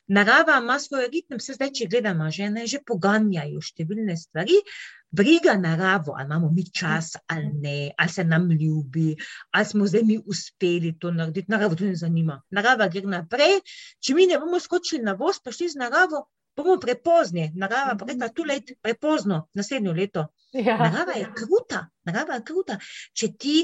Narava 0.08 0.58
ima 0.62 0.80
svoj 0.80 1.08
ritem, 1.08 1.38
vse 1.38 1.54
zdaj, 1.54 1.72
če 1.72 1.88
gledamo, 1.88 2.32
žene 2.32 2.68
že 2.68 2.80
poganjajo 2.86 3.60
številne 3.62 4.18
stvari. 4.18 4.54
Briga 5.10 5.54
naravo, 5.56 6.16
ali 6.18 6.26
imamo 6.26 6.50
mi 6.52 6.66
čas 6.70 7.16
ali 7.28 7.48
ne, 7.54 7.92
ali 7.98 8.10
se 8.10 8.24
nam 8.24 8.52
ljubi, 8.52 9.16
ali 9.52 9.66
smo 9.66 9.88
zdaj 9.88 10.04
mi 10.04 10.18
uspeli 10.26 11.00
to 11.00 11.12
narediti. 11.12 11.48
Naravo 11.50 11.76
to 11.76 11.86
ne 11.86 11.96
zanima. 11.96 12.42
Narava 12.52 12.88
gre 12.90 13.02
naprej. 13.02 13.62
Če 14.00 14.14
mi 14.14 14.26
ne 14.28 14.38
bomo 14.38 14.60
skočili 14.60 15.04
na 15.04 15.14
voz, 15.14 15.40
pa 15.40 15.52
šli 15.52 15.70
z 15.70 15.76
naravo, 15.80 16.28
bomo 16.58 16.78
prepozni. 16.78 17.52
Narava 17.56 17.96
pa 17.96 18.06
rekla, 18.06 18.30
tu 18.30 18.44
let, 18.44 18.72
prepozno, 18.82 19.48
naslednjo 19.54 19.94
leto. 19.94 20.28
Ja. 20.54 20.78
Narava 20.78 21.12
je 21.14 21.28
kruta, 21.34 21.88
narava 22.04 22.34
je 22.34 22.44
kruta. 22.44 22.78
Če 23.14 23.28
ti 23.34 23.56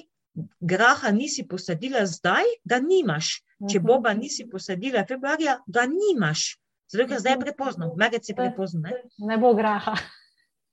graha 0.61 1.11
nisi 1.11 1.45
posadila 1.45 2.05
zdaj, 2.07 2.43
ga 2.63 2.79
nimaš. 2.81 3.39
Če 3.63 3.79
Mhm. 3.79 3.85
boba 3.85 4.13
nisi 4.13 4.45
posadila 4.45 5.05
februarja, 5.05 5.59
ga 5.67 5.85
nimaš. 5.87 6.57
Zato, 6.87 7.07
ker 7.07 7.19
zdaj 7.19 7.33
je 7.33 7.39
prepozno, 7.39 7.93
marec 7.95 8.29
je 8.29 8.35
prepozno. 8.35 8.81
Ne, 8.81 8.91
Ne 9.19 9.37
bo 9.37 9.53
graha. 9.53 9.93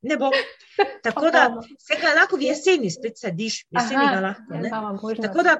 ne 0.02 0.16
bo. 0.16 0.30
Tako 1.02 1.30
da 1.30 1.44
se 1.78 1.94
ga 1.96 2.14
lahko 2.14 2.36
v 2.36 2.42
jeseni 2.42 2.90
spet 2.90 3.18
sadiš, 3.18 3.66
jeseni 3.70 4.04
ga 4.06 4.20
lahko. 4.20 4.42
Ne? 4.50 4.68
Ja. 4.68 4.80
Tako 5.22 5.42
da 5.42 5.54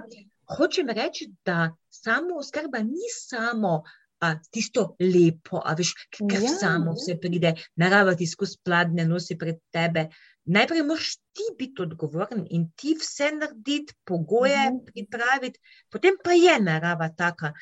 hočem 0.50 0.88
reči, 0.90 1.30
da 1.44 1.58
samo 1.90 2.36
oskrba 2.36 2.78
ni 2.80 3.06
samo 3.10 3.82
a, 4.20 4.34
tisto 4.50 4.96
lepo, 5.00 5.62
a 5.64 5.74
veš, 5.74 5.94
ker 6.10 6.42
Ja. 6.42 6.48
samo 6.50 6.92
vse 6.92 7.16
pride, 7.16 7.52
narava 7.76 8.14
ti 8.14 8.26
skozi 8.26 8.58
pladne 8.62 9.04
nosi 9.04 9.36
pred 9.38 9.58
tebe. 9.72 10.08
Najprej 10.46 10.82
moraš 10.82 11.16
ti 11.32 11.46
biti 11.58 11.82
odgovoren 11.82 12.46
in 12.50 12.70
ti 12.76 12.94
vse 12.94 13.30
narediti, 13.32 13.94
pogoje 14.04 14.70
Mhm. 14.70 14.84
pripraviti, 14.86 15.58
potem 15.90 16.14
pa 16.24 16.32
je 16.32 16.60
narava 16.60 17.08
taka. 17.08 17.52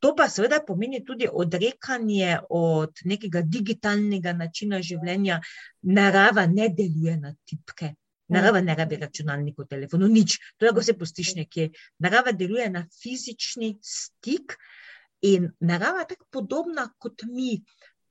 To 0.00 0.14
pa 0.16 0.28
seveda 0.28 0.60
pomeni 0.66 1.04
tudi 1.04 1.28
odrekanje 1.32 2.38
od 2.50 2.92
nekega 3.04 3.42
digitalnega 3.42 4.32
načina 4.32 4.78
življenja. 4.80 5.40
Narava 5.82 6.46
ne 6.46 6.68
deluje 6.68 7.16
na 7.16 7.34
tipke. 7.44 7.94
Narava 8.28 8.60
ne 8.60 8.74
rabi 8.74 8.96
računalnikov, 8.96 9.66
telefonov, 9.66 10.08
nič, 10.08 10.38
to 10.56 10.66
lahko 10.66 10.80
vse 10.80 10.94
pustiš 10.94 11.34
nekje. 11.34 11.70
Narava 11.98 12.32
deluje 12.32 12.70
na 12.70 12.86
fizični 13.02 13.76
stik 13.82 14.56
in 15.22 15.50
narava 15.60 16.04
je 16.04 16.12
tako 16.14 16.26
podobna 16.30 16.88
kot 16.98 17.24
mi. 17.28 17.56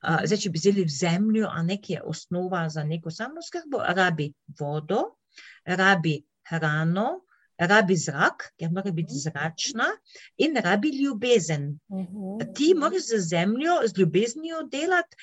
Uh, 0.00 0.22
zdaj, 0.24 0.38
če 0.44 0.50
bi 0.50 0.60
vzeli 0.60 0.84
v 0.86 0.92
zemljo, 0.94 1.48
a 1.52 1.62
nekaj 1.62 1.98
je 1.98 2.02
osnova 2.08 2.62
za 2.72 2.84
neko 2.88 3.10
samoskrbo, 3.12 3.82
rabi 3.96 4.30
vodo, 4.58 5.02
rabi 5.68 6.14
hrano, 6.48 7.20
rabi 7.60 7.96
zrak, 8.00 8.46
ker 8.58 8.70
mora 8.72 8.92
biti 8.96 9.18
zračna, 9.20 9.90
in 10.40 10.56
rabi 10.64 10.94
ljubezen. 10.96 11.74
Mhm. 11.92 12.54
Ti 12.56 12.72
moraš 12.74 13.10
z 13.10 13.20
zemljo, 13.28 13.80
z 13.86 13.98
ljubeznijo 13.98 14.62
delati, 14.72 15.16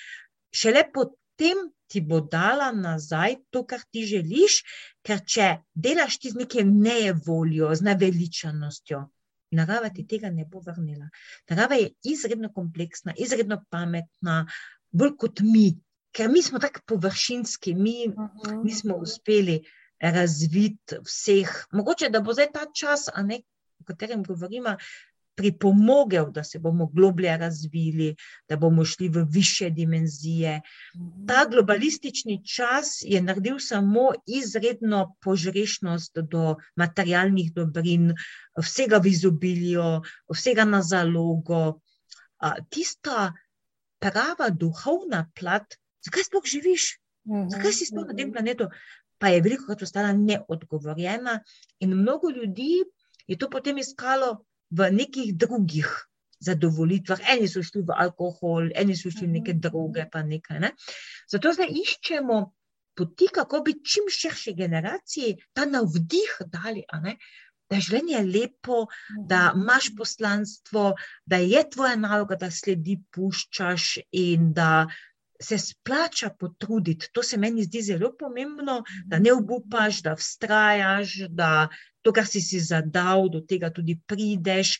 šele 0.53 0.85
potem 0.93 1.65
ti 1.87 2.01
bo 2.01 2.19
dala 2.21 2.71
nazaj 2.71 3.35
to, 3.49 3.63
kar 3.65 3.81
ti 3.91 4.03
želiš, 4.05 4.61
ker 5.01 5.23
če 5.25 5.49
delaš 5.73 6.19
ti 6.19 6.31
z 6.33 6.43
nekim 6.43 6.73
nevoljo, 6.83 7.71
z 7.75 7.87
naveličanostjo, 7.87 9.05
narava 9.51 9.89
ti 9.89 10.07
tega 10.07 10.29
ne 10.29 10.45
bo 10.45 10.59
vrnila. 10.59 11.09
Narava 11.49 11.75
je 11.75 11.91
izredno 12.03 12.51
kompleksna, 12.53 13.13
izredno 13.17 13.63
pametna, 13.69 14.47
bolj 14.91 15.15
kot 15.17 15.39
mi, 15.39 15.79
ker 16.11 16.29
mi 16.29 16.41
smo 16.41 16.59
tako 16.59 16.81
površinski, 16.85 17.75
mi 17.75 18.07
Mhm. 18.07 18.61
nismo 18.63 18.95
uspeli 18.95 19.63
razviti 19.99 20.95
vseh. 21.01 21.49
Mogoče, 21.71 22.09
da 22.09 22.21
bo 22.21 22.33
zdaj 22.33 22.51
ta 22.51 22.65
čas, 22.73 23.07
ne, 23.23 23.41
o 23.79 23.83
katerem 23.83 24.23
govorimo, 24.23 24.75
pripomogel, 25.37 26.31
da 26.33 26.43
se 26.43 26.59
bomo 26.59 26.87
globlje 26.89 27.37
razvili, 27.37 28.15
da 28.49 28.57
bomo 28.57 28.85
šli 28.85 29.09
v 29.09 29.23
više 29.29 29.69
dimenzije. 29.69 30.61
Ta 31.27 31.45
globalistični 31.51 32.39
čas 32.55 32.97
je 33.05 33.21
naredil 33.21 33.59
samo 33.59 34.09
izredno 34.25 35.15
požrešnost 35.21 36.17
do 36.31 36.55
materialnih 36.75 37.53
dobrin, 37.53 38.13
vsega 38.57 38.97
v 38.97 39.13
izobilju, 39.13 40.01
vsega 40.33 40.65
na 40.65 40.81
zalogo. 40.81 41.79
Tista 42.69 43.29
prava 44.01 44.49
duhovna 44.49 45.27
plat, 45.37 45.77
zakaj 46.05 46.29
sploh 46.31 46.49
živiš, 46.49 46.89
zakaj 47.53 47.73
si 47.77 47.85
sploh 47.91 48.09
na 48.09 48.17
tem 48.17 48.33
planetu, 48.33 48.71
pa 49.21 49.29
je 49.33 49.41
veliko 49.45 49.69
krat 49.69 49.85
ostala 49.85 50.13
neodgovorjena, 50.17 51.39
in 51.79 51.93
mnogo 51.93 52.29
ljudi 52.29 52.81
je 53.27 53.37
to 53.37 53.49
potem 53.49 53.77
iskalo 53.77 54.46
v 54.69 54.91
nekih 54.91 55.33
drugih 55.35 55.89
zadovoljitvah. 56.39 57.23
Eni 57.33 57.47
so 57.49 57.63
šli 57.65 57.83
v 57.87 57.95
alkohol, 58.05 58.69
eni 58.75 58.95
so 58.95 59.11
šli 59.13 59.27
v 59.27 59.39
neke 59.39 59.53
druge, 59.53 60.05
pa 60.11 60.23
nekaj. 60.23 60.61
Ne? 60.63 60.73
Zato 61.31 61.53
zdaj 61.55 61.73
iščemo 61.81 62.37
poti, 62.97 63.29
kako 63.33 63.61
bi 63.65 63.77
čim 63.85 64.09
širši 64.09 64.53
generaciji 64.57 65.35
ta 65.53 65.65
navdih 65.65 66.37
dali. 66.53 66.85
Da 67.67 67.75
je 67.75 67.83
življenje 67.83 68.21
lepo, 68.23 68.85
da 69.27 69.51
imaš 69.55 69.89
poslanstvo, 69.97 70.93
da 71.25 71.41
je 71.43 71.65
tvoja 71.73 71.97
naloga, 71.99 72.37
da 72.39 72.47
sledi, 72.51 72.95
puščaš 73.11 73.97
in 74.15 74.53
da 74.55 74.87
se 75.41 75.57
splača 75.59 76.29
potruditi. 76.39 77.09
To 77.13 77.23
se 77.23 77.37
meni 77.37 77.65
zdi 77.67 77.81
zelo 77.89 78.13
pomembno, 78.19 78.79
da 79.05 79.19
ne 79.19 79.33
obupaš, 79.35 80.01
da 80.05 80.15
vztrajaš, 80.15 81.17
da 81.29 81.67
to, 82.07 82.15
kar 82.15 82.27
si 82.29 82.39
si 82.39 82.61
zadal, 82.63 83.27
do 83.33 83.43
tega 83.43 83.69
tudi 83.75 83.97
prideš. 84.07 84.77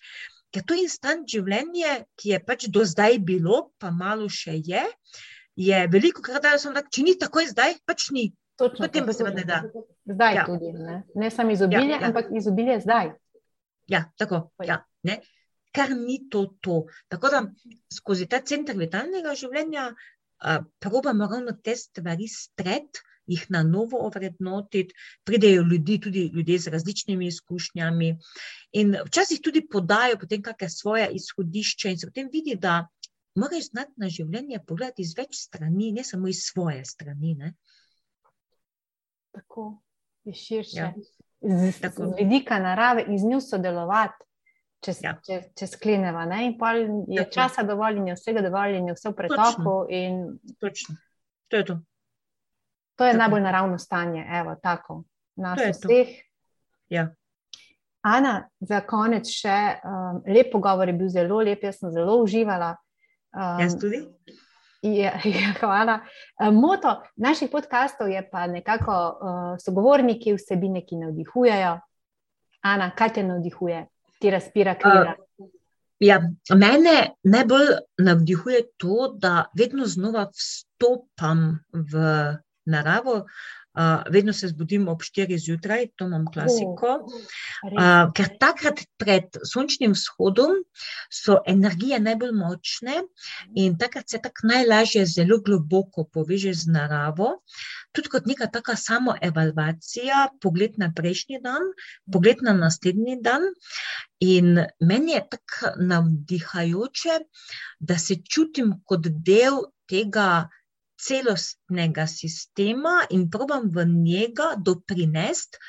Ker 0.55 0.63
to 0.63 0.77
instant 0.79 1.27
življenje, 1.27 2.07
ki 2.15 2.31
je 2.31 2.41
pač 2.47 2.69
do 2.71 2.85
zdaj 2.87 3.19
bilo, 3.27 3.67
pa 3.81 3.91
malo 3.91 4.29
še 4.31 4.55
je, 4.63 4.83
je 5.59 5.79
veliko 5.91 6.23
krat, 6.23 6.39
da 6.45 6.55
sem 6.61 6.71
rekel, 6.71 6.93
če 6.95 7.03
ni 7.03 7.15
takoj 7.19 7.49
zdaj, 7.51 7.81
pač 7.83 8.11
ni. 8.15 8.29
Točno, 8.57 8.87
Potem 8.87 9.05
pa 9.05 9.13
se 9.13 9.21
ne 9.21 9.43
da. 9.45 9.59
Zdaj 10.09 10.33
ja. 10.33 10.43
tudi. 10.47 10.71
Ne, 10.73 11.01
ne 11.13 11.27
samo 11.29 11.53
izobilje, 11.53 11.91
ja, 11.91 11.99
ja. 11.99 12.07
ampak 12.07 12.31
izobilje 12.33 12.79
zdaj. 12.81 13.11
Ja, 13.91 14.07
tako. 14.17 14.47
Ja, 14.65 14.79
ne. 15.05 15.19
Kar 15.75 15.91
ni 15.93 16.23
to, 16.31 16.47
to. 16.63 16.79
Tako 17.11 17.29
da 17.29 17.43
skozi 17.93 18.25
ta 18.31 18.39
center 18.41 18.79
vitalnega 18.79 19.35
življenja 19.37 19.91
probamo 20.81 21.27
ravno 21.29 21.53
te 21.61 21.75
stvari 21.77 22.25
stret, 22.31 23.03
jih 23.27 23.45
na 23.49 23.63
novo 23.63 23.99
ovrednotiti, 24.07 24.95
pridejo 25.23 25.63
ljudi, 25.63 25.99
tudi 26.01 26.25
ljudje 26.33 26.59
z 26.59 26.73
različnimi 26.73 27.27
izkušnjami. 27.27 28.11
In 28.81 28.95
včasih 29.05 29.41
tudi 29.43 29.65
podajo 29.67 30.19
potem 30.19 30.41
kakšne 30.41 30.69
svoje 30.69 31.09
izhodišče, 31.19 31.91
in 31.91 31.99
se 31.99 32.07
potem 32.07 32.29
vidi, 32.33 32.55
da 32.55 32.87
moraš 33.35 33.71
znati 33.71 33.93
na 33.97 34.09
življenje 34.09 34.63
pogledati 34.67 35.01
iz 35.01 35.13
več 35.17 35.41
strani, 35.47 35.91
ne 35.91 36.03
samo 36.03 36.27
iz 36.27 36.45
svoje 36.47 36.85
strani. 36.85 37.35
Ne? 37.35 37.53
Tako 39.35 39.69
je 40.25 40.33
širše. 40.33 40.79
Ja. 40.79 40.93
Z, 41.41 41.91
z 41.93 42.13
vidika 42.17 42.57
narave 42.59 43.03
in 43.07 43.19
z 43.21 43.29
njo 43.29 43.41
sodelovati 43.41 44.27
če, 44.83 44.93
ja. 45.03 45.13
če, 45.25 45.39
če 45.57 45.69
skleneva. 45.69 46.25
Ne? 46.29 46.43
In 46.47 46.55
pa 46.59 46.73
je 46.77 46.87
Tako. 46.87 47.33
časa 47.33 47.65
dovolj, 47.67 48.01
in 48.01 48.11
je 48.11 48.17
vsega 48.17 48.43
dovolj, 48.45 48.79
in 48.79 48.89
je 48.91 48.97
vse 48.97 49.11
v 49.11 49.17
pretoku. 49.17 49.75
In... 49.93 50.23
Točno. 50.63 50.97
To 51.51 51.61
je 51.61 51.67
to. 51.71 51.77
To 52.97 53.05
je 53.05 53.13
tako. 53.13 53.19
najbolj 53.21 53.41
naravno 53.41 53.77
stanje, 53.77 54.25
evo, 54.39 54.55
tako, 54.63 55.03
nas 55.35 55.59
vseh. 55.59 56.07
Ja. 56.89 57.07
Ana, 58.01 58.49
za 58.59 58.81
konec 58.87 59.29
še 59.29 59.57
um, 59.83 60.21
lep 60.25 60.51
pogovor 60.51 60.87
je 60.87 60.95
bil 60.97 61.09
zelo 61.11 61.41
lep, 61.43 61.63
jaz 61.63 61.81
sem 61.81 61.91
zelo 61.91 62.17
uživala. 62.23 62.75
Um, 63.35 63.59
jaz 63.61 63.75
tudi. 63.79 64.01
Ja, 64.81 65.17
ja, 65.25 65.51
hvala. 65.59 65.99
Um, 66.39 66.55
moto 66.61 66.95
naših 67.15 67.51
podkastov 67.51 68.09
je 68.09 68.23
pa 68.31 68.47
nekako 68.47 68.95
uh, 68.95 69.51
sogovorniki, 69.61 70.33
vsebine, 70.37 70.85
ki 70.87 71.03
navdihujejo. 71.03 71.75
Ana, 72.65 72.89
kaj 72.95 73.13
te 73.17 73.23
navdihuje? 73.23 73.85
ti 74.19 74.29
razpira 74.29 74.75
krila? 74.75 75.15
Uh, 75.37 75.49
ja, 75.99 76.21
mene 76.55 77.13
najbolj 77.23 77.67
navdihuje 77.97 78.61
to, 78.77 79.13
da 79.17 79.45
vedno 79.57 79.85
znova 79.85 80.27
vstopam 80.33 81.59
v 81.73 81.93
naravo. 82.67 83.23
Uh, 83.77 84.01
vedno 84.09 84.33
se 84.33 84.47
zbudim 84.47 84.87
ob 84.87 85.03
4 85.05 85.37
zjutraj, 85.37 85.87
to 85.95 86.05
imam 86.05 86.23
klasiko. 86.33 86.95
Uh, 87.61 88.07
ker 88.17 88.31
takrat 88.41 88.79
pred 88.97 89.37
sončnim 89.45 89.93
vzhodom 89.93 90.55
so 91.13 91.37
energije 91.45 91.99
najbolj 92.01 92.33
močne 92.39 93.03
in 93.53 93.77
takrat 93.77 94.09
se 94.09 94.17
tako 94.23 94.49
najlažje 94.49 95.05
zelo 95.05 95.37
globoko 95.45 96.07
poveže 96.13 96.55
z 96.57 96.73
naravo. 96.73 97.29
Tudi 97.93 98.09
kot 98.09 98.25
neka 98.25 98.49
taka 98.49 98.75
samoevalvacija, 98.81 100.25
pogled 100.41 100.81
na 100.81 100.89
prejšnji 100.95 101.43
dan, 101.45 101.69
pogled 102.11 102.41
na 102.41 102.57
naslednji 102.57 103.21
dan. 103.21 103.45
In 104.25 104.55
meni 104.81 105.13
je 105.13 105.21
tako 105.29 105.75
navdihajoče, 105.85 107.21
da 107.79 108.01
se 108.01 108.23
čutim 108.25 108.79
kot 108.85 109.05
del 109.05 109.67
tega 109.85 110.47
celostnega 110.97 112.07
sistema 112.07 113.01
in 113.13 113.29
probam 113.29 113.69
v 113.73 113.85
njega 113.85 114.55
doprinesti, 114.57 115.61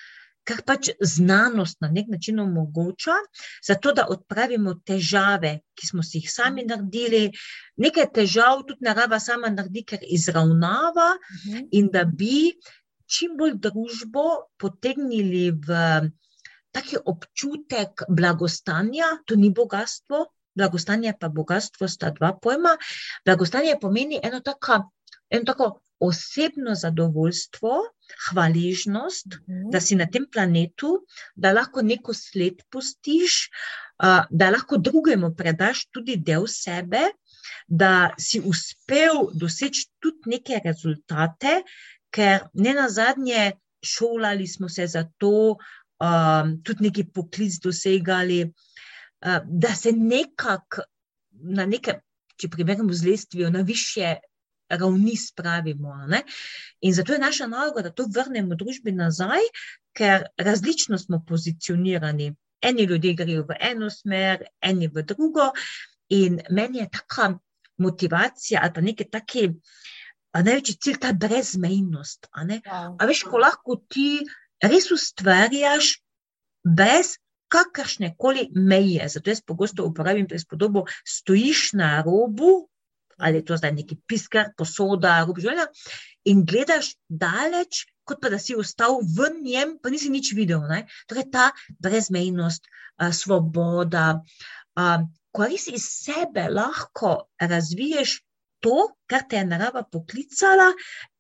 kar 0.49 0.63
pač 0.65 0.89
znanost 1.05 1.83
na 1.85 1.91
nek 1.93 2.09
način 2.09 2.41
omogoča, 2.41 3.17
zato 3.67 3.93
da 3.93 4.07
odpravimo 4.09 4.79
težave, 4.87 5.59
ki 5.77 5.89
smo 5.91 6.03
si 6.03 6.23
jih 6.23 6.31
sami 6.33 6.65
naredili. 6.65 7.27
Nekaj 7.77 8.09
težav 8.17 8.65
tudi 8.69 8.87
narava 8.89 9.21
sama 9.21 9.53
naredi, 9.53 9.85
ker 9.85 10.07
izravnava 10.19 11.11
mhm. 11.19 11.69
in 11.71 11.91
da 11.93 12.05
bi 12.05 12.55
čim 13.09 13.37
bolj 13.41 13.59
družbo 13.69 14.25
potegnili 14.61 15.51
v 15.53 15.77
taki 16.73 16.99
občutek 17.05 18.05
blagostanja, 18.09 19.19
to 19.27 19.37
ni 19.37 19.53
bogatstvo. 19.53 20.27
Blagostanje 20.59 21.13
pa 21.21 21.29
bogatstvo 21.31 21.87
sta 21.87 22.11
dva 22.11 22.33
pojma. 22.43 22.73
Blagostanje 23.25 23.77
pomeni 23.81 24.19
eno 24.23 24.41
tako 24.43 24.81
eno 25.31 25.45
tako 25.45 25.81
osebno 26.01 26.75
zadovoljstvo, 26.75 27.71
hvaležnost, 28.29 29.27
mm. 29.27 29.71
da 29.73 29.81
si 29.81 29.97
na 29.97 30.07
tem 30.07 30.27
planetu, 30.33 30.93
da 31.35 31.53
lahko 31.53 31.83
neko 31.83 32.15
sled 32.15 32.63
pustiš, 32.71 33.49
da 34.31 34.51
lahko 34.51 34.79
drugemu 34.79 35.35
predaš 35.37 35.87
tudi 35.91 36.17
del 36.17 36.47
sebe, 36.47 37.03
da 37.67 38.11
si 38.19 38.41
uspel 38.41 39.27
doseči 39.35 39.89
tudi 39.99 40.37
neke 40.37 40.61
rezultate, 40.65 41.63
ker 42.15 42.47
ne 42.55 42.75
na 42.75 42.89
zadnje 42.89 43.53
šolali 43.83 44.47
smo 44.47 44.69
se 44.69 44.87
za 44.87 45.05
to, 45.19 45.57
tudi 46.65 46.85
neki 46.85 47.05
poklic 47.15 47.59
dosegali, 47.63 48.53
da 49.45 49.75
se 49.75 49.93
nekako 49.93 50.87
na 51.33 51.67
neke. 51.67 51.99
Če 52.39 52.47
primerjamo 52.55 52.95
z 52.95 53.03
lestvijo 53.03 53.49
na 53.51 53.65
više 53.67 54.13
ravni 54.69 55.17
spravimo. 55.17 55.97
Ne? 56.07 56.23
In 56.81 56.95
zato 56.95 57.13
je 57.13 57.19
naša 57.19 57.47
naloga, 57.47 57.83
da 57.83 57.91
to 57.91 58.07
vrnemo 58.15 58.55
družbi 58.55 58.93
nazaj, 58.93 59.49
ker 59.97 60.29
različno 60.39 60.99
smo 60.99 61.25
pozicionirani. 61.29 62.35
Eni 62.63 62.85
ljudje 62.91 63.15
grejo 63.15 63.45
v 63.49 63.55
eno 63.61 63.91
smer, 63.91 64.43
eni 64.61 64.89
v 64.89 65.03
drugo. 65.03 65.53
In 66.09 66.41
meni 66.51 66.79
je 66.79 66.89
taka 66.91 67.39
motivacija 67.79 68.61
ali 68.63 68.73
pa 68.75 68.81
nekaj 68.81 69.11
taki. 69.11 69.49
Največji 70.35 70.75
cilj 70.75 70.95
je 70.95 71.01
ta 71.01 71.13
brezmejnost. 71.13 72.29
A, 72.31 72.45
ja. 72.53 72.83
a 72.99 73.07
veš, 73.07 73.25
ko 73.31 73.39
lahko 73.43 73.79
ti 73.91 74.21
res 74.63 74.91
ustvarjaš 74.95 75.97
brez 76.63 77.17
kakršne 77.49 78.15
koli 78.19 78.49
meje. 78.55 79.09
Zato 79.09 79.31
jaz 79.31 79.41
pogosto 79.41 79.87
uporabim 79.87 80.27
prispodobo: 80.29 80.85
stojiš 81.05 81.73
na 81.73 82.03
robu 82.03 82.69
ali 83.19 83.41
je 83.41 83.45
to 83.51 83.57
zdaj 83.59 83.73
neki 83.77 83.99
piskar, 84.07 84.53
posoda, 84.57 85.19
robežovina, 85.27 85.67
in 86.25 86.45
gledaš 86.47 86.95
daleč, 87.09 87.85
kot 88.09 88.23
pa 88.23 88.31
da 88.33 88.39
si 88.41 88.57
ostal 88.57 89.01
v 89.03 89.31
njem, 89.43 89.77
pa 89.83 89.91
nisi 89.93 90.11
nič 90.11 90.33
videl. 90.37 90.65
Ne? 90.71 90.87
Torej, 91.11 91.29
ta 91.33 91.51
brezmejnost, 91.83 92.71
svoboda, 93.13 94.23
ko 95.33 95.47
res 95.51 95.69
iz 95.71 95.85
sebe 95.87 96.49
lahko 96.51 97.29
razviješ 97.41 98.19
to, 98.65 98.89
kar 99.07 99.27
te 99.31 99.39
je 99.39 99.47
narava 99.47 99.85
poklicala, 99.87 100.73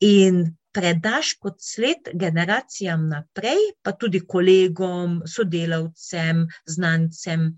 in 0.02 0.42
predaš 0.74 1.32
kot 1.42 1.62
sled 1.62 2.10
generacijam 2.14 3.06
naprej, 3.10 3.60
pa 3.82 3.94
tudi 3.98 4.20
kolegom, 4.26 5.20
sodelavcem, 5.26 6.44
znancem, 6.66 7.48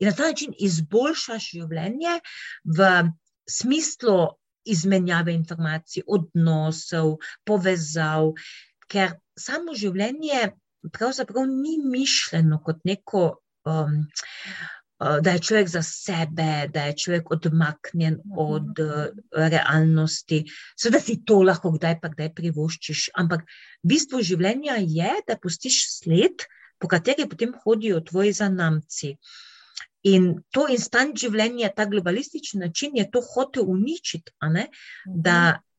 in 0.00 0.08
na 0.08 0.14
ta 0.16 0.30
način 0.32 0.56
izboljšaš 0.56 1.50
življenje 1.52 2.18
v 2.78 2.90
smislu 3.48 4.18
izmenjave 4.66 5.34
informacij, 5.34 6.02
odnosov, 6.06 7.16
povezav, 7.46 8.32
ker 8.90 9.14
samo 9.38 9.74
življenje 9.78 10.50
pravzaprav 10.92 11.46
ni 11.50 11.78
mišljeno 11.82 12.58
kot 12.64 12.82
neko 12.84 13.22
um, 13.66 13.94
uh, 14.98 15.18
da 15.22 15.34
je 15.36 15.42
človek 15.48 15.68
za 15.68 15.82
sebe, 15.82 16.68
da 16.72 16.86
je 16.88 16.96
človek 17.04 17.30
odmaknjen 17.30 18.20
od 18.36 18.82
uh, 18.82 19.06
realnosti. 19.32 20.44
Seveda 20.78 21.02
si 21.02 21.18
to 21.24 21.40
lahko 21.46 21.74
kdaj 21.76 21.98
pa 22.02 22.12
kdaj 22.14 22.32
privoščiš, 22.38 23.08
ampak 23.18 23.46
bistvo 23.82 24.22
življenja 24.22 24.78
je, 24.82 25.12
da 25.26 25.38
pustiš 25.42 25.82
sled, 25.98 26.46
po 26.78 26.88
kateri 26.92 27.28
potem 27.28 27.54
hodijo 27.64 28.02
tvoji 28.04 28.34
zanamci. 28.36 29.16
In 30.06 30.26
to 30.54 30.66
instant 30.70 31.18
življenje, 31.18 31.68
ta 31.74 31.86
globalistični 31.90 32.60
način 32.60 32.94
je 32.94 33.06
to 33.10 33.22
hotel 33.26 33.64
uničiti, 33.72 34.32
da 35.26 35.36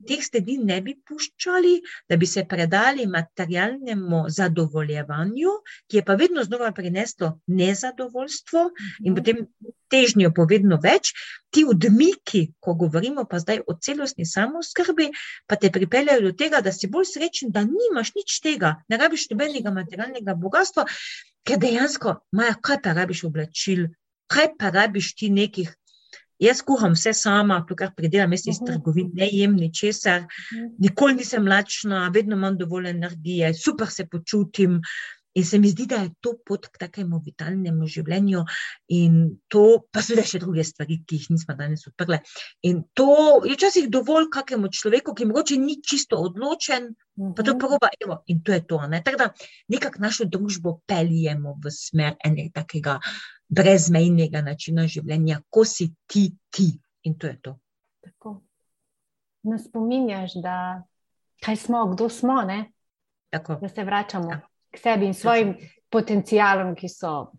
teh 0.07 0.23
sledi 0.23 0.57
ne 0.61 0.77
bi 0.83 0.93
puščali, 1.07 1.73
da 2.09 2.17
bi 2.21 2.27
se 2.27 2.43
predali 2.49 3.05
materialnemu 3.07 4.25
zadovoljevanju, 4.29 5.53
ki 5.87 5.97
je 5.97 6.03
pa 6.05 6.17
vedno 6.19 6.43
znova 6.43 6.71
prineslo 6.75 7.29
nezadovoljstvo 7.47 8.63
in 9.05 9.15
potem 9.15 9.45
težnjo 9.89 10.33
po 10.35 10.45
vedno 10.49 10.79
več. 10.83 11.13
Ti 11.53 11.63
odmiki, 11.71 12.41
ko 12.59 12.75
govorimo 12.81 13.23
pa 13.29 13.39
zdaj 13.39 13.63
o 13.65 13.77
celostni 13.79 14.27
samoskrbi, 14.27 15.07
pa 15.47 15.55
te 15.55 15.71
pripeljajo 15.71 16.25
do 16.27 16.33
tega, 16.41 16.61
da 16.61 16.73
si 16.75 16.91
bolj 16.91 17.07
srečen, 17.13 17.53
da 17.55 17.63
nimaš 17.63 18.11
nič 18.19 18.41
tega, 18.43 18.75
ne 18.89 18.99
rabiš 18.99 19.29
nobenega 19.31 19.71
materialnega 19.71 20.35
bogatstva, 20.35 20.85
ker 21.47 21.63
dejansko, 21.63 22.17
maja, 22.35 22.59
kaj 22.61 22.81
pa 22.83 22.93
rabiš 22.97 23.23
oblačil, 23.31 23.87
kaj 24.27 24.53
pa 24.59 24.71
rabiš 24.73 25.13
ti 25.15 25.29
nekih. 25.29 25.73
Jaz 26.39 26.59
kuham 26.61 26.93
vse 26.93 27.15
sama, 27.17 27.63
to, 27.65 27.75
kar 27.75 27.95
pridelam, 27.97 28.33
jaz 28.35 28.43
iz 28.51 28.59
trgovin, 28.61 29.09
ne 29.17 29.25
jem 29.31 29.55
ničesar, 29.57 30.27
nikoli 30.77 31.15
nisem 31.17 31.47
lačna, 31.49 32.03
vedno 32.13 32.37
imam 32.37 32.57
dovolj 32.59 32.91
energije, 32.91 33.53
super 33.57 33.89
se 33.89 34.05
počutim. 34.05 34.77
In 35.37 35.45
se 35.45 35.59
mi 35.61 35.69
zdi, 35.69 35.85
da 35.85 36.01
je 36.01 36.13
to 36.23 36.33
pot 36.45 36.65
k 36.65 36.79
takemu 36.81 37.19
vitalnemu 37.21 37.87
življenju, 37.93 38.41
in 38.97 39.17
to, 39.53 39.63
pa 39.93 40.01
seveda 40.01 40.25
še 40.25 40.41
druge 40.41 40.65
stvari, 40.65 40.99
ki 41.05 41.19
jih 41.19 41.27
nismo 41.35 41.53
danes 41.59 41.85
odprli. 41.89 42.17
In 42.69 42.81
to 42.97 43.09
je 43.45 43.53
včasih 43.53 43.89
dovolj 43.93 44.31
kakemu 44.33 44.71
človeku, 44.73 45.13
ki 45.13 45.29
mogoče 45.29 45.59
ni 45.61 45.77
čisto 45.85 46.17
odločen, 46.25 46.89
pa 47.37 47.45
to 47.45 47.53
proba, 47.61 47.91
evo, 48.01 48.21
in 48.33 48.41
to 48.41 48.55
je 48.55 48.65
to. 48.65 48.81
Ne? 48.89 49.03
Tako 49.05 49.21
da 49.21 49.29
nekako 49.73 50.01
našo 50.01 50.25
družbo 50.25 50.79
peljemo 50.89 51.57
v 51.61 51.73
smer 51.73 52.17
enega 52.25 52.63
takega 52.63 52.97
brezmejnega 53.47 54.41
načina 54.41 54.87
življenja, 54.89 55.43
ko 55.53 55.63
si 55.69 55.91
ti, 56.09 56.31
ti. 56.49 56.71
In 57.05 57.15
to 57.15 57.29
je 57.29 57.37
to. 57.45 57.57
Tako. 58.03 58.39
Nas 59.47 59.69
spominjaš, 59.69 60.33
da 60.43 60.83
kaj 61.45 61.55
smo, 61.61 61.85
kdo 61.93 62.09
smo, 62.09 62.41
Tako. 63.29 63.61
da 63.61 63.69
se 63.69 63.83
vračamo 63.83 64.31
ja. 64.31 64.41
K 64.77 64.83
sebi 64.83 65.09
in 65.09 65.17
svojim 65.17 65.55
potencialom, 65.89 66.75
ki 66.77 66.89
so. 66.91 67.31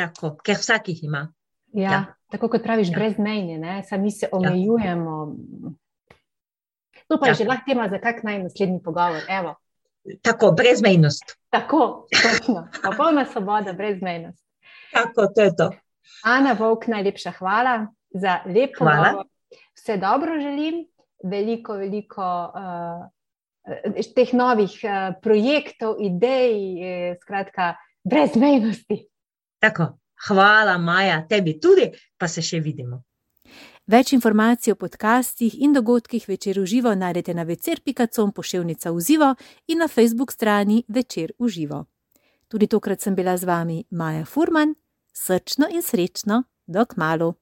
Tako, 0.00 0.34
ker 0.42 0.58
vsak 0.58 0.90
jih 0.90 1.04
ima. 1.06 1.28
Ja, 1.72 1.92
ja. 1.92 2.02
Tako 2.32 2.48
kot 2.48 2.64
praviš, 2.64 2.90
ja. 2.90 2.98
brezmejni, 2.98 3.60
sami 3.86 4.10
se 4.10 4.26
ja. 4.26 4.30
omejujemo. 4.36 5.16
Ja. 5.62 5.72
To 7.08 7.18
pa 7.20 7.28
je 7.28 7.30
ja. 7.30 7.34
že 7.34 7.44
lahko 7.44 7.68
tema 7.68 7.88
za 7.88 7.98
kak 8.00 8.22
naj 8.24 8.42
naslednji 8.42 8.80
pogovor. 8.82 9.22
Evo. 9.28 9.54
Tako, 10.22 10.52
brezmejnost. 10.52 11.36
Tako, 11.50 12.08
točno. 12.10 12.68
Popolna 12.82 13.24
svoboda, 13.24 13.72
brezmejnost. 13.72 14.42
Tako, 14.92 15.26
to 15.34 15.42
je 15.42 15.56
to. 15.56 15.70
Ana 16.24 16.52
Vok, 16.58 16.86
najlepša 16.86 17.30
hvala 17.38 17.86
za 18.10 18.40
lepo 18.46 18.78
pogovor. 18.78 19.26
Vse 19.74 19.96
dobro 19.96 20.40
želim, 20.40 20.86
veliko, 21.24 21.74
veliko 21.74 22.52
uh, 22.54 23.06
teh 24.14 24.32
novih 24.34 24.74
uh, 24.84 25.14
projektov, 25.22 25.96
idej, 26.00 26.54
eh, 26.82 27.16
skratka, 27.22 27.76
brezmejnosti. 28.04 29.06
Tako, 29.62 29.98
hvala, 30.28 30.78
Maja, 30.78 31.22
tebi 31.28 31.60
tudi, 31.60 31.90
pa 32.18 32.28
se 32.28 32.42
še 32.42 32.60
vidimo. 32.60 33.02
Več 33.86 34.12
informacij 34.14 34.72
o 34.72 34.78
podcastih 34.78 35.54
in 35.58 35.72
dogodkih 35.74 36.28
večer 36.28 36.58
v 36.58 36.66
živo 36.66 36.94
najdete 36.94 37.34
na 37.34 37.42
večer.com 37.42 38.32
pošiljka 38.32 38.90
v 38.90 39.00
živo 39.00 39.34
in 39.66 39.78
na 39.78 39.88
Facebook 39.88 40.32
strani 40.32 40.84
večer 40.88 41.32
v 41.38 41.48
živo. 41.48 41.86
Tudi 42.48 42.66
tokrat 42.66 43.00
sem 43.00 43.14
bila 43.14 43.36
z 43.36 43.44
vami 43.44 43.84
Maja 43.90 44.24
Furman, 44.24 44.74
srčno 45.12 45.66
in 45.70 45.82
srečno, 45.82 46.44
dok 46.66 46.96
malu. 46.96 47.41